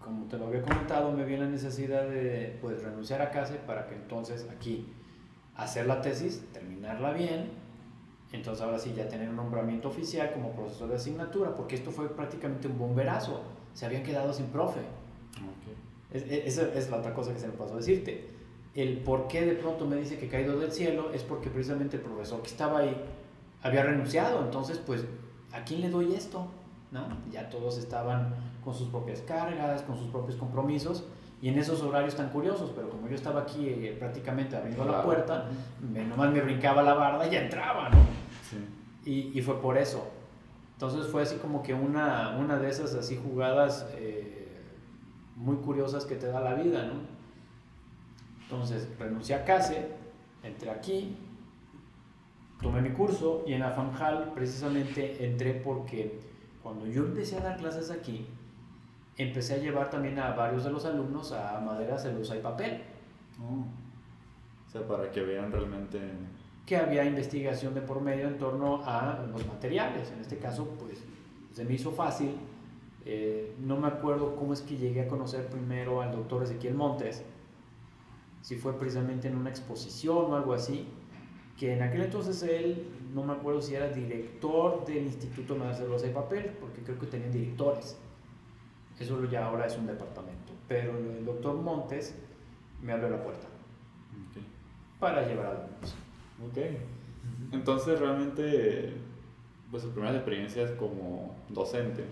como 0.00 0.26
te 0.26 0.36
lo 0.36 0.48
había 0.48 0.62
comentado, 0.62 1.12
me 1.12 1.24
vi 1.24 1.36
la 1.36 1.46
necesidad 1.46 2.08
de 2.08 2.58
pues, 2.60 2.82
renunciar 2.82 3.22
a 3.22 3.30
CASE 3.30 3.54
para 3.54 3.86
que 3.86 3.94
entonces 3.94 4.48
aquí 4.50 4.92
hacer 5.54 5.86
la 5.86 6.02
tesis, 6.02 6.44
terminarla 6.52 7.12
bien, 7.12 7.50
entonces 8.32 8.64
ahora 8.64 8.80
sí 8.80 8.94
ya 8.96 9.08
tener 9.08 9.28
un 9.28 9.36
nombramiento 9.36 9.88
oficial 9.88 10.32
como 10.32 10.50
profesor 10.52 10.88
de 10.88 10.96
asignatura, 10.96 11.54
porque 11.54 11.76
esto 11.76 11.92
fue 11.92 12.08
prácticamente 12.08 12.66
un 12.66 12.78
bomberazo, 12.78 13.42
se 13.74 13.86
habían 13.86 14.02
quedado 14.02 14.32
sin 14.32 14.46
profe. 14.46 14.80
Esa 16.12 16.62
es 16.74 16.90
la 16.90 16.98
otra 16.98 17.14
cosa 17.14 17.32
que 17.32 17.38
se 17.38 17.46
me 17.46 17.54
pasó 17.54 17.74
a 17.74 17.76
decirte. 17.78 18.28
El 18.74 18.98
por 18.98 19.28
qué 19.28 19.44
de 19.44 19.54
pronto 19.54 19.86
me 19.86 19.96
dice 19.96 20.18
que 20.18 20.28
caído 20.28 20.58
del 20.58 20.72
cielo 20.72 21.10
es 21.12 21.22
porque 21.22 21.50
precisamente 21.50 21.96
el 21.96 22.02
profesor 22.02 22.40
que 22.42 22.48
estaba 22.48 22.80
ahí 22.80 22.96
había 23.62 23.82
renunciado. 23.82 24.42
Entonces, 24.42 24.78
pues, 24.78 25.04
¿a 25.52 25.62
quién 25.64 25.80
le 25.80 25.90
doy 25.90 26.14
esto? 26.14 26.48
¿No? 26.90 27.06
Ya 27.30 27.48
todos 27.48 27.78
estaban 27.78 28.34
con 28.64 28.74
sus 28.74 28.88
propias 28.88 29.20
cargas, 29.22 29.82
con 29.82 29.96
sus 29.96 30.08
propios 30.08 30.36
compromisos 30.36 31.04
y 31.40 31.48
en 31.48 31.58
esos 31.58 31.82
horarios 31.82 32.14
tan 32.14 32.28
curiosos, 32.28 32.70
pero 32.74 32.88
como 32.88 33.08
yo 33.08 33.16
estaba 33.16 33.40
aquí 33.40 33.66
eh, 33.68 33.96
prácticamente 33.98 34.56
abriendo 34.56 34.84
la 34.84 35.02
puerta, 35.02 35.48
me, 35.80 36.04
nomás 36.04 36.30
me 36.30 36.40
brincaba 36.40 36.82
la 36.82 36.94
barda 36.94 37.26
y 37.26 37.32
ya 37.32 37.42
entraba, 37.42 37.88
¿no? 37.88 37.98
Sí. 38.48 39.10
Y, 39.10 39.38
y, 39.38 39.42
fue 39.42 39.60
por 39.60 39.76
eso. 39.76 40.08
Entonces 40.74 41.10
fue 41.10 41.22
así 41.22 41.36
como 41.36 41.62
que 41.62 41.74
una, 41.74 42.36
una 42.38 42.58
de 42.58 42.70
esas 42.70 42.94
así 42.94 43.16
jugadas 43.20 43.88
eh, 43.96 44.41
muy 45.36 45.56
curiosas 45.56 46.04
que 46.04 46.16
te 46.16 46.26
da 46.26 46.40
la 46.40 46.54
vida, 46.54 46.84
¿no? 46.84 47.00
Entonces 48.42 48.88
renuncié 48.98 49.34
a 49.34 49.44
CASE, 49.44 49.88
entré 50.42 50.70
aquí, 50.70 51.16
tomé 52.60 52.82
mi 52.82 52.90
curso 52.90 53.44
y 53.46 53.54
en 53.54 53.60
la 53.60 53.70
FAMJAL 53.70 54.32
precisamente 54.34 55.24
entré 55.26 55.54
porque 55.54 56.20
cuando 56.62 56.86
yo 56.86 57.04
empecé 57.04 57.36
a 57.38 57.40
dar 57.40 57.56
clases 57.56 57.90
aquí, 57.90 58.26
empecé 59.16 59.54
a 59.54 59.58
llevar 59.58 59.90
también 59.90 60.18
a 60.18 60.30
varios 60.32 60.64
de 60.64 60.70
los 60.70 60.84
alumnos 60.84 61.32
a 61.32 61.60
madera, 61.60 61.98
celulosa 61.98 62.36
y 62.36 62.40
papel. 62.40 62.82
Oh. 63.40 63.64
O 64.66 64.70
sea, 64.70 64.86
para 64.86 65.10
que 65.10 65.20
vean 65.22 65.50
realmente... 65.50 66.00
Que 66.64 66.76
había 66.76 67.04
investigación 67.04 67.74
de 67.74 67.82
por 67.82 68.00
medio 68.00 68.28
en 68.28 68.38
torno 68.38 68.82
a 68.84 69.26
los 69.30 69.46
materiales. 69.46 70.10
En 70.12 70.20
este 70.20 70.38
caso, 70.38 70.64
pues 70.78 71.02
se 71.52 71.64
me 71.64 71.74
hizo 71.74 71.90
fácil. 71.90 72.36
Eh, 73.04 73.54
no 73.60 73.76
me 73.76 73.88
acuerdo 73.88 74.36
cómo 74.36 74.52
es 74.52 74.62
que 74.62 74.76
llegué 74.76 75.02
a 75.02 75.08
conocer 75.08 75.48
primero 75.48 76.02
al 76.02 76.12
doctor 76.12 76.42
Ezequiel 76.42 76.74
Montes, 76.74 77.24
si 78.42 78.56
fue 78.56 78.78
precisamente 78.78 79.28
en 79.28 79.36
una 79.36 79.50
exposición 79.50 80.32
o 80.32 80.36
algo 80.36 80.54
así, 80.54 80.86
que 81.58 81.74
en 81.74 81.82
aquel 81.82 82.02
entonces 82.02 82.42
él, 82.42 82.88
no 83.14 83.22
me 83.22 83.32
acuerdo 83.32 83.60
si 83.60 83.74
era 83.74 83.88
director 83.88 84.84
del 84.84 85.04
Instituto 85.04 85.54
de 85.54 85.74
Celulosa 85.74 86.06
y 86.06 86.10
Papel, 86.10 86.52
porque 86.60 86.82
creo 86.82 86.98
que 86.98 87.06
tenían 87.06 87.30
directores. 87.30 87.96
Eso 88.98 89.24
ya 89.24 89.46
ahora 89.46 89.66
es 89.66 89.76
un 89.76 89.86
departamento. 89.86 90.52
Pero 90.68 90.96
el 90.96 91.24
doctor 91.24 91.54
Montes 91.56 92.14
me 92.82 92.92
abrió 92.92 93.10
la 93.10 93.22
puerta 93.22 93.46
para 94.98 95.26
llevar 95.26 95.46
alumnos. 95.46 95.94
Ok. 96.48 96.58
Entonces 97.52 97.98
realmente, 97.98 98.94
pues 99.70 99.82
sus 99.82 99.92
primeras 99.92 100.16
experiencias 100.16 100.70
como 100.72 101.34
docente 101.48 102.04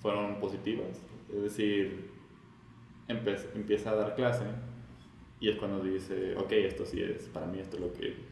fueron 0.00 0.36
positivas. 0.40 1.00
Es 1.32 1.42
decir, 1.42 2.10
empieza 3.08 3.90
a 3.90 3.94
dar 3.94 4.14
clase 4.14 4.44
y 5.40 5.48
es 5.48 5.56
cuando 5.56 5.82
dice, 5.82 6.36
ok, 6.36 6.52
esto 6.52 6.84
sí 6.84 7.02
es, 7.02 7.24
para 7.28 7.46
mí 7.46 7.58
esto 7.58 7.76
es 7.76 7.82
lo 7.82 7.92
que 7.92 8.30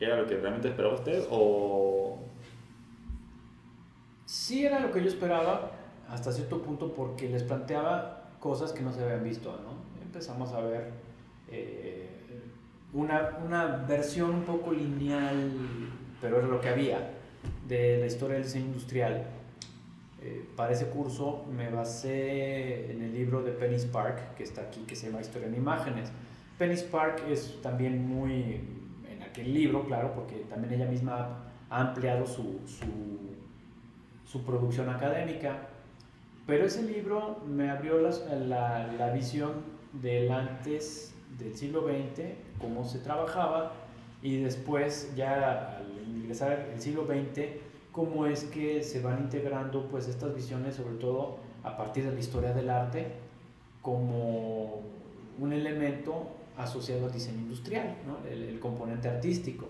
era 0.00 0.16
lo 0.16 0.26
que 0.26 0.36
realmente 0.36 0.68
esperaba 0.68 0.94
usted 0.94 1.26
o... 1.30 2.18
Sí 4.26 4.64
era 4.64 4.80
lo 4.80 4.90
que 4.90 5.00
yo 5.00 5.08
esperaba 5.08 5.72
hasta 6.08 6.32
cierto 6.32 6.60
punto 6.62 6.92
porque 6.92 7.28
les 7.28 7.42
planteaba 7.42 8.30
cosas 8.40 8.72
que 8.72 8.82
no 8.82 8.92
se 8.92 9.02
habían 9.02 9.22
visto, 9.22 9.50
¿no? 9.62 10.02
Empezamos 10.02 10.52
a 10.52 10.60
ver 10.60 10.90
eh, 11.48 12.08
una, 12.92 13.38
una, 13.44 13.66
versión 13.88 14.30
un 14.30 14.42
poco 14.42 14.72
lineal, 14.72 15.50
pero 16.20 16.38
era 16.38 16.46
lo 16.46 16.60
que 16.60 16.68
había, 16.68 17.10
de 17.66 17.98
la 17.98 18.06
historia 18.06 18.36
del 18.36 18.44
diseño 18.44 18.66
industrial. 18.66 19.26
Eh, 20.26 20.42
para 20.56 20.72
ese 20.72 20.86
curso 20.86 21.44
me 21.54 21.68
basé 21.68 22.90
en 22.90 23.02
el 23.02 23.12
libro 23.12 23.42
de 23.42 23.52
Penny 23.52 23.78
Spark, 23.78 24.34
que 24.36 24.42
está 24.42 24.62
aquí, 24.62 24.80
que 24.86 24.96
se 24.96 25.08
llama 25.08 25.20
Historia 25.20 25.48
en 25.48 25.54
Imágenes. 25.54 26.10
Penny 26.58 26.78
Spark 26.78 27.28
es 27.28 27.60
también 27.60 28.08
muy, 28.08 28.58
en 29.06 29.22
aquel 29.22 29.52
libro, 29.52 29.84
claro, 29.84 30.14
porque 30.14 30.36
también 30.48 30.72
ella 30.72 30.90
misma 30.90 31.44
ha 31.68 31.80
ampliado 31.80 32.26
su, 32.26 32.60
su, 34.24 34.44
producción 34.46 34.88
académica, 34.88 35.68
pero 36.46 36.64
ese 36.64 36.82
libro 36.82 37.40
me 37.46 37.70
abrió 37.70 38.00
la, 38.00 38.88
la, 38.98 39.12
visión 39.12 39.52
del 39.92 40.32
antes 40.32 41.14
del 41.38 41.54
siglo 41.54 41.82
XX, 41.82 42.32
cómo 42.60 42.84
se 42.84 42.98
trabajaba, 42.98 43.72
y 44.22 44.38
después 44.38 45.12
ya 45.14 45.76
al 45.76 46.16
ingresar 46.16 46.70
el 46.74 46.80
siglo 46.80 47.06
XX, 47.06 47.42
cómo 47.94 48.26
es 48.26 48.42
que 48.44 48.82
se 48.82 49.00
van 49.00 49.20
integrando 49.20 49.88
pues 49.88 50.08
estas 50.08 50.34
visiones, 50.34 50.74
sobre 50.74 50.96
todo 50.96 51.38
a 51.62 51.76
partir 51.76 52.04
de 52.04 52.12
la 52.12 52.18
historia 52.18 52.52
del 52.52 52.68
arte, 52.68 53.12
como 53.80 54.80
un 55.38 55.52
elemento 55.52 56.26
asociado 56.56 57.06
al 57.06 57.12
diseño 57.12 57.38
industrial, 57.38 57.96
¿no? 58.04 58.18
el, 58.28 58.58
componente 58.58 59.08
artístico. 59.08 59.68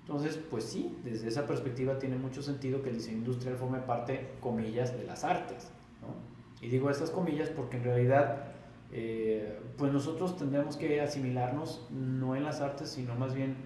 Entonces, 0.00 0.40
pues 0.50 0.64
sí, 0.64 0.96
desde 1.04 1.28
esa 1.28 1.46
perspectiva 1.46 1.98
tiene 1.98 2.16
mucho 2.16 2.42
sentido 2.42 2.82
que 2.82 2.90
el 2.90 2.96
diseño 2.96 3.18
industrial 3.18 3.56
forme 3.56 3.78
parte, 3.78 4.34
comillas, 4.40 4.96
de 4.96 5.04
las 5.04 5.22
artes. 5.22 5.70
¿no? 6.02 6.66
Y 6.66 6.68
digo 6.68 6.90
estas 6.90 7.10
comillas 7.10 7.48
porque 7.50 7.76
en 7.76 7.84
realidad, 7.84 8.44
eh, 8.90 9.60
pues 9.76 9.92
nosotros 9.92 10.36
tendremos 10.36 10.76
que 10.76 11.00
asimilarnos 11.00 11.86
no 11.90 12.34
en 12.34 12.42
las 12.42 12.60
artes, 12.60 12.88
sino 12.88 13.14
más 13.14 13.34
bien 13.34 13.56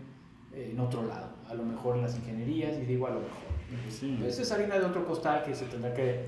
eh, 0.53 0.71
en 0.73 0.81
otro 0.81 1.03
lado, 1.03 1.31
a 1.49 1.55
lo 1.55 1.65
mejor 1.65 1.97
en 1.97 2.03
las 2.03 2.17
ingenierías, 2.17 2.77
y 2.77 2.85
digo 2.85 3.07
a 3.07 3.11
lo 3.11 3.21
mejor. 3.21 3.60
Sí. 3.89 4.19
Eso 4.27 4.43
es 4.43 4.53
harina 4.53 4.79
de 4.79 4.85
otro 4.85 5.07
costal 5.07 5.43
que 5.45 5.55
se 5.55 5.67
tendrá 5.67 5.93
que, 5.95 6.27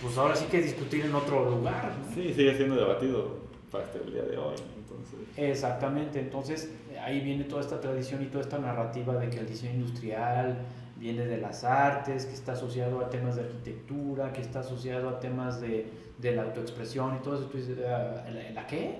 pues 0.00 0.16
ahora 0.18 0.36
sí 0.36 0.46
que 0.46 0.60
discutir 0.60 1.04
en 1.04 1.14
otro 1.14 1.50
lugar. 1.50 1.92
¿no? 1.98 2.14
Sí, 2.14 2.32
sigue 2.34 2.54
siendo 2.56 2.76
debatido 2.76 3.46
hasta 3.72 3.98
el 3.98 4.12
día 4.12 4.22
de 4.22 4.38
hoy. 4.38 4.56
Entonces. 4.78 5.18
Exactamente, 5.36 6.20
entonces 6.20 6.70
ahí 7.02 7.20
viene 7.20 7.44
toda 7.44 7.60
esta 7.60 7.80
tradición 7.80 8.22
y 8.22 8.26
toda 8.26 8.42
esta 8.42 8.58
narrativa 8.58 9.16
de 9.16 9.30
que 9.30 9.38
el 9.38 9.46
diseño 9.46 9.74
industrial 9.74 10.58
viene 10.98 11.26
de 11.26 11.38
las 11.38 11.62
artes, 11.64 12.24
que 12.24 12.34
está 12.34 12.52
asociado 12.52 13.00
a 13.00 13.10
temas 13.10 13.36
de 13.36 13.42
arquitectura, 13.42 14.32
que 14.32 14.40
está 14.40 14.60
asociado 14.60 15.08
a 15.10 15.20
temas 15.20 15.60
de, 15.60 15.90
de 16.18 16.34
la 16.34 16.42
autoexpresión 16.44 17.16
y 17.16 17.18
todo 17.18 17.34
eso. 17.36 17.44
Tú 17.46 17.58
dices, 17.58 17.78
ah, 17.86 18.24
¿la, 18.30 18.50
¿la 18.50 18.66
qué? 18.66 18.98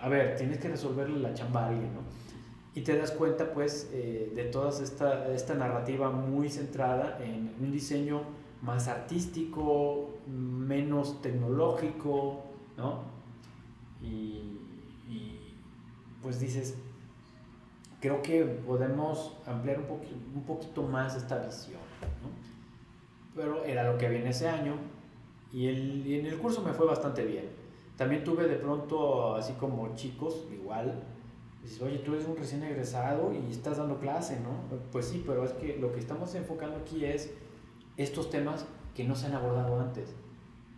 A 0.00 0.08
ver, 0.08 0.36
tienes 0.36 0.58
que 0.58 0.68
resolverle 0.68 1.18
la 1.20 1.32
chamba 1.32 1.64
a 1.64 1.68
alguien, 1.68 1.94
¿no? 1.94 2.00
Y 2.74 2.80
te 2.80 2.96
das 2.96 3.10
cuenta 3.10 3.52
pues 3.52 3.90
eh, 3.92 4.32
de 4.34 4.44
toda 4.44 4.70
esta, 4.70 5.28
esta 5.32 5.54
narrativa 5.54 6.10
muy 6.10 6.48
centrada 6.48 7.18
en 7.22 7.54
un 7.60 7.70
diseño 7.70 8.22
más 8.62 8.88
artístico, 8.88 10.10
menos 10.26 11.20
tecnológico, 11.20 12.44
¿no? 12.76 13.02
Y, 14.00 14.58
y 15.08 15.54
pues 16.22 16.40
dices, 16.40 16.78
creo 18.00 18.22
que 18.22 18.44
podemos 18.44 19.36
ampliar 19.46 19.80
un, 19.80 19.86
poquito, 19.86 20.14
un 20.34 20.42
poquito 20.44 20.82
más 20.82 21.14
esta 21.16 21.38
visión, 21.38 21.80
¿no? 22.22 22.30
Pero 23.34 23.64
era 23.64 23.90
lo 23.90 23.98
que 23.98 24.06
había 24.06 24.20
en 24.20 24.26
ese 24.28 24.48
año 24.48 24.74
y, 25.52 25.66
el, 25.68 26.06
y 26.06 26.18
en 26.20 26.26
el 26.26 26.38
curso 26.38 26.62
me 26.62 26.72
fue 26.72 26.86
bastante 26.86 27.24
bien. 27.24 27.50
También 27.96 28.24
tuve 28.24 28.48
de 28.48 28.56
pronto, 28.56 29.36
así 29.36 29.52
como 29.54 29.94
chicos, 29.94 30.46
igual, 30.52 31.02
Dices, 31.62 31.80
oye, 31.80 31.98
tú 31.98 32.14
eres 32.14 32.26
un 32.26 32.36
recién 32.36 32.62
egresado 32.64 33.32
y 33.32 33.50
estás 33.50 33.78
dando 33.78 33.98
clase, 33.98 34.40
¿no? 34.40 34.76
Pues 34.90 35.06
sí, 35.06 35.22
pero 35.24 35.44
es 35.44 35.52
que 35.52 35.76
lo 35.76 35.92
que 35.92 36.00
estamos 36.00 36.34
enfocando 36.34 36.76
aquí 36.76 37.04
es 37.04 37.32
estos 37.96 38.30
temas 38.30 38.66
que 38.94 39.04
no 39.04 39.14
se 39.14 39.26
han 39.26 39.34
abordado 39.34 39.80
antes 39.80 40.14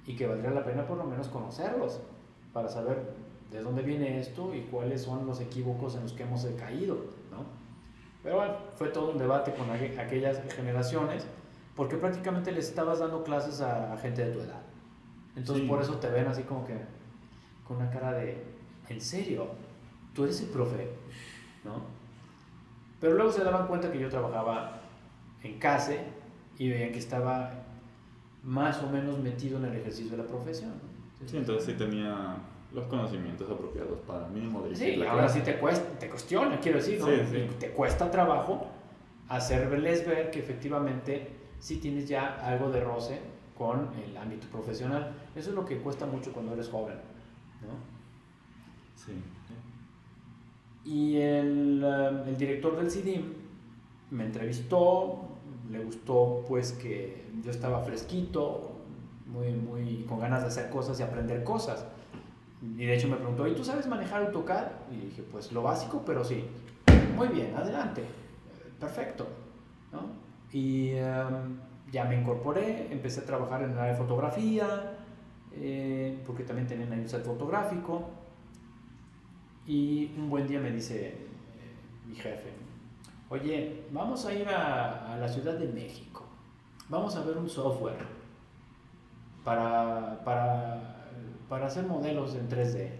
y 0.07 0.15
que 0.15 0.27
valdría 0.27 0.51
la 0.51 0.65
pena 0.65 0.87
por 0.87 0.99
lo 0.99 1.05
menos 1.05 1.29
conocerlos 1.29 2.01
para 2.53 2.69
saber 2.69 3.15
de 3.51 3.63
dónde 3.63 3.83
viene 3.83 4.21
esto 4.21 4.55
y 4.55 4.63
cuáles 4.63 5.03
son 5.03 5.27
los 5.27 5.41
equívocos 5.41 5.95
en 5.95 6.03
los 6.03 6.13
que 6.13 6.25
hemos 6.25 6.45
caído, 6.59 6.97
¿no? 7.31 7.45
Pero 8.23 8.37
bueno, 8.37 8.55
fue 8.77 8.89
todo 8.89 9.13
un 9.13 9.19
debate 9.19 9.55
con 9.55 9.71
aquellas 9.71 10.41
generaciones 10.55 11.27
porque 11.77 11.97
prácticamente 11.97 12.53
les 12.53 12.69
estabas 12.69 13.01
dando 13.01 13.23
clases 13.23 13.61
a, 13.61 13.97
gente 13.99 14.25
de 14.25 14.33
tu 14.33 14.41
edad. 14.41 14.63
Entonces 15.37 15.65
sí. 15.65 15.69
por 15.69 15.81
eso 15.81 15.95
te 15.97 16.09
ven 16.09 16.27
así 16.27 16.43
como 16.43 16.67
que 16.67 16.75
con 17.67 17.79
una 17.79 17.91
cara 17.91 18.13
de, 18.13 18.43
¿en 18.89 19.01
serio? 19.01 19.49
Tú 20.15 20.25
eres 20.25 20.41
el 20.41 20.49
profe, 20.49 20.89
¿no? 21.65 21.83
Pero 23.01 23.15
luego 23.15 23.33
se 23.33 23.45
daban 23.45 23.67
cuenta 23.67 23.91
que 23.93 23.99
yo 23.99 24.09
trabajaba 24.09 24.81
en 25.43 25.59
CASE 25.59 26.01
y 26.59 26.71
veían 26.71 26.93
que 26.93 26.99
estaba 26.99 27.53
más 28.43 28.83
o 28.83 28.89
menos 28.89 29.19
metido 29.19 29.59
en 29.59 29.67
el 29.67 29.77
ejercicio 29.77 30.13
de 30.13 30.19
la 30.19 30.25
profesión. 30.25 30.73
Sí, 31.27 31.37
entonces 31.37 31.65
sí 31.65 31.73
tenía 31.73 32.37
los 32.73 32.87
conocimientos 32.87 33.51
apropiados 33.51 33.99
para 34.01 34.27
mí. 34.29 34.51
Sí, 34.75 35.03
ahora 35.05 35.29
sí 35.29 35.41
te, 35.41 35.59
cuesta, 35.59 35.99
te 35.99 36.09
cuestiona, 36.09 36.59
quiero 36.61 36.79
decir, 36.79 37.01
¿no? 37.01 37.07
Sí, 37.07 37.13
sí. 37.31 37.49
Te 37.59 37.71
cuesta 37.71 38.11
trabajo 38.11 38.67
hacerles 39.29 40.07
ver 40.07 40.31
que 40.31 40.41
efectivamente 40.41 41.31
sí 41.61 41.77
tienes 41.77 42.09
ya 42.09 42.39
algo 42.43 42.71
de 42.71 42.81
roce 42.83 43.21
con 43.57 43.91
el 44.05 44.17
ámbito 44.17 44.49
profesional. 44.49 45.15
Eso 45.37 45.51
es 45.51 45.57
lo 45.57 45.65
que 45.65 45.79
cuesta 45.79 46.05
mucho 46.07 46.33
cuando 46.33 46.53
eres 46.53 46.69
joven, 46.69 46.97
¿no? 47.63 47.75
Sí. 48.97 49.13
Y 50.85 51.17
el, 51.17 51.83
uh, 51.83 52.29
el, 52.29 52.37
director 52.37 52.77
del 52.77 52.91
CIDIM 52.91 53.33
me 54.11 54.25
entrevistó, 54.25 55.29
le 55.71 55.83
gustó 55.83 56.45
pues 56.47 56.73
que 56.73 57.25
yo 57.43 57.51
estaba 57.51 57.81
fresquito, 57.81 58.73
muy, 59.27 59.53
muy 59.53 60.05
con 60.09 60.21
ganas 60.21 60.43
de 60.43 60.49
hacer 60.49 60.71
cosas 60.71 61.01
y 61.01 61.03
aprender 61.03 61.43
cosas. 61.43 61.87
Y 62.63 62.85
de 62.85 62.95
hecho 62.95 63.09
me 63.09 63.17
preguntó, 63.17 63.47
¿y 63.47 63.55
tú 63.55 63.65
sabes 63.65 63.87
manejar 63.87 64.23
AutoCAD? 64.23 64.67
Y 64.91 65.07
dije, 65.07 65.23
pues 65.23 65.53
lo 65.53 65.63
básico, 65.63 66.03
pero 66.05 66.25
sí. 66.25 66.45
Muy 67.17 67.29
bien, 67.29 67.55
adelante. 67.55 68.03
Perfecto. 68.81 69.27
¿no? 69.93 70.01
Y 70.53 70.95
um, 70.95 71.59
ya 71.93 72.05
me 72.05 72.21
incorporé, 72.21 72.89
empecé 72.91 73.21
a 73.21 73.25
trabajar 73.25 73.63
en 73.63 73.73
el 73.73 73.79
área 73.79 73.93
de 73.93 73.99
fotografía, 73.99 74.67
eh, 75.53 76.19
porque 76.27 76.43
también 76.45 76.67
tenían 76.67 76.93
un 76.93 77.09
set 77.09 77.25
fotográfico. 77.25 78.11
Y 79.67 80.13
un 80.19 80.29
buen 80.29 80.47
día 80.47 80.61
me 80.61 80.71
dice 80.71 81.17
mi 82.07 82.15
jefe, 82.15 82.51
oye, 83.31 83.85
vamos 83.91 84.27
a 84.27 84.35
ir 84.35 84.49
a, 84.49 85.15
a, 85.15 85.17
la 85.17 85.29
Ciudad 85.29 85.55
de 85.55 85.69
México, 85.69 86.25
vamos 86.89 87.17
a 87.17 87.25
ver 87.25 87.39
un 87.39 87.49
software 87.49 87.97
para, 89.45 90.23
para, 90.25 91.07
para 91.49 91.67
hacer 91.67 91.87
modelos 91.87 92.35
en 92.35 92.49
3D. 92.49 92.91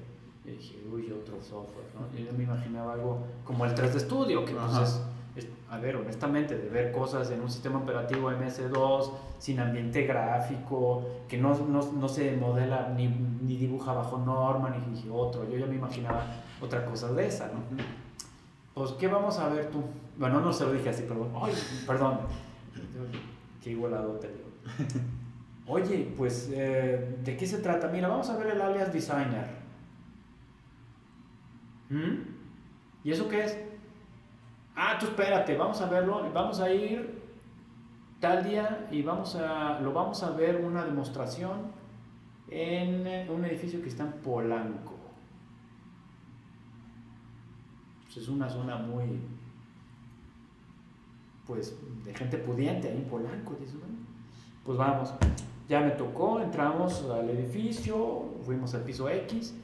Y 0.47 0.51
dije, 0.51 0.77
uy, 0.93 1.11
otro 1.11 1.41
software, 1.43 1.87
¿no? 1.95 2.19
Yo 2.19 2.33
me 2.33 2.45
imaginaba 2.45 2.93
algo 2.93 3.19
como 3.45 3.65
el 3.65 3.75
3D 3.75 3.99
Studio, 4.01 4.45
que 4.45 4.53
pues 4.53 4.77
es, 4.77 5.03
es, 5.37 5.49
a 5.71 5.79
ver, 5.79 5.97
honestamente, 5.97 6.57
de 6.57 6.69
ver 6.69 6.93
cosas 6.93 7.31
en 7.31 7.41
un 7.41 7.51
sistema 7.51 7.79
operativo 7.79 8.31
MS2, 8.31 9.11
sin 9.39 9.59
ambiente 9.59 10.03
gráfico, 10.03 11.03
que 11.29 11.39
no, 11.39 11.55
no, 11.67 11.93
no 11.93 12.09
se 12.09 12.37
modela 12.37 12.93
ni, 12.95 13.09
ni, 13.09 13.57
dibuja 13.57 13.95
bajo 13.95 14.19
norma, 14.19 14.69
ni 14.69 14.95
dije 14.95 15.09
otro. 15.11 15.49
Yo 15.49 15.57
ya 15.57 15.67
me 15.67 15.77
imaginaba 15.77 16.27
otra 16.65 16.85
cosa 16.85 17.13
de 17.13 17.27
esa, 17.27 17.47
¿no? 17.49 17.61
Pues, 18.75 18.93
¿qué 18.93 19.07
vamos 19.07 19.39
a 19.39 19.49
ver 19.49 19.71
tú? 19.71 19.83
Bueno, 20.17 20.41
no 20.41 20.53
se 20.53 20.65
lo 20.65 20.73
dije 20.73 20.89
así, 20.89 21.03
perdón. 21.03 21.31
Ay, 21.41 21.55
perdón. 21.87 22.21
Qué 23.63 23.71
igualado 23.71 24.13
te 24.15 24.29
digo. 24.29 24.49
Oye, 25.67 26.13
pues, 26.17 26.51
eh, 26.53 27.19
¿de 27.23 27.37
qué 27.37 27.47
se 27.47 27.59
trata? 27.59 27.89
Mira, 27.89 28.09
vamos 28.09 28.29
a 28.29 28.37
ver 28.37 28.49
el 28.49 28.61
alias 28.61 28.93
designer. 28.93 29.47
¿Mm? 31.89 32.35
¿Y 33.05 33.13
eso 33.13 33.29
qué 33.29 33.45
es? 33.45 33.59
Ah, 34.77 34.97
tú 34.99 35.07
espérate, 35.07 35.57
vamos 35.57 35.81
a 35.81 35.89
verlo, 35.89 36.29
vamos 36.33 36.59
a 36.61 36.71
ir 36.71 37.23
tal 38.19 38.43
día 38.43 38.89
y 38.91 39.03
vamos 39.03 39.37
a, 39.37 39.79
lo 39.81 39.93
vamos 39.93 40.23
a 40.23 40.31
ver 40.31 40.57
una 40.57 40.85
demostración 40.85 41.73
en 42.51 43.31
un 43.31 43.45
edificio 43.45 43.81
que 43.81 43.89
está 43.89 44.05
en 44.05 44.13
Polanco. 44.15 44.94
Pues 48.15 48.27
es 48.27 48.33
una 48.33 48.49
zona 48.49 48.77
muy, 48.77 49.21
pues, 51.49 51.77
de 52.05 52.15
gente 52.15 52.39
pudiente 52.39 52.89
ahí 52.89 52.99
en 52.99 53.09
Polanco. 53.09 53.57
Pues 54.65 54.79
vamos, 54.79 55.13
ya 55.69 55.81
me 55.81 55.91
tocó, 55.91 56.41
entramos 56.41 57.05
al 57.11 57.29
edificio, 57.29 58.35
fuimos 58.45 58.73
al 58.75 58.83
piso 58.83 59.09
X 59.09 59.55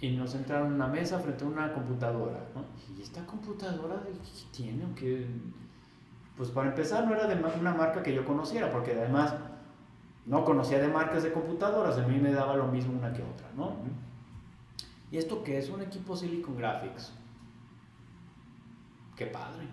y 0.00 0.12
nos 0.12 0.34
entraron 0.34 0.68
en 0.68 0.74
una 0.74 0.86
mesa 0.86 1.18
frente 1.18 1.44
a 1.44 1.48
una 1.48 1.72
computadora. 1.74 2.48
¿no? 2.54 2.64
¿Y 2.96 3.02
esta 3.02 3.24
computadora 3.26 4.02
qué 4.02 4.12
tiene? 4.50 4.84
¿Qué? 4.96 5.26
Pues 6.38 6.48
para 6.48 6.70
empezar 6.70 7.06
no 7.06 7.14
era 7.14 7.26
de 7.26 7.34
una 7.60 7.74
marca 7.74 8.02
que 8.02 8.14
yo 8.14 8.24
conociera, 8.24 8.72
porque 8.72 8.92
además 8.92 9.34
no 10.24 10.44
conocía 10.46 10.78
de 10.78 10.88
marcas 10.88 11.22
de 11.22 11.32
computadoras, 11.32 11.98
a 11.98 12.06
mí 12.06 12.18
me 12.18 12.32
daba 12.32 12.56
lo 12.56 12.66
mismo 12.68 12.98
una 12.98 13.12
que 13.12 13.22
otra, 13.22 13.50
¿no? 13.54 13.74
¿Y 15.12 15.18
esto 15.18 15.42
qué 15.44 15.58
es? 15.58 15.68
Un 15.68 15.82
equipo 15.82 16.16
Silicon 16.16 16.56
Graphics. 16.56 17.19
Qué 19.20 19.26
padre. 19.26 19.66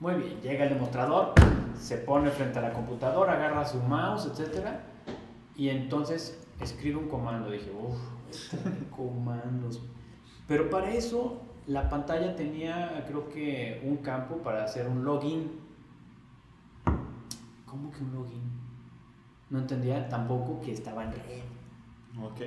Muy 0.00 0.14
bien, 0.14 0.40
llega 0.40 0.64
el 0.64 0.70
demostrador, 0.70 1.34
se 1.78 1.98
pone 1.98 2.32
frente 2.32 2.58
a 2.58 2.62
la 2.62 2.72
computadora, 2.72 3.34
agarra 3.34 3.64
su 3.64 3.78
mouse, 3.78 4.26
etc. 4.26 4.70
Y 5.54 5.68
entonces 5.68 6.44
escribe 6.60 6.96
un 6.96 7.08
comando. 7.08 7.48
Dije, 7.48 7.70
uff, 7.70 7.96
comandos. 8.90 9.80
Pero 10.48 10.68
para 10.68 10.92
eso 10.92 11.40
la 11.68 11.88
pantalla 11.88 12.34
tenía, 12.34 13.04
creo 13.06 13.28
que, 13.28 13.80
un 13.84 13.98
campo 13.98 14.38
para 14.38 14.64
hacer 14.64 14.88
un 14.88 15.04
login. 15.04 15.52
¿Cómo 17.66 17.92
que 17.92 18.02
un 18.02 18.14
login? 18.14 18.42
No 19.48 19.60
entendía 19.60 20.08
tampoco 20.08 20.60
que 20.60 20.72
estaba 20.72 21.04
en 21.04 21.12
red. 21.12 21.42
Ok. 22.20 22.40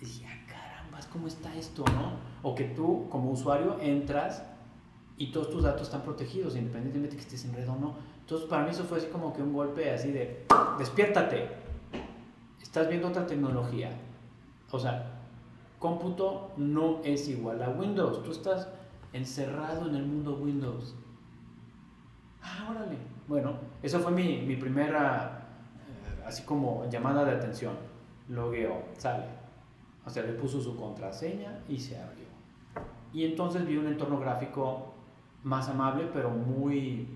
Y 0.00 0.04
dije, 0.04 0.26
ah, 0.28 0.46
carambas, 0.46 1.08
¿cómo 1.08 1.26
está 1.26 1.52
esto, 1.56 1.84
no? 1.86 2.12
O 2.48 2.54
que 2.54 2.66
tú, 2.66 3.08
como 3.08 3.32
usuario, 3.32 3.80
entras 3.80 4.44
y 5.16 5.30
todos 5.30 5.50
tus 5.50 5.62
datos 5.62 5.82
están 5.82 6.02
protegidos, 6.02 6.56
independientemente 6.56 7.16
que 7.16 7.22
estés 7.22 7.44
en 7.44 7.54
red 7.54 7.68
o 7.68 7.76
no. 7.76 7.94
Entonces, 8.20 8.48
para 8.48 8.64
mí 8.64 8.70
eso 8.70 8.84
fue 8.84 8.98
así 8.98 9.08
como 9.08 9.32
que 9.32 9.42
un 9.42 9.52
golpe 9.52 9.90
así 9.90 10.10
de, 10.10 10.46
despiértate 10.78 11.62
estás 12.72 12.88
viendo 12.88 13.08
otra 13.08 13.26
tecnología, 13.26 13.90
o 14.70 14.78
sea, 14.78 15.20
cómputo 15.78 16.52
no 16.56 17.00
es 17.04 17.28
igual 17.28 17.62
a 17.62 17.68
Windows. 17.68 18.22
Tú 18.22 18.30
estás 18.30 18.66
encerrado 19.12 19.90
en 19.90 19.96
el 19.96 20.06
mundo 20.06 20.38
Windows. 20.40 20.94
Ah, 22.40 22.68
órale. 22.70 22.96
Bueno, 23.28 23.56
esa 23.82 23.98
fue 23.98 24.10
mi, 24.10 24.38
mi 24.40 24.56
primera, 24.56 25.48
eh, 25.86 26.22
así 26.26 26.44
como 26.44 26.88
llamada 26.88 27.26
de 27.26 27.32
atención. 27.32 27.74
Logueo, 28.30 28.84
sale. 28.96 29.26
O 30.06 30.08
sea, 30.08 30.22
le 30.22 30.32
puso 30.32 30.58
su 30.58 30.74
contraseña 30.74 31.60
y 31.68 31.78
se 31.78 31.98
abrió. 32.00 32.24
Y 33.12 33.26
entonces 33.26 33.66
vi 33.66 33.76
un 33.76 33.86
entorno 33.86 34.18
gráfico 34.18 34.91
más 35.44 35.68
amable, 35.68 36.08
pero 36.12 36.30
muy 36.30 37.08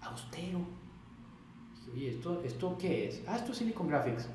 austero. 0.00 0.60
Dije, 1.74 1.90
oye, 1.92 2.10
¿esto, 2.10 2.42
¿esto 2.44 2.76
qué 2.78 3.08
es? 3.08 3.22
Ah, 3.26 3.36
esto 3.36 3.52
es 3.52 3.58
Silicon 3.58 3.88
Graphics. 3.88 4.28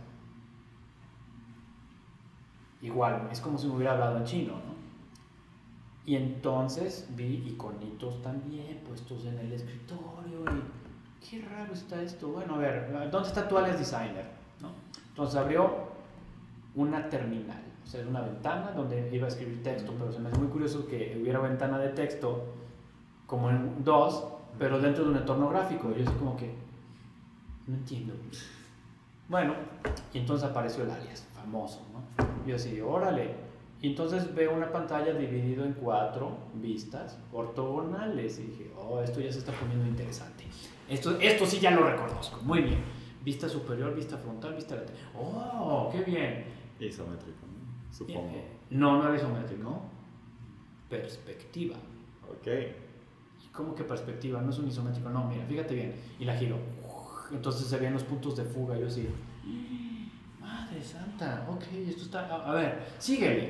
Igual, 2.82 3.28
es 3.32 3.42
como 3.42 3.58
si 3.58 3.68
me 3.68 3.76
hubiera 3.76 3.94
hablado 3.94 4.18
en 4.18 4.24
chino, 4.24 4.54
¿no? 4.54 4.78
Y 6.06 6.16
entonces 6.16 7.06
vi 7.16 7.44
iconitos 7.46 8.22
también 8.22 8.80
puestos 8.88 9.26
en 9.26 9.38
el 9.40 9.52
escritorio 9.52 10.46
y 10.56 11.26
qué 11.28 11.42
raro 11.42 11.74
está 11.74 12.02
esto. 12.02 12.30
Bueno, 12.30 12.56
a 12.56 12.60
ver, 12.60 13.10
¿dónde 13.12 13.28
está 13.28 13.46
tu 13.46 13.58
alias 13.58 13.78
designer? 13.78 14.26
¿No? 14.62 14.70
Entonces 15.10 15.36
abrió 15.36 15.90
una 16.76 17.10
terminal, 17.10 17.62
o 17.84 17.88
sea, 17.88 18.08
una 18.08 18.22
ventana 18.22 18.72
donde 18.72 19.10
iba 19.14 19.26
a 19.26 19.28
escribir 19.28 19.62
texto, 19.64 19.94
pero 19.98 20.12
se 20.14 20.20
me 20.20 20.30
hace 20.30 20.38
muy 20.38 20.48
curioso 20.48 20.88
que 20.88 21.20
hubiera 21.22 21.40
ventana 21.40 21.78
de 21.78 21.90
texto 21.90 22.54
como 23.28 23.52
en 23.52 23.84
dos, 23.84 24.24
pero 24.58 24.80
dentro 24.80 25.04
de 25.04 25.12
un 25.12 25.18
entorno 25.18 25.50
gráfico. 25.50 25.92
Y 25.92 26.00
yo 26.00 26.10
así 26.10 26.18
como 26.18 26.36
que, 26.36 26.52
no 27.68 27.76
entiendo. 27.76 28.16
Bueno, 29.30 29.54
y 30.14 30.18
entonces 30.18 30.50
apareció 30.50 30.84
el 30.84 30.92
alias, 30.92 31.28
famoso, 31.36 31.82
¿no? 31.94 32.26
Y 32.46 32.50
yo 32.50 32.56
así, 32.56 32.82
órale, 32.82 33.36
y 33.82 33.88
entonces 33.90 34.34
veo 34.34 34.56
una 34.56 34.72
pantalla 34.72 35.14
dividido 35.14 35.64
en 35.64 35.74
cuatro 35.74 36.38
vistas 36.56 37.20
ortogonales. 37.32 38.40
Y 38.40 38.44
dije, 38.44 38.72
oh, 38.78 39.02
esto 39.02 39.20
ya 39.20 39.32
se 39.32 39.40
está 39.40 39.52
poniendo 39.52 39.86
interesante. 39.86 40.46
Esto, 40.90 41.18
esto 41.20 41.46
sí 41.46 41.60
ya 41.60 41.72
lo 41.72 41.88
reconozco. 41.88 42.42
Muy 42.44 42.62
bien. 42.62 42.80
Vista 43.24 43.48
superior, 43.48 43.94
vista 43.94 44.18
frontal, 44.18 44.56
vista 44.56 44.76
lateral. 44.76 45.02
Oh, 45.16 45.90
qué 45.92 46.02
bien. 46.02 46.46
Isométrico, 46.80 47.46
¿no? 47.46 47.94
Supongo. 47.94 48.30
Eh, 48.30 48.48
no, 48.72 48.98
no 48.98 49.08
era 49.08 49.16
isométrico. 49.16 49.82
Perspectiva. 50.90 51.76
Ok. 52.30 52.48
¿Cómo 53.58 53.76
que 53.76 53.84
perspectiva? 53.84 54.40
No 54.40 54.52
es 54.52 54.60
un 54.60 54.68
isométrico. 54.68 55.10
No, 55.10 55.26
mira, 55.26 55.44
fíjate 55.46 55.76
bien. 55.76 55.96
Y 56.20 56.24
la 56.26 56.38
giro. 56.38 56.58
Entonces 57.32 57.68
se 57.68 57.78
ven 57.78 57.92
los 57.92 58.04
puntos 58.04 58.38
de 58.38 58.46
fuga. 58.46 58.78
Yo 58.78 58.88
así 58.88 59.10
santa, 60.84 61.46
ok, 61.50 61.64
esto 61.88 62.04
está... 62.04 62.28
A, 62.36 62.54
ver, 62.54 62.80
síguele. 62.98 63.50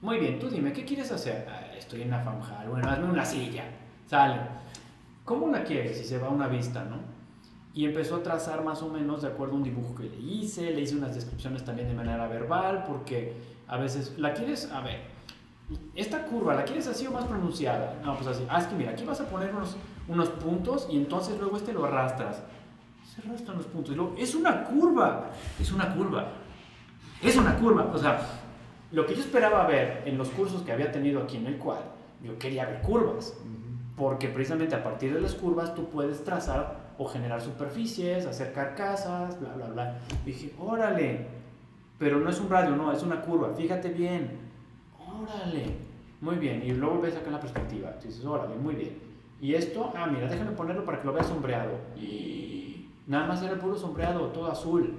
Muy 0.00 0.18
bien, 0.18 0.38
tú 0.38 0.48
dime, 0.48 0.72
¿qué 0.72 0.84
quieres 0.84 1.10
hacer? 1.12 1.46
Ah, 1.48 1.74
estoy 1.76 2.02
en 2.02 2.10
la 2.10 2.20
fanjal, 2.20 2.68
bueno, 2.68 2.88
hazme 2.88 3.10
una 3.10 3.24
silla. 3.24 3.64
Sale. 4.06 4.40
¿Cómo 5.24 5.48
la 5.48 5.62
quieres? 5.62 5.98
Si 5.98 6.04
se 6.04 6.18
va 6.18 6.28
a 6.28 6.30
una 6.30 6.48
vista, 6.48 6.84
¿no? 6.84 6.96
Y 7.72 7.84
empezó 7.84 8.16
a 8.16 8.22
trazar 8.22 8.64
más 8.64 8.82
o 8.82 8.88
menos 8.88 9.22
de 9.22 9.28
acuerdo 9.28 9.54
a 9.54 9.56
un 9.58 9.62
dibujo 9.62 9.94
que 9.94 10.04
le 10.04 10.16
hice, 10.16 10.72
le 10.72 10.80
hice 10.80 10.96
unas 10.96 11.14
descripciones 11.14 11.64
también 11.64 11.88
de 11.88 11.94
manera 11.94 12.26
verbal, 12.26 12.84
porque 12.88 13.34
a 13.68 13.76
veces, 13.76 14.14
¿la 14.18 14.32
quieres? 14.32 14.70
A 14.72 14.80
ver, 14.80 15.00
esta 15.94 16.24
curva, 16.24 16.54
¿la 16.54 16.64
quieres 16.64 16.86
así 16.86 17.06
o 17.06 17.10
más 17.10 17.24
pronunciada? 17.24 18.00
No, 18.04 18.16
pues 18.16 18.26
así. 18.28 18.46
Ah, 18.48 18.58
es 18.58 18.66
que 18.66 18.74
mira, 18.74 18.90
aquí 18.92 19.04
vas 19.04 19.20
a 19.20 19.28
poner 19.28 19.54
unos, 19.54 19.76
unos 20.08 20.28
puntos 20.30 20.88
y 20.90 20.96
entonces 20.96 21.38
luego 21.38 21.56
este 21.56 21.72
lo 21.72 21.84
arrastras 21.84 22.42
se 23.10 23.26
arrastran 23.26 23.56
los 23.56 23.66
puntos. 23.66 23.92
Y 23.92 23.96
luego, 23.96 24.14
es 24.16 24.34
una 24.34 24.64
curva, 24.64 25.30
es 25.58 25.72
una 25.72 25.94
curva, 25.94 26.28
es 27.22 27.36
una 27.36 27.56
curva. 27.56 27.90
O 27.92 27.98
sea, 27.98 28.20
lo 28.92 29.06
que 29.06 29.14
yo 29.14 29.20
esperaba 29.20 29.66
ver 29.66 30.02
en 30.06 30.16
los 30.16 30.28
cursos 30.30 30.62
que 30.62 30.72
había 30.72 30.92
tenido 30.92 31.22
aquí 31.22 31.36
en 31.36 31.46
el 31.46 31.58
cual, 31.58 31.80
yo 32.22 32.38
quería 32.38 32.66
ver 32.66 32.82
curvas. 32.82 33.34
Porque 33.96 34.28
precisamente 34.28 34.74
a 34.74 34.82
partir 34.82 35.12
de 35.12 35.20
las 35.20 35.34
curvas 35.34 35.74
tú 35.74 35.90
puedes 35.90 36.24
trazar 36.24 36.94
o 36.96 37.06
generar 37.06 37.42
superficies, 37.42 38.26
hacer 38.26 38.52
carcasas, 38.52 39.38
bla, 39.40 39.52
bla, 39.54 39.66
bla. 39.66 39.98
Y 40.24 40.30
dije, 40.30 40.54
órale, 40.58 41.26
pero 41.98 42.18
no 42.18 42.30
es 42.30 42.40
un 42.40 42.48
radio, 42.48 42.76
no, 42.76 42.92
es 42.92 43.02
una 43.02 43.20
curva, 43.20 43.52
fíjate 43.54 43.90
bien, 43.90 44.49
órale, 45.22 45.76
muy 46.20 46.36
bien. 46.36 46.62
Y 46.64 46.72
luego 46.72 47.00
ves 47.00 47.16
acá 47.16 47.30
la 47.30 47.40
perspectiva, 47.40 47.92
dices, 48.02 48.24
órale, 48.24 48.56
muy 48.56 48.74
bien. 48.74 48.98
Y 49.40 49.54
esto, 49.54 49.92
ah, 49.96 50.06
mira, 50.06 50.28
déjame 50.28 50.52
ponerlo 50.52 50.84
para 50.84 51.00
que 51.00 51.06
lo 51.06 51.12
veas 51.12 51.26
sombreado. 51.26 51.72
Y 51.96 52.50
Nada 53.10 53.26
más 53.26 53.42
era 53.42 53.54
el 53.54 53.58
puro 53.58 53.76
sombreado, 53.76 54.28
todo 54.28 54.52
azul. 54.52 54.94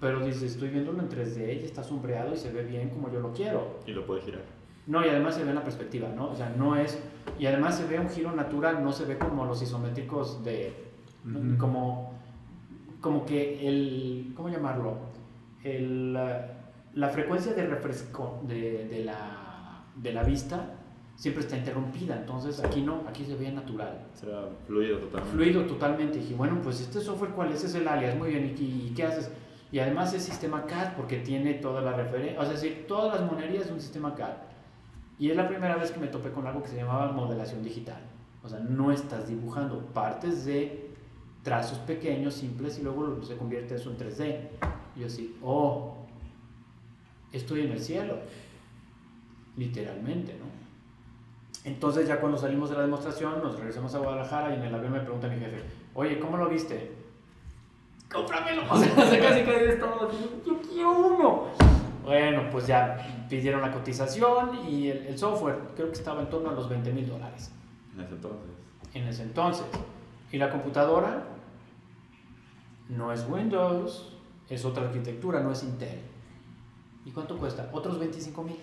Pero 0.00 0.24
dice, 0.24 0.46
estoy 0.46 0.70
viéndolo 0.70 1.00
en 1.00 1.10
3D 1.10 1.60
y 1.60 1.64
está 1.66 1.84
sombreado 1.84 2.32
y 2.32 2.38
se 2.38 2.50
ve 2.50 2.64
bien 2.64 2.88
como 2.88 3.12
yo 3.12 3.20
lo 3.20 3.34
quiero. 3.34 3.78
Y 3.86 3.92
lo 3.92 4.06
puede 4.06 4.22
girar. 4.22 4.40
No, 4.86 5.04
y 5.04 5.10
además 5.10 5.34
se 5.34 5.44
ve 5.44 5.50
en 5.50 5.56
la 5.56 5.62
perspectiva, 5.62 6.08
¿no? 6.08 6.30
O 6.30 6.34
sea, 6.34 6.48
no 6.56 6.76
es... 6.76 6.98
Y 7.38 7.44
además 7.44 7.76
se 7.76 7.86
ve 7.86 8.00
un 8.00 8.08
giro 8.08 8.32
natural, 8.32 8.82
no 8.82 8.90
se 8.90 9.04
ve 9.04 9.18
como 9.18 9.44
los 9.44 9.60
isométricos 9.60 10.42
de... 10.42 10.72
Como... 11.58 12.14
Como 13.02 13.26
que 13.26 13.68
el... 13.68 14.32
¿Cómo 14.34 14.48
llamarlo? 14.48 14.94
El, 15.62 16.14
la, 16.14 17.08
frecuencia 17.10 17.52
de 17.52 17.66
refresco 17.66 18.40
de, 18.44 18.88
de, 18.88 19.04
la, 19.04 19.51
de 19.96 20.12
la 20.12 20.22
vista 20.22 20.78
siempre 21.16 21.42
está 21.42 21.56
interrumpida. 21.56 22.16
Entonces 22.16 22.62
aquí 22.62 22.82
no, 22.82 23.02
aquí 23.08 23.24
se 23.24 23.36
ve 23.36 23.50
natural. 23.52 24.06
Será 24.14 24.48
fluido 24.66 24.98
totalmente. 24.98 25.32
Fluido 25.32 25.64
totalmente. 25.66 26.18
Y 26.18 26.20
dije, 26.22 26.34
bueno, 26.34 26.60
pues 26.62 26.80
este 26.80 27.00
software, 27.00 27.32
¿cuál 27.32 27.52
es? 27.52 27.64
Es 27.64 27.74
el 27.74 27.86
alias. 27.86 28.16
Muy 28.16 28.30
bien, 28.30 28.54
¿y, 28.58 28.92
qué 28.94 29.04
haces? 29.04 29.30
Y 29.70 29.78
además 29.78 30.12
es 30.14 30.22
sistema 30.22 30.66
CAD 30.66 30.96
porque 30.96 31.18
tiene 31.18 31.54
toda 31.54 31.80
la 31.80 31.92
referencia, 31.92 32.38
o 32.38 32.44
sea, 32.44 32.54
es 32.54 32.60
decir, 32.60 32.86
todas 32.86 33.20
las 33.20 33.30
monerías 33.30 33.66
de 33.68 33.72
un 33.72 33.80
sistema 33.80 34.14
CAD. 34.14 34.34
Y 35.18 35.30
es 35.30 35.36
la 35.36 35.48
primera 35.48 35.76
vez 35.76 35.92
que 35.92 36.00
me 36.00 36.08
topé 36.08 36.30
con 36.30 36.46
algo 36.46 36.62
que 36.62 36.68
se 36.68 36.76
llamaba 36.76 37.12
modelación 37.12 37.62
digital. 37.62 38.02
O 38.42 38.48
sea, 38.48 38.58
no 38.58 38.90
estás 38.90 39.28
dibujando 39.28 39.78
partes 39.94 40.44
de 40.44 40.90
trazos 41.42 41.78
pequeños, 41.78 42.34
simples, 42.34 42.78
y 42.78 42.82
luego 42.82 43.22
se 43.22 43.36
convierte 43.36 43.76
eso 43.76 43.90
en 43.90 43.98
3D. 43.98 44.48
Y 44.96 45.00
yo 45.00 45.06
así, 45.06 45.36
oh, 45.42 45.96
estoy 47.32 47.62
en 47.62 47.72
el 47.72 47.80
cielo. 47.80 48.18
Literalmente, 49.56 50.34
¿no? 50.38 50.62
Entonces 51.64 52.08
ya 52.08 52.18
cuando 52.18 52.38
salimos 52.38 52.70
de 52.70 52.76
la 52.76 52.82
demostración, 52.82 53.40
nos 53.42 53.56
regresamos 53.56 53.94
a 53.94 53.98
Guadalajara 53.98 54.50
y 54.50 54.58
en 54.58 54.62
el 54.64 54.74
avión 54.74 54.92
me 54.92 55.00
pregunta 55.00 55.28
mi 55.28 55.38
jefe, 55.38 55.62
oye, 55.94 56.18
¿cómo 56.18 56.36
lo 56.36 56.48
viste? 56.48 56.92
¡Cómpramelo! 58.10 58.62
O 58.70 58.76
sea, 58.76 58.94
casi 58.94 59.18
casi 59.18 59.64
estamos 59.68 60.12
yo 60.44 60.60
quiero 60.60 60.90
uno. 60.90 61.44
Bueno, 62.04 62.48
pues 62.50 62.66
ya 62.66 63.26
pidieron 63.28 63.62
la 63.62 63.70
cotización 63.70 64.68
y 64.68 64.88
el, 64.88 65.16
software 65.16 65.56
creo 65.76 65.86
que 65.86 65.94
estaba 65.94 66.20
en 66.20 66.30
torno 66.30 66.50
a 66.50 66.52
los 66.52 66.68
20 66.68 66.92
mil 66.92 67.08
dólares. 67.08 67.52
En 67.94 68.00
ese 68.00 68.14
entonces. 68.14 68.50
En 68.94 69.04
ese 69.04 69.22
entonces. 69.22 69.66
Y 70.32 70.38
la 70.38 70.50
computadora 70.50 71.22
no 72.88 73.12
es 73.12 73.24
Windows, 73.28 74.16
es 74.48 74.64
otra 74.64 74.84
arquitectura, 74.84 75.40
no 75.40 75.52
es 75.52 75.62
Intel. 75.62 76.00
¿Y 77.04 77.12
cuánto 77.12 77.38
cuesta? 77.38 77.70
Otros 77.72 78.00
25 78.00 78.42
mil 78.42 78.56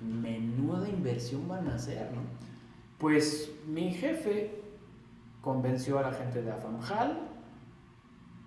menuda 0.00 0.88
inversión 0.88 1.48
van 1.48 1.68
a 1.68 1.74
hacer, 1.74 2.10
¿no? 2.12 2.22
Pues 2.98 3.52
mi 3.66 3.92
jefe 3.92 4.60
convenció 5.40 5.98
a 5.98 6.02
la 6.02 6.12
gente 6.12 6.42
de 6.42 6.50
Afamhal, 6.50 7.18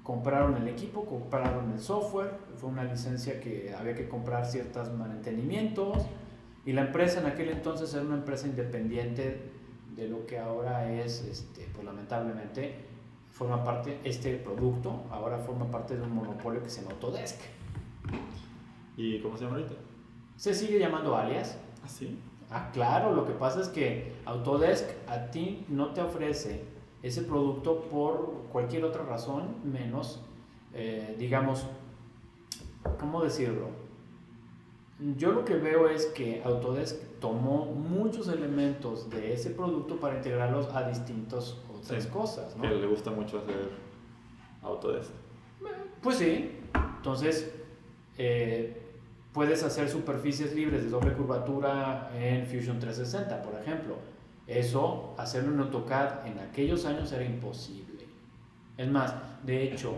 compraron 0.03 0.55
el 0.57 0.67
equipo, 0.67 1.05
compraron 1.05 1.71
el 1.71 1.79
software, 1.79 2.31
fue 2.57 2.69
una 2.69 2.83
licencia 2.83 3.39
que 3.39 3.73
había 3.77 3.95
que 3.95 4.07
comprar 4.07 4.45
ciertos 4.45 4.91
mantenimientos 4.93 6.05
y 6.65 6.73
la 6.73 6.81
empresa 6.81 7.19
en 7.19 7.25
aquel 7.27 7.49
entonces 7.49 7.93
era 7.93 8.03
una 8.03 8.15
empresa 8.15 8.47
independiente 8.47 9.51
de 9.95 10.07
lo 10.07 10.25
que 10.25 10.39
ahora 10.39 10.91
es, 10.91 11.23
este, 11.23 11.67
pues 11.73 11.85
lamentablemente, 11.85 12.75
forma 13.31 13.63
parte, 13.63 13.99
este 14.03 14.35
producto 14.37 15.03
ahora 15.09 15.39
forma 15.39 15.69
parte 15.69 15.97
de 15.97 16.03
un 16.03 16.13
monopolio 16.13 16.61
que 16.61 16.69
se 16.69 16.81
llama 16.81 16.93
Autodesk. 16.93 17.39
¿Y 18.97 19.19
cómo 19.21 19.37
se 19.37 19.45
llama 19.45 19.57
ahorita? 19.57 19.75
Se 20.36 20.53
sigue 20.53 20.79
llamando 20.79 21.15
alias. 21.15 21.57
¿Ah, 21.84 21.88
sí? 21.88 22.19
Ah, 22.49 22.69
claro, 22.71 23.13
lo 23.13 23.25
que 23.25 23.34
pasa 23.34 23.61
es 23.61 23.69
que 23.69 24.13
Autodesk 24.25 24.88
a 25.07 25.31
ti 25.31 25.65
no 25.69 25.93
te 25.93 26.01
ofrece 26.01 26.63
ese 27.01 27.23
producto 27.23 27.81
por 27.89 28.43
cualquier 28.51 28.86
otra 28.86 29.03
razón 29.03 29.55
menos, 29.63 30.21
eh, 30.73 31.15
digamos, 31.17 31.65
¿cómo 32.99 33.23
decirlo? 33.23 33.69
Yo 35.17 35.31
lo 35.31 35.43
que 35.43 35.55
veo 35.55 35.89
es 35.89 36.05
que 36.05 36.41
Autodesk 36.45 37.01
tomó 37.19 37.65
muchos 37.65 38.27
elementos 38.27 39.09
de 39.09 39.34
ese 39.34 39.49
producto 39.49 39.97
para 39.97 40.17
integrarlos 40.17 40.67
a 40.73 40.88
distintas 40.88 41.57
otras 41.73 42.05
cosas. 42.07 42.55
¿no? 42.55 42.61
Que 42.61 42.69
le 42.69 42.88
gusta 42.88 43.11
mucho 43.11 43.39
hacer 43.39 43.71
Autodesk. 44.61 45.11
Pues 46.01 46.17
sí, 46.17 46.59
entonces 46.97 47.53
eh, 48.17 48.82
Puedes 49.34 49.63
hacer 49.63 49.89
superficies 49.89 50.53
libres 50.55 50.84
de 50.84 50.89
doble 50.89 51.13
curvatura 51.13 52.11
en 52.13 52.45
Fusion 52.45 52.77
360, 52.79 53.41
por 53.41 53.59
ejemplo. 53.59 53.97
Eso, 54.45 55.15
hacerlo 55.17 55.53
en 55.53 55.59
AutoCAD 55.61 56.27
en 56.27 56.38
aquellos 56.38 56.86
años 56.86 57.11
era 57.11 57.25
imposible. 57.25 58.05
Es 58.77 58.88
más, 58.88 59.15
de 59.43 59.63
hecho, 59.63 59.95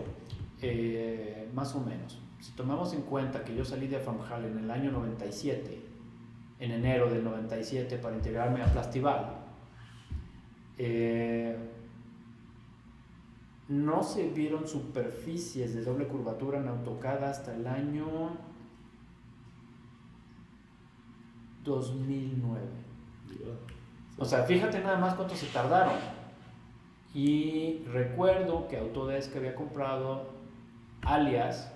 eh, 0.62 1.50
más 1.54 1.74
o 1.74 1.80
menos. 1.80 2.18
Si 2.40 2.52
tomamos 2.52 2.94
en 2.94 3.02
cuenta 3.02 3.44
que 3.44 3.54
yo 3.54 3.64
salí 3.64 3.88
de 3.88 3.98
FAMJAL 3.98 4.46
en 4.46 4.58
el 4.58 4.70
año 4.70 4.90
97, 4.90 5.80
en 6.58 6.70
enero 6.70 7.10
del 7.10 7.22
97 7.22 7.98
para 7.98 8.16
integrarme 8.16 8.62
a 8.62 8.66
Plastival, 8.66 9.36
eh, 10.78 11.56
no 13.68 14.02
se 14.02 14.30
vieron 14.30 14.66
superficies 14.66 15.74
de 15.74 15.82
doble 15.82 16.06
curvatura 16.06 16.58
en 16.58 16.68
AutoCAD 16.68 17.24
hasta 17.24 17.54
el 17.54 17.66
año 17.66 18.06
2009. 21.66 22.60
O 24.18 24.24
sea, 24.24 24.44
fíjate 24.44 24.80
nada 24.80 24.96
más 24.96 25.14
cuánto 25.14 25.34
se 25.34 25.46
tardaron. 25.46 25.94
Y 27.12 27.82
recuerdo 27.92 28.68
que 28.68 28.78
Autodesk 28.78 29.36
había 29.36 29.54
comprado 29.54 30.30
Alias 31.02 31.72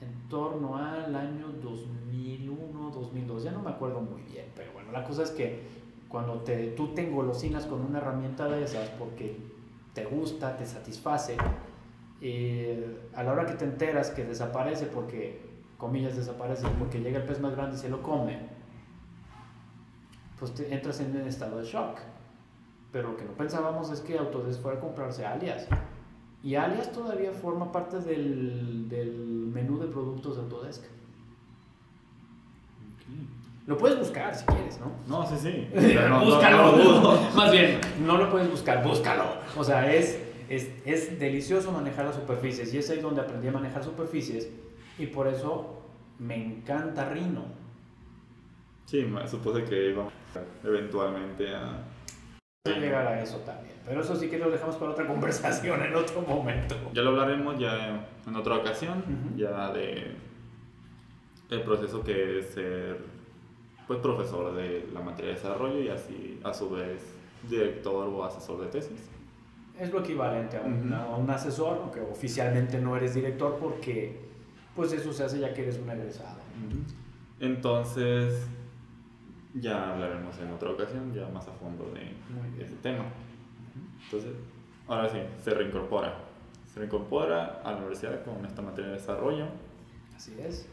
en 0.00 0.28
torno 0.28 0.76
al 0.76 1.14
año 1.14 1.48
2001, 1.62 2.90
2002, 2.90 3.44
ya 3.44 3.52
no 3.52 3.62
me 3.62 3.70
acuerdo 3.70 4.00
muy 4.00 4.22
bien, 4.22 4.46
pero 4.56 4.72
bueno, 4.72 4.90
la 4.90 5.04
cosa 5.04 5.22
es 5.22 5.30
que 5.30 5.60
cuando 6.08 6.40
te, 6.40 6.68
tú 6.68 6.88
te 6.88 7.06
engolosinas 7.06 7.66
con 7.66 7.82
una 7.82 7.98
herramienta 7.98 8.48
de 8.48 8.64
esas 8.64 8.88
porque 8.90 9.36
te 9.94 10.04
gusta, 10.04 10.56
te 10.56 10.66
satisface, 10.66 11.36
eh, 12.20 13.08
a 13.14 13.22
la 13.22 13.32
hora 13.32 13.46
que 13.46 13.54
te 13.54 13.64
enteras 13.64 14.10
que 14.10 14.24
desaparece 14.24 14.86
porque, 14.86 15.40
comillas, 15.82 16.14
desaparece 16.14 16.64
porque 16.78 17.00
llega 17.00 17.18
el 17.18 17.24
pez 17.24 17.40
más 17.40 17.56
grande 17.56 17.76
y 17.76 17.78
se 17.80 17.88
lo 17.88 18.02
come, 18.04 18.38
pues 20.38 20.54
te 20.54 20.72
entras 20.72 21.00
en 21.00 21.16
un 21.16 21.26
estado 21.26 21.58
de 21.58 21.64
shock. 21.64 21.98
Pero 22.92 23.10
lo 23.10 23.16
que 23.16 23.24
no 23.24 23.32
pensábamos 23.32 23.90
es 23.90 24.00
que 24.00 24.16
Autodesk 24.16 24.60
fuera 24.62 24.78
a 24.78 24.80
comprarse 24.80 25.26
alias. 25.26 25.66
Y 26.44 26.54
Alias 26.54 26.92
todavía 26.92 27.32
forma 27.32 27.72
parte 27.72 27.98
del, 27.98 28.88
del 28.88 29.12
menú 29.52 29.78
de 29.78 29.88
productos 29.88 30.36
de 30.36 30.42
Autodesk. 30.42 30.84
Lo 33.66 33.76
puedes 33.76 33.98
buscar 33.98 34.34
si 34.34 34.44
quieres, 34.44 34.78
¿no? 34.78 34.92
No, 35.08 35.26
sí, 35.26 35.34
sí. 35.40 35.68
búscalo. 36.24 37.18
Más 37.34 37.50
bien, 37.50 37.80
no 38.04 38.18
lo 38.18 38.30
puedes 38.30 38.48
buscar, 38.48 38.84
búscalo. 38.84 39.24
O 39.56 39.64
sea, 39.64 39.92
es, 39.92 40.20
es, 40.48 40.68
es, 40.84 41.18
delicioso 41.18 41.72
manejar 41.72 42.04
las 42.04 42.14
superficies 42.14 42.72
y 42.72 42.78
es 42.78 42.90
ahí 42.90 43.00
donde 43.00 43.20
aprendí 43.20 43.48
a 43.48 43.52
manejar 43.52 43.82
superficies 43.82 44.48
y 44.98 45.06
por 45.06 45.28
eso 45.28 45.82
me 46.18 46.36
encanta 46.36 47.08
Rhino. 47.08 47.44
Sí, 48.84 49.06
supuse 49.26 49.64
que 49.64 49.90
iba 49.90 50.08
eventualmente 50.64 51.54
a 51.54 51.84
llegar 52.64 53.06
a 53.06 53.22
eso 53.22 53.38
también. 53.38 53.76
Pero 53.84 54.00
eso 54.00 54.14
sí 54.14 54.28
que 54.28 54.38
lo 54.38 54.50
dejamos 54.50 54.76
para 54.76 54.92
otra 54.92 55.06
conversación 55.08 55.82
en 55.82 55.94
otro 55.94 56.22
momento. 56.22 56.76
Ya 56.92 57.02
lo 57.02 57.10
hablaremos 57.10 57.58
ya 57.58 58.06
en 58.26 58.36
otra 58.36 58.56
ocasión, 58.56 59.02
ya 59.36 59.72
de 59.72 60.16
el 61.50 61.62
proceso 61.62 62.02
que 62.02 62.38
es 62.38 62.46
ser 62.50 62.98
pues 63.86 63.98
profesor 63.98 64.54
de 64.54 64.88
la 64.92 65.00
materia 65.00 65.32
de 65.32 65.36
desarrollo 65.36 65.80
y 65.80 65.88
así 65.88 66.40
a 66.44 66.54
su 66.54 66.70
vez 66.70 67.14
director 67.48 68.08
o 68.08 68.24
asesor 68.24 68.60
de 68.60 68.66
tesis. 68.68 69.10
Es 69.78 69.90
lo 69.90 70.00
equivalente 70.00 70.56
a, 70.56 70.62
un 70.62 71.30
asesor, 71.30 71.78
aunque 71.82 72.00
oficialmente 72.00 72.78
no 72.78 72.96
eres 72.96 73.14
director 73.14 73.58
porque 73.60 74.31
pues 74.74 74.92
eso 74.92 75.12
se 75.12 75.24
hace 75.24 75.38
ya 75.38 75.52
que 75.52 75.62
eres 75.62 75.78
un 75.78 75.90
egresado. 75.90 76.38
Entonces, 77.40 78.46
ya 79.54 79.92
hablaremos 79.92 80.38
en 80.38 80.50
otra 80.50 80.70
ocasión, 80.70 81.12
ya 81.12 81.28
más 81.28 81.46
a 81.48 81.52
fondo 81.52 81.92
de 81.92 82.62
ese 82.62 82.76
tema. 82.76 83.04
Entonces, 84.04 84.32
ahora 84.86 85.08
sí, 85.08 85.18
se 85.42 85.50
reincorpora. 85.50 86.14
Se 86.66 86.78
reincorpora 86.78 87.60
a 87.64 87.72
la 87.72 87.78
universidad 87.78 88.24
con 88.24 88.44
esta 88.46 88.62
materia 88.62 88.90
de 88.90 88.96
desarrollo. 88.96 89.46
Así 90.16 90.34
es. 90.40 90.68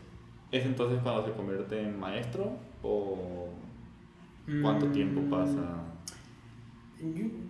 ¿Es 0.51 0.65
entonces 0.65 0.99
cuando 1.03 1.25
se 1.25 1.31
convierte 1.33 1.81
en 1.81 1.99
maestro 1.99 2.53
o 2.81 3.49
cuánto 4.61 4.87
mm, 4.87 4.91
tiempo 4.91 5.21
pasa? 5.29 5.83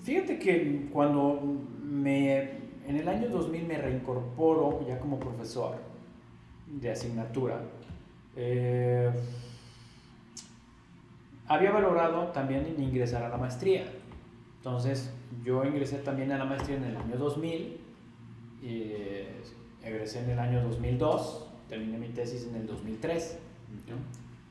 Fíjate 0.04 0.38
que 0.40 0.90
cuando 0.92 1.42
me, 1.82 2.42
en 2.88 2.98
el 2.98 3.08
año 3.08 3.30
2000 3.30 3.66
me 3.66 3.78
reincorporo 3.78 4.86
ya 4.88 5.00
como 5.00 5.20
profesor 5.20 5.89
de 6.70 6.92
asignatura, 6.92 7.62
eh, 8.36 9.12
había 11.48 11.72
valorado 11.72 12.28
también 12.28 12.76
ingresar 12.78 13.24
a 13.24 13.30
la 13.30 13.38
maestría. 13.38 13.86
Entonces, 14.58 15.12
yo 15.44 15.66
ingresé 15.66 15.98
también 15.98 16.32
a 16.32 16.38
la 16.38 16.46
maestría 16.46 16.78
en 16.78 16.84
el 16.84 16.98
año 16.98 17.18
2000, 17.18 17.80
y 18.62 18.92
egresé 19.84 20.24
en 20.24 20.32
el 20.32 20.40
año 20.40 20.62
2002, 20.64 21.48
terminé 21.68 21.98
mi 21.98 22.10
tesis 22.10 22.48
en 22.48 22.56
el 22.56 22.68
2003. 22.68 23.40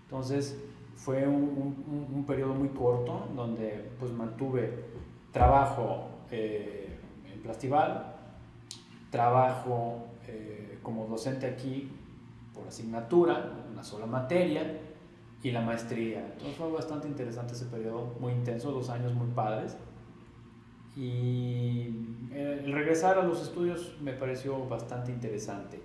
Entonces, 0.05 0.59
fue 0.97 1.27
un, 1.29 2.09
un, 2.13 2.25
periodo 2.25 2.55
muy 2.55 2.71
corto 2.71 3.29
donde 3.37 3.91
pues 4.01 4.11
mantuve 4.11 4.85
trabajo 5.33 6.09
eh, 6.31 6.89
en 7.33 7.41
Plastival, 7.41 8.17
trabajo 9.11 10.07
eh, 10.27 10.79
como 10.83 11.07
docente 11.07 11.47
aquí 11.47 11.91
por 12.59 12.69
asignatura, 12.69 13.53
una 13.73 13.85
sola 13.85 14.07
materia, 14.07 14.81
y 15.43 15.51
la 15.51 15.61
maestría. 15.61 16.27
Entonces 16.33 16.57
fue 16.57 16.71
bastante 16.71 17.07
interesante 17.07 17.53
ese 17.53 17.67
periodo, 17.67 18.15
muy 18.19 18.33
intenso, 18.33 18.73
dos 18.73 18.91
años 18.91 19.15
muy 19.15 19.29
padres. 19.29 19.77
Y 20.97 21.95
el 22.33 22.73
regresar 22.73 23.19
a 23.19 23.23
los 23.23 23.41
estudios 23.41 23.95
me 24.01 24.13
pareció 24.13 24.67
bastante 24.67 25.13
interesante. 25.13 25.81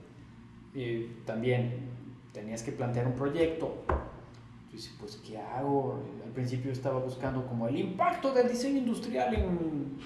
Y 0.73 1.03
también 1.25 1.91
tenías 2.31 2.63
que 2.63 2.71
plantear 2.71 3.05
un 3.05 3.13
proyecto. 3.13 3.83
Yo 4.71 4.79
pues, 4.99 5.17
¿qué 5.17 5.37
hago? 5.37 5.99
Al 6.25 6.31
principio 6.31 6.71
estaba 6.71 6.99
buscando 6.99 7.45
como 7.45 7.67
el 7.67 7.77
impacto 7.77 8.33
del 8.33 8.49
diseño 8.49 8.79
industrial 8.79 9.35
en 9.35 9.99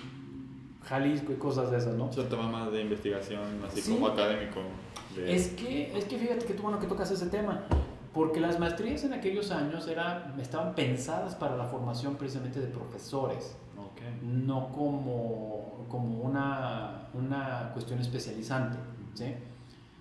Jalisco 0.83 1.31
y 1.31 1.35
cosas 1.35 1.71
de 1.71 1.77
esas, 1.77 1.95
¿no? 1.95 2.09
Es 2.09 2.17
un 2.17 2.27
tema 2.27 2.51
más 2.51 2.69
de 2.73 2.81
investigación, 2.81 3.63
así 3.65 3.89
como 3.89 4.07
académico. 4.07 4.59
Es, 5.25 5.49
que, 5.49 5.97
es 5.97 6.05
que 6.05 6.17
fíjate 6.17 6.45
que 6.45 6.53
tú 6.53 6.63
bueno 6.63 6.79
que 6.79 6.87
tocas 6.87 7.09
ese 7.11 7.27
tema 7.27 7.63
porque 8.13 8.39
las 8.39 8.59
maestrías 8.59 9.03
en 9.03 9.13
aquellos 9.13 9.51
años 9.51 9.87
era, 9.87 10.33
estaban 10.39 10.73
pensadas 10.73 11.35
para 11.35 11.55
la 11.55 11.65
formación 11.65 12.15
precisamente 12.15 12.59
de 12.59 12.67
profesores, 12.67 13.55
no 14.23 14.71
como, 14.71 15.85
como 15.87 16.21
una, 16.21 17.09
una 17.13 17.69
cuestión 17.73 17.99
especializante, 17.99 18.77
¿sí? 19.13 19.35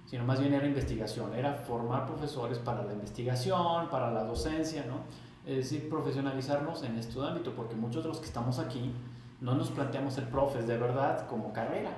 sino 0.06 0.24
más 0.24 0.40
bien 0.40 0.54
era 0.54 0.66
investigación, 0.66 1.34
era 1.34 1.52
formar 1.54 2.06
profesores 2.06 2.58
para 2.58 2.84
la 2.84 2.94
investigación, 2.94 3.90
para 3.90 4.10
la 4.10 4.24
docencia, 4.24 4.86
¿no? 4.86 5.00
es 5.44 5.56
decir, 5.56 5.88
profesionalizarnos 5.90 6.82
en 6.84 6.96
este 6.96 7.20
ámbito, 7.20 7.54
porque 7.54 7.74
muchos 7.74 8.02
de 8.02 8.08
los 8.08 8.18
que 8.18 8.26
estamos 8.26 8.58
aquí 8.58 8.92
no 9.40 9.54
nos 9.54 9.70
planteamos 9.70 10.14
ser 10.14 10.30
profes 10.30 10.66
de 10.66 10.78
verdad 10.78 11.26
como 11.26 11.52
carrera. 11.52 11.90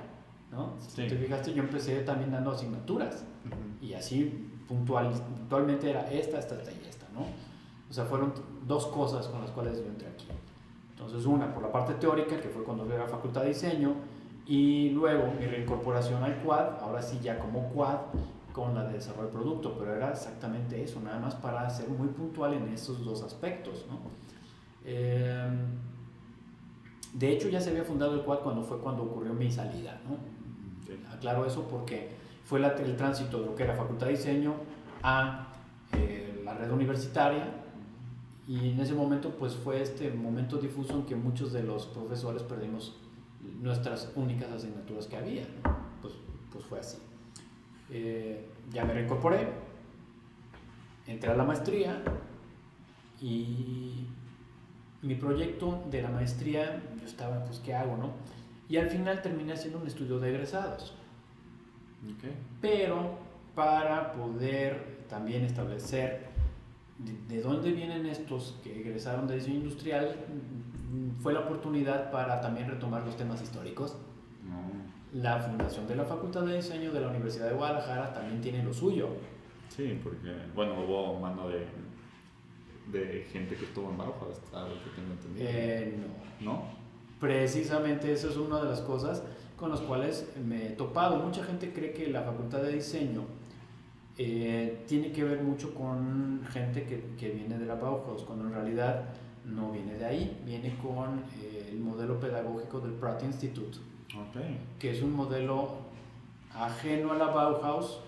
¿No? 0.51 0.73
Si 0.79 1.07
te 1.07 1.15
fijaste, 1.15 1.53
yo 1.53 1.63
empecé 1.63 2.01
también 2.01 2.31
dando 2.31 2.51
asignaturas 2.51 3.23
y 3.81 3.93
así 3.93 4.49
puntual, 4.67 5.11
puntualmente 5.11 5.89
era 5.89 6.09
esta, 6.11 6.39
esta, 6.39 6.55
esta 6.55 6.71
y 6.71 6.87
esta, 6.87 7.07
¿no? 7.13 7.21
O 7.89 7.93
sea, 7.93 8.05
fueron 8.05 8.33
dos 8.67 8.87
cosas 8.87 9.27
con 9.27 9.41
las 9.41 9.51
cuales 9.51 9.79
yo 9.79 9.85
entré 9.85 10.07
aquí. 10.07 10.27
Entonces, 10.91 11.25
una, 11.25 11.53
por 11.53 11.63
la 11.63 11.71
parte 11.71 11.93
teórica, 11.95 12.39
que 12.39 12.49
fue 12.49 12.63
cuando 12.63 12.85
fui 12.85 12.93
a 12.93 12.99
la 12.99 13.07
Facultad 13.07 13.41
de 13.41 13.49
Diseño, 13.49 13.95
y 14.45 14.89
luego 14.89 15.31
mi 15.39 15.45
reincorporación 15.45 16.23
al 16.23 16.41
quad, 16.41 16.79
ahora 16.81 17.01
sí 17.01 17.19
ya 17.21 17.39
como 17.39 17.69
quad, 17.69 17.99
con 18.51 18.73
la 18.75 18.83
de 18.85 18.93
desarrollo 18.93 19.29
del 19.29 19.31
producto, 19.31 19.75
pero 19.77 19.95
era 19.95 20.11
exactamente 20.11 20.83
eso, 20.83 20.99
nada 20.99 21.19
más 21.19 21.35
para 21.35 21.69
ser 21.69 21.87
muy 21.87 22.09
puntual 22.09 22.53
en 22.53 22.67
esos 22.69 23.05
dos 23.05 23.23
aspectos, 23.23 23.85
¿no? 23.87 23.99
Em, 24.83 25.67
de 27.13 27.31
hecho, 27.31 27.47
ya 27.49 27.61
se 27.61 27.69
había 27.69 27.83
fundado 27.83 28.15
el 28.15 28.21
quad 28.21 28.39
cuando 28.39 28.63
fue 28.63 28.79
cuando 28.79 29.03
ocurrió 29.03 29.33
mi 29.33 29.51
salida, 29.51 30.01
¿no? 30.07 30.17
Aclaro 31.19 31.45
eso 31.45 31.67
porque 31.67 32.09
fue 32.45 32.59
el 32.59 32.95
tránsito 32.95 33.41
de 33.41 33.45
lo 33.45 33.55
que 33.55 33.63
era 33.63 33.75
Facultad 33.75 34.07
de 34.07 34.13
Diseño 34.13 34.55
a 35.03 35.47
eh, 35.93 36.41
la 36.43 36.53
red 36.53 36.71
universitaria 36.71 37.45
y 38.47 38.71
en 38.71 38.79
ese 38.79 38.95
momento 38.95 39.35
pues 39.37 39.53
fue 39.53 39.81
este 39.81 40.09
momento 40.09 40.57
difuso 40.57 40.93
en 40.93 41.05
que 41.05 41.15
muchos 41.15 41.53
de 41.53 41.61
los 41.61 41.85
profesores 41.85 42.41
perdimos 42.41 42.95
nuestras 43.61 44.11
únicas 44.15 44.51
asignaturas 44.51 45.07
que 45.07 45.17
había, 45.17 45.45
pues, 46.01 46.13
pues, 46.51 46.65
fue 46.65 46.79
así. 46.79 46.97
Eh, 47.91 48.47
ya 48.71 48.85
me 48.85 48.93
reincorporé, 48.93 49.47
entré 51.07 51.31
a 51.31 51.35
la 51.35 51.43
maestría 51.43 52.01
y 53.21 54.07
mi 55.01 55.15
proyecto 55.15 55.83
de 55.89 56.01
la 56.01 56.09
maestría, 56.09 56.81
yo 56.99 57.05
estaba, 57.05 57.43
pues, 57.45 57.59
¿qué 57.59 57.73
hago, 57.73 57.97
no? 57.97 58.11
Y 58.67 58.77
al 58.77 58.87
final 58.87 59.21
terminé 59.21 59.53
haciendo 59.53 59.79
un 59.79 59.87
estudio 59.87 60.19
de 60.19 60.29
egresados. 60.29 60.95
Pero 62.61 63.17
para 63.55 64.13
poder 64.13 65.05
también 65.09 65.43
establecer 65.43 66.29
de, 66.97 67.41
dónde 67.41 67.71
vienen 67.71 68.05
estos 68.05 68.57
que 68.63 68.81
egresaron 68.81 69.27
de 69.27 69.35
diseño 69.35 69.57
industrial, 69.57 70.15
mm, 70.91 71.21
fue 71.21 71.33
la 71.33 71.41
oportunidad 71.41 72.11
para 72.11 72.41
también 72.41 72.69
retomar 72.69 73.05
los 73.05 73.15
temas 73.15 73.41
históricos. 73.41 73.97
La 75.13 75.39
fundación 75.39 75.87
de 75.87 75.95
la 75.95 76.03
Facultad 76.03 76.43
de 76.43 76.57
Diseño 76.57 76.91
de 76.91 77.01
la 77.01 77.07
Universidad 77.07 77.49
de 77.49 77.55
Guadalajara 77.55 78.13
también 78.13 78.41
tiene 78.41 78.63
lo 78.63 78.71
suyo. 78.71 79.09
Sí, 79.69 79.99
porque, 80.03 80.35
bueno, 80.53 80.83
hubo 80.83 81.19
mano 81.19 81.49
de, 81.49 81.65
de 82.91 83.23
gente 83.31 83.55
que 83.55 83.65
estuvo 83.65 83.89
en 83.89 83.97
Bauhaus, 83.97 84.39
algo 84.53 84.75
que 84.83 84.89
tengo 84.95 85.13
entendido. 85.13 85.47
Eh, 85.49 85.97
no. 86.41 86.53
¿No? 86.53 86.63
Precisamente 87.19 88.11
eso 88.11 88.29
es 88.29 88.37
una 88.37 88.61
de 88.61 88.69
las 88.69 88.81
cosas 88.81 89.23
con 89.59 89.69
las 89.69 89.81
cuales 89.81 90.25
me 90.43 90.67
he 90.67 90.69
topado. 90.71 91.17
Mucha 91.17 91.43
gente 91.43 91.73
cree 91.73 91.91
que 91.91 92.07
la 92.07 92.21
Facultad 92.21 92.61
de 92.61 92.73
Diseño 92.73 93.23
eh, 94.17 94.85
tiene 94.87 95.11
que 95.11 95.23
ver 95.23 95.43
mucho 95.43 95.73
con 95.73 96.41
gente 96.49 96.83
que, 96.83 97.15
que, 97.17 97.29
viene 97.29 97.57
de 97.57 97.65
la 97.65 97.75
Bauhaus, 97.75 98.23
cuando 98.23 98.45
en 98.45 98.53
realidad 98.53 99.05
no 99.45 99.71
viene 99.71 99.95
de 99.95 100.05
ahí, 100.05 100.41
viene 100.45 100.77
con 100.77 101.23
eh, 101.41 101.69
el 101.71 101.79
modelo 101.79 102.19
pedagógico 102.19 102.79
del 102.79 102.93
Pratt 102.93 103.23
Institute, 103.23 103.77
okay. 104.29 104.59
que 104.79 104.91
es 104.91 105.01
un 105.01 105.13
modelo 105.13 105.69
ajeno 106.53 107.11
a 107.11 107.15
la 107.15 107.27
Bauhaus 107.27 107.99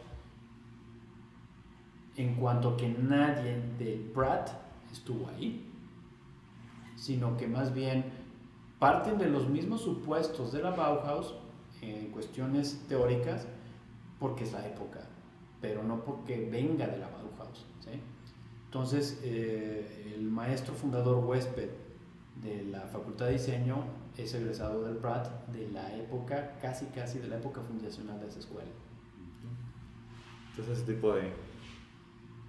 en 2.17 2.35
cuanto 2.35 2.77
que 2.77 2.89
nadie 2.89 3.61
del 3.77 3.99
Pratt 4.13 4.49
estuvo 4.91 5.27
ahí, 5.29 5.65
sino 6.95 7.35
que 7.37 7.47
más 7.47 7.73
bien 7.73 8.05
parten 8.79 9.17
de 9.17 9.27
los 9.27 9.47
mismos 9.47 9.81
supuestos 9.81 10.51
de 10.51 10.61
la 10.61 10.71
Bauhaus 10.71 11.35
en 11.81 12.11
cuestiones 12.11 12.81
teóricas 12.87 13.47
porque 14.19 14.43
es 14.43 14.53
la 14.53 14.65
época 14.67 15.01
pero 15.61 15.83
no 15.83 16.03
porque 16.03 16.49
venga 16.49 16.87
de 16.87 16.97
la 16.97 17.07
Bauhaus. 17.07 17.65
¿sí? 17.79 18.01
Entonces, 18.65 19.19
eh, 19.23 20.13
el 20.15 20.23
maestro 20.23 20.73
fundador 20.73 21.23
huésped 21.23 21.69
de 22.41 22.63
la 22.65 22.81
Facultad 22.81 23.27
de 23.27 23.33
Diseño 23.33 23.83
es 24.17 24.33
egresado 24.33 24.83
del 24.83 24.97
Pratt 24.97 25.47
de 25.49 25.69
la 25.69 25.95
época, 25.95 26.57
casi 26.61 26.87
casi 26.87 27.19
de 27.19 27.27
la 27.27 27.37
época 27.37 27.61
fundacional 27.61 28.19
de 28.19 28.27
esa 28.27 28.39
escuela. 28.39 28.69
Entonces, 30.49 30.79
ese 30.79 30.93
tipo 30.93 31.13
de 31.13 31.31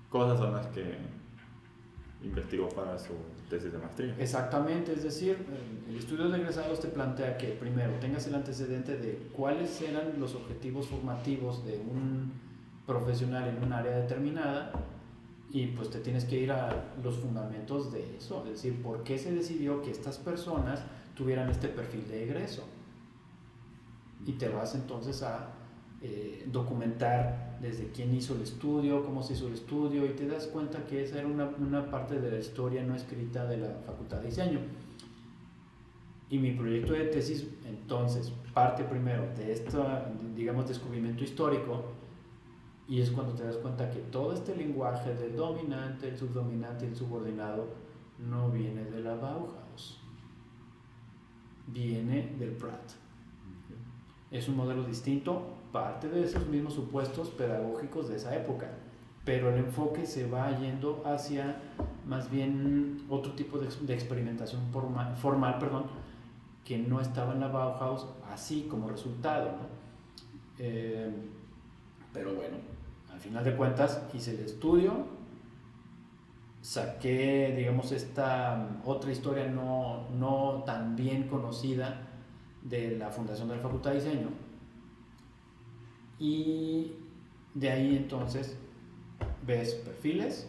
cosas 0.08 0.38
son 0.38 0.54
las 0.54 0.66
que 0.68 0.96
investigó 2.22 2.68
para 2.70 2.98
su 2.98 3.12
tesis 3.52 3.72
de 3.72 3.78
maestría. 3.78 4.16
Exactamente, 4.18 4.92
es 4.92 5.02
decir, 5.02 5.36
el 5.88 5.96
estudio 5.96 6.28
de 6.28 6.38
egresados 6.38 6.80
te 6.80 6.88
plantea 6.88 7.36
que 7.36 7.48
primero 7.48 7.92
tengas 8.00 8.26
el 8.26 8.34
antecedente 8.34 8.96
de 8.96 9.28
cuáles 9.36 9.80
eran 9.82 10.18
los 10.18 10.34
objetivos 10.34 10.86
formativos 10.86 11.64
de 11.66 11.76
un 11.78 12.32
profesional 12.86 13.48
en 13.48 13.62
un 13.62 13.72
área 13.72 13.98
determinada 13.98 14.72
y 15.50 15.66
pues 15.68 15.90
te 15.90 16.00
tienes 16.00 16.24
que 16.24 16.38
ir 16.38 16.50
a 16.50 16.94
los 17.02 17.16
fundamentos 17.16 17.92
de 17.92 18.16
eso, 18.16 18.42
es 18.46 18.52
decir, 18.52 18.82
por 18.82 19.04
qué 19.04 19.18
se 19.18 19.32
decidió 19.34 19.82
que 19.82 19.90
estas 19.90 20.16
personas 20.16 20.80
tuvieran 21.14 21.50
este 21.50 21.68
perfil 21.68 22.08
de 22.08 22.24
egreso. 22.24 22.64
Y 24.24 24.32
te 24.32 24.48
vas 24.48 24.74
entonces 24.74 25.22
a 25.22 25.50
eh, 26.02 26.44
documentar 26.50 27.58
desde 27.60 27.90
quién 27.92 28.14
hizo 28.14 28.34
el 28.34 28.42
estudio, 28.42 29.04
cómo 29.04 29.22
se 29.22 29.34
hizo 29.34 29.46
el 29.46 29.54
estudio, 29.54 30.04
y 30.04 30.10
te 30.10 30.26
das 30.26 30.48
cuenta 30.48 30.84
que 30.84 31.04
esa 31.04 31.18
era 31.18 31.28
una, 31.28 31.46
una 31.46 31.90
parte 31.90 32.20
de 32.20 32.30
la 32.30 32.38
historia 32.38 32.82
no 32.82 32.96
escrita 32.96 33.46
de 33.46 33.58
la 33.58 33.68
Facultad 33.86 34.18
de 34.18 34.26
Diseño. 34.26 34.60
Y 36.28 36.38
mi 36.38 36.52
proyecto 36.52 36.94
de 36.94 37.04
tesis 37.04 37.46
entonces 37.66 38.32
parte 38.54 38.84
primero 38.84 39.22
de 39.36 39.52
este, 39.52 39.78
digamos, 40.34 40.66
descubrimiento 40.66 41.22
histórico, 41.24 41.84
y 42.88 43.00
es 43.00 43.10
cuando 43.10 43.34
te 43.34 43.44
das 43.44 43.56
cuenta 43.56 43.88
que 43.90 44.00
todo 44.00 44.32
este 44.32 44.56
lenguaje 44.56 45.14
del 45.14 45.36
dominante, 45.36 46.08
el 46.08 46.18
subdominante 46.18 46.86
el 46.86 46.96
subordinado 46.96 47.68
no 48.18 48.50
viene 48.50 48.84
de 48.84 49.00
la 49.00 49.14
Bauhaus, 49.14 50.00
viene 51.68 52.34
del 52.38 52.50
Pratt. 52.50 52.92
Es 54.30 54.48
un 54.48 54.56
modelo 54.56 54.84
distinto, 54.84 55.54
parte 55.72 56.08
de 56.08 56.24
esos 56.24 56.46
mismos 56.46 56.74
supuestos 56.74 57.30
pedagógicos 57.30 58.08
de 58.08 58.16
esa 58.16 58.36
época, 58.36 58.70
pero 59.24 59.50
el 59.50 59.56
enfoque 59.56 60.06
se 60.06 60.28
va 60.28 60.56
yendo 60.58 61.02
hacia 61.06 61.56
más 62.06 62.30
bien 62.30 63.04
otro 63.08 63.32
tipo 63.32 63.58
de, 63.58 63.94
experimentación 63.94 64.60
formal, 64.70 65.16
formal 65.16 65.58
perdón, 65.58 65.84
que 66.64 66.78
no 66.78 67.00
estaba 67.00 67.32
en 67.32 67.40
la 67.40 67.48
Bauhaus 67.48 68.06
así 68.30 68.66
como 68.70 68.88
resultado. 68.88 69.50
Eh, 70.58 71.10
pero 72.12 72.34
bueno, 72.34 72.56
al 73.10 73.18
final 73.18 73.42
de 73.42 73.56
cuentas 73.56 74.02
hice 74.12 74.32
el 74.32 74.40
estudio, 74.40 75.06
saqué, 76.60 77.54
digamos, 77.56 77.92
esta 77.92 78.80
otra 78.84 79.10
historia 79.10 79.46
no, 79.46 80.08
no 80.10 80.62
tan 80.64 80.94
bien 80.94 81.28
conocida 81.28 82.08
de 82.62 82.96
la 82.96 83.10
Fundación 83.10 83.48
de 83.48 83.56
la 83.56 83.62
Facultad 83.62 83.90
de 83.90 83.96
Diseño. 83.96 84.28
Y 86.22 86.92
de 87.52 87.68
ahí 87.68 87.96
entonces 87.96 88.56
ves 89.44 89.74
perfiles, 89.74 90.46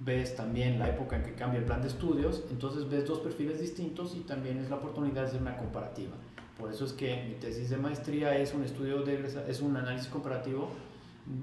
ves 0.00 0.34
también 0.34 0.80
la 0.80 0.88
época 0.88 1.14
en 1.14 1.22
que 1.22 1.34
cambia 1.34 1.60
el 1.60 1.66
plan 1.66 1.82
de 1.82 1.86
estudios, 1.86 2.42
entonces 2.50 2.90
ves 2.90 3.06
dos 3.06 3.20
perfiles 3.20 3.60
distintos 3.60 4.16
y 4.16 4.20
también 4.22 4.58
es 4.58 4.70
la 4.70 4.76
oportunidad 4.76 5.22
de 5.22 5.28
hacer 5.28 5.40
una 5.40 5.56
comparativa. 5.56 6.16
Por 6.58 6.72
eso 6.72 6.84
es 6.84 6.92
que 6.92 7.24
mi 7.28 7.34
tesis 7.34 7.70
de 7.70 7.76
maestría 7.76 8.36
es 8.36 8.54
un 8.54 8.64
estudio 8.64 9.02
de 9.02 9.24
es 9.46 9.60
un 9.60 9.76
análisis 9.76 10.08
comparativo 10.08 10.70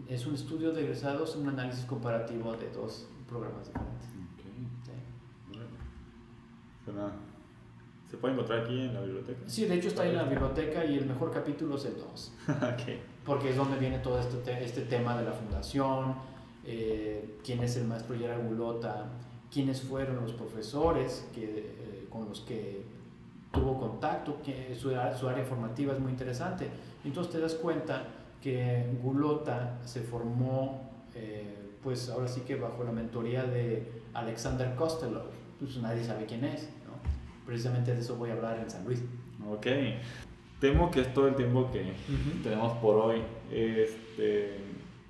es 0.08 0.26
un 0.26 0.36
estudio 0.36 0.74
de 0.74 0.84
egresados, 0.84 1.36
un 1.36 1.48
análisis 1.48 1.86
comparativo 1.86 2.54
de 2.54 2.70
dos 2.72 3.08
programas 3.28 3.68
diferentes. 3.68 4.02
¿Se 8.12 8.18
puede 8.18 8.34
encontrar 8.34 8.60
aquí 8.60 8.78
en 8.78 8.94
la 8.94 9.00
biblioteca? 9.00 9.40
Sí, 9.48 9.66
de 9.66 9.76
hecho 9.76 9.88
está 9.88 10.06
en 10.06 10.18
la 10.18 10.24
biblioteca 10.24 10.84
y 10.84 10.98
el 10.98 11.06
mejor 11.06 11.32
capítulo 11.32 11.78
es 11.78 11.86
el 11.86 11.96
2. 11.96 12.34
Porque 13.26 13.52
es 13.52 13.56
donde 13.56 13.78
viene 13.80 14.00
todo 14.00 14.20
este, 14.20 14.66
este 14.66 14.82
tema 14.82 15.18
de 15.18 15.24
la 15.24 15.32
fundación, 15.32 16.16
eh, 16.66 17.38
quién 17.42 17.64
es 17.64 17.78
el 17.78 17.86
maestro 17.86 18.18
Gerard 18.18 18.46
Gulota, 18.46 19.06
quiénes 19.50 19.82
fueron 19.82 20.18
los 20.18 20.34
profesores 20.34 21.26
que, 21.34 21.46
eh, 21.46 22.08
con 22.10 22.28
los 22.28 22.42
que 22.42 22.84
tuvo 23.54 23.80
contacto, 23.80 24.42
que 24.44 24.76
su, 24.76 24.90
su 25.18 25.30
área 25.30 25.46
formativa 25.46 25.94
es 25.94 26.00
muy 26.02 26.12
interesante. 26.12 26.68
Entonces 27.06 27.32
te 27.32 27.40
das 27.40 27.56
cuenta 27.56 28.08
que 28.42 28.90
Gulota 29.02 29.80
se 29.86 30.02
formó, 30.02 30.90
eh, 31.16 31.78
pues 31.82 32.10
ahora 32.10 32.28
sí 32.28 32.42
que 32.42 32.58
bajo 32.58 32.84
la 32.84 32.92
mentoría 32.92 33.44
de 33.46 33.90
Alexander 34.14 34.76
Costello, 34.76 35.24
pues 35.60 35.78
nadie 35.78 36.04
sabe 36.04 36.26
quién 36.26 36.44
es. 36.44 36.68
Precisamente 37.46 37.94
de 37.94 38.00
eso 38.00 38.16
voy 38.16 38.30
a 38.30 38.34
hablar 38.34 38.60
en 38.60 38.70
San 38.70 38.86
Luis. 38.86 39.04
Ok. 39.50 39.68
Temo 40.60 40.92
que 40.92 41.02
es 41.02 41.14
todo 41.14 41.28
el 41.28 41.36
tiempo 41.36 41.72
que 41.72 41.94
tenemos 42.44 42.78
por 42.78 42.96
hoy. 42.96 43.22
Este, 43.52 44.60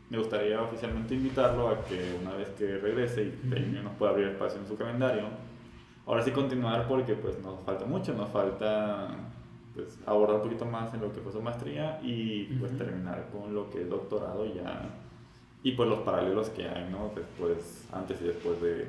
me 0.10 0.18
gustaría 0.18 0.62
oficialmente 0.62 1.14
invitarlo 1.14 1.68
a 1.70 1.84
que 1.86 2.18
una 2.22 2.34
vez 2.34 2.50
que 2.50 2.78
regrese 2.78 3.34
y 3.44 3.82
nos 3.84 3.94
pueda 3.96 4.12
abrir 4.12 4.28
espacio 4.28 4.60
en 4.60 4.68
su 4.68 4.78
calendario, 4.78 5.24
ahora 6.06 6.22
sí 6.22 6.32
continuar 6.32 6.88
porque 6.88 7.16
pues 7.16 7.38
nos 7.40 7.60
falta 7.62 7.86
mucho, 7.86 8.14
nos 8.14 8.30
falta 8.30 9.10
pues, 9.76 10.00
abordar 10.06 10.38
un 10.38 10.44
poquito 10.44 10.66
más 10.66 10.94
en 10.94 11.02
lo 11.02 11.12
que 11.12 11.20
fue 11.20 11.32
su 11.32 11.42
maestría 11.42 12.00
y 12.02 12.44
pues 12.60 12.78
terminar 12.78 13.30
con 13.32 13.54
lo 13.54 13.70
que 13.70 13.82
es 13.82 13.90
doctorado 13.90 14.46
ya 14.54 14.90
y 15.64 15.74
pues 15.74 15.88
los 15.88 16.00
paralelos 16.00 16.50
que 16.50 16.68
hay, 16.68 16.90
¿no? 16.90 17.12
Después, 17.16 17.88
antes 17.92 18.20
y 18.22 18.26
después 18.26 18.62
de, 18.62 18.88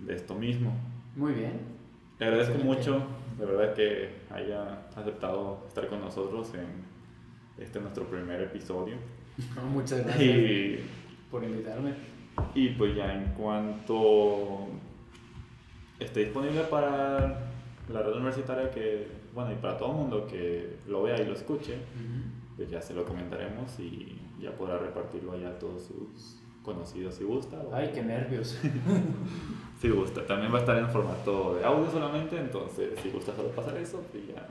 de 0.00 0.14
esto 0.14 0.34
mismo. 0.34 0.72
Muy 1.14 1.32
bien. 1.32 1.73
Le 2.18 2.26
agradezco 2.26 2.58
mucho, 2.58 3.02
de 3.38 3.44
verdad 3.44 3.74
que 3.74 4.08
haya 4.30 4.86
aceptado 4.94 5.64
estar 5.66 5.88
con 5.88 6.00
nosotros 6.00 6.52
en 6.54 6.84
este 7.62 7.80
nuestro 7.80 8.04
primer 8.04 8.40
episodio. 8.40 8.96
muchas 9.72 10.04
gracias 10.04 10.80
por 11.30 11.42
invitarme. 11.42 11.94
Y 12.54 12.70
pues 12.70 12.94
ya 12.94 13.14
en 13.14 13.32
cuanto 13.32 14.68
esté 15.98 16.20
disponible 16.20 16.60
para 16.62 17.50
la 17.88 18.02
red 18.02 18.12
universitaria 18.12 18.70
que, 18.70 19.08
bueno, 19.34 19.52
y 19.52 19.56
para 19.56 19.76
todo 19.76 19.90
el 19.90 19.96
mundo 19.96 20.26
que 20.28 20.76
lo 20.86 21.02
vea 21.02 21.20
y 21.20 21.26
lo 21.26 21.34
escuche, 21.34 21.78
pues 22.56 22.70
ya 22.70 22.80
se 22.80 22.94
lo 22.94 23.04
comentaremos 23.04 23.78
y 23.80 24.20
ya 24.40 24.52
podrá 24.52 24.78
repartirlo 24.78 25.32
allá 25.32 25.48
a 25.48 25.58
todos 25.58 25.84
sus 25.84 26.43
conocido 26.64 27.12
si 27.12 27.24
gusta. 27.24 27.58
Ay, 27.72 27.90
qué 27.94 28.02
nervios. 28.02 28.58
si 29.80 29.88
gusta, 29.90 30.26
también 30.26 30.52
va 30.52 30.58
a 30.58 30.60
estar 30.60 30.76
en 30.78 30.88
formato 30.88 31.56
de 31.56 31.64
audio 31.64 31.90
solamente, 31.90 32.38
entonces 32.38 32.98
si 33.02 33.10
gusta 33.10 33.34
solo 33.36 33.50
pasar 33.50 33.76
eso, 33.76 34.02
pues 34.10 34.26
ya. 34.26 34.48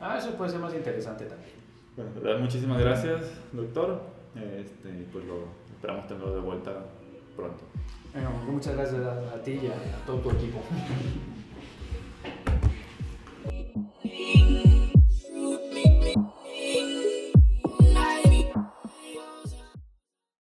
Ah, 0.00 0.16
eso 0.16 0.34
puede 0.36 0.50
ser 0.50 0.60
más 0.60 0.74
interesante 0.74 1.24
también. 1.24 1.52
Bueno, 1.96 2.12
verdad, 2.14 2.38
muchísimas 2.38 2.80
gracias, 2.80 3.32
doctor. 3.52 4.00
Este, 4.36 4.88
pues 5.12 5.24
lo 5.24 5.48
esperamos 5.74 6.06
tenerlo 6.06 6.34
de 6.34 6.40
vuelta 6.40 6.72
pronto. 7.34 7.64
Bueno, 8.12 8.30
muchas 8.46 8.76
gracias 8.76 9.00
a, 9.00 9.42
ti 9.42 9.58
y 9.62 9.66
a 9.66 10.06
todo 10.06 10.18
tu 10.18 10.30
equipo. 10.30 10.62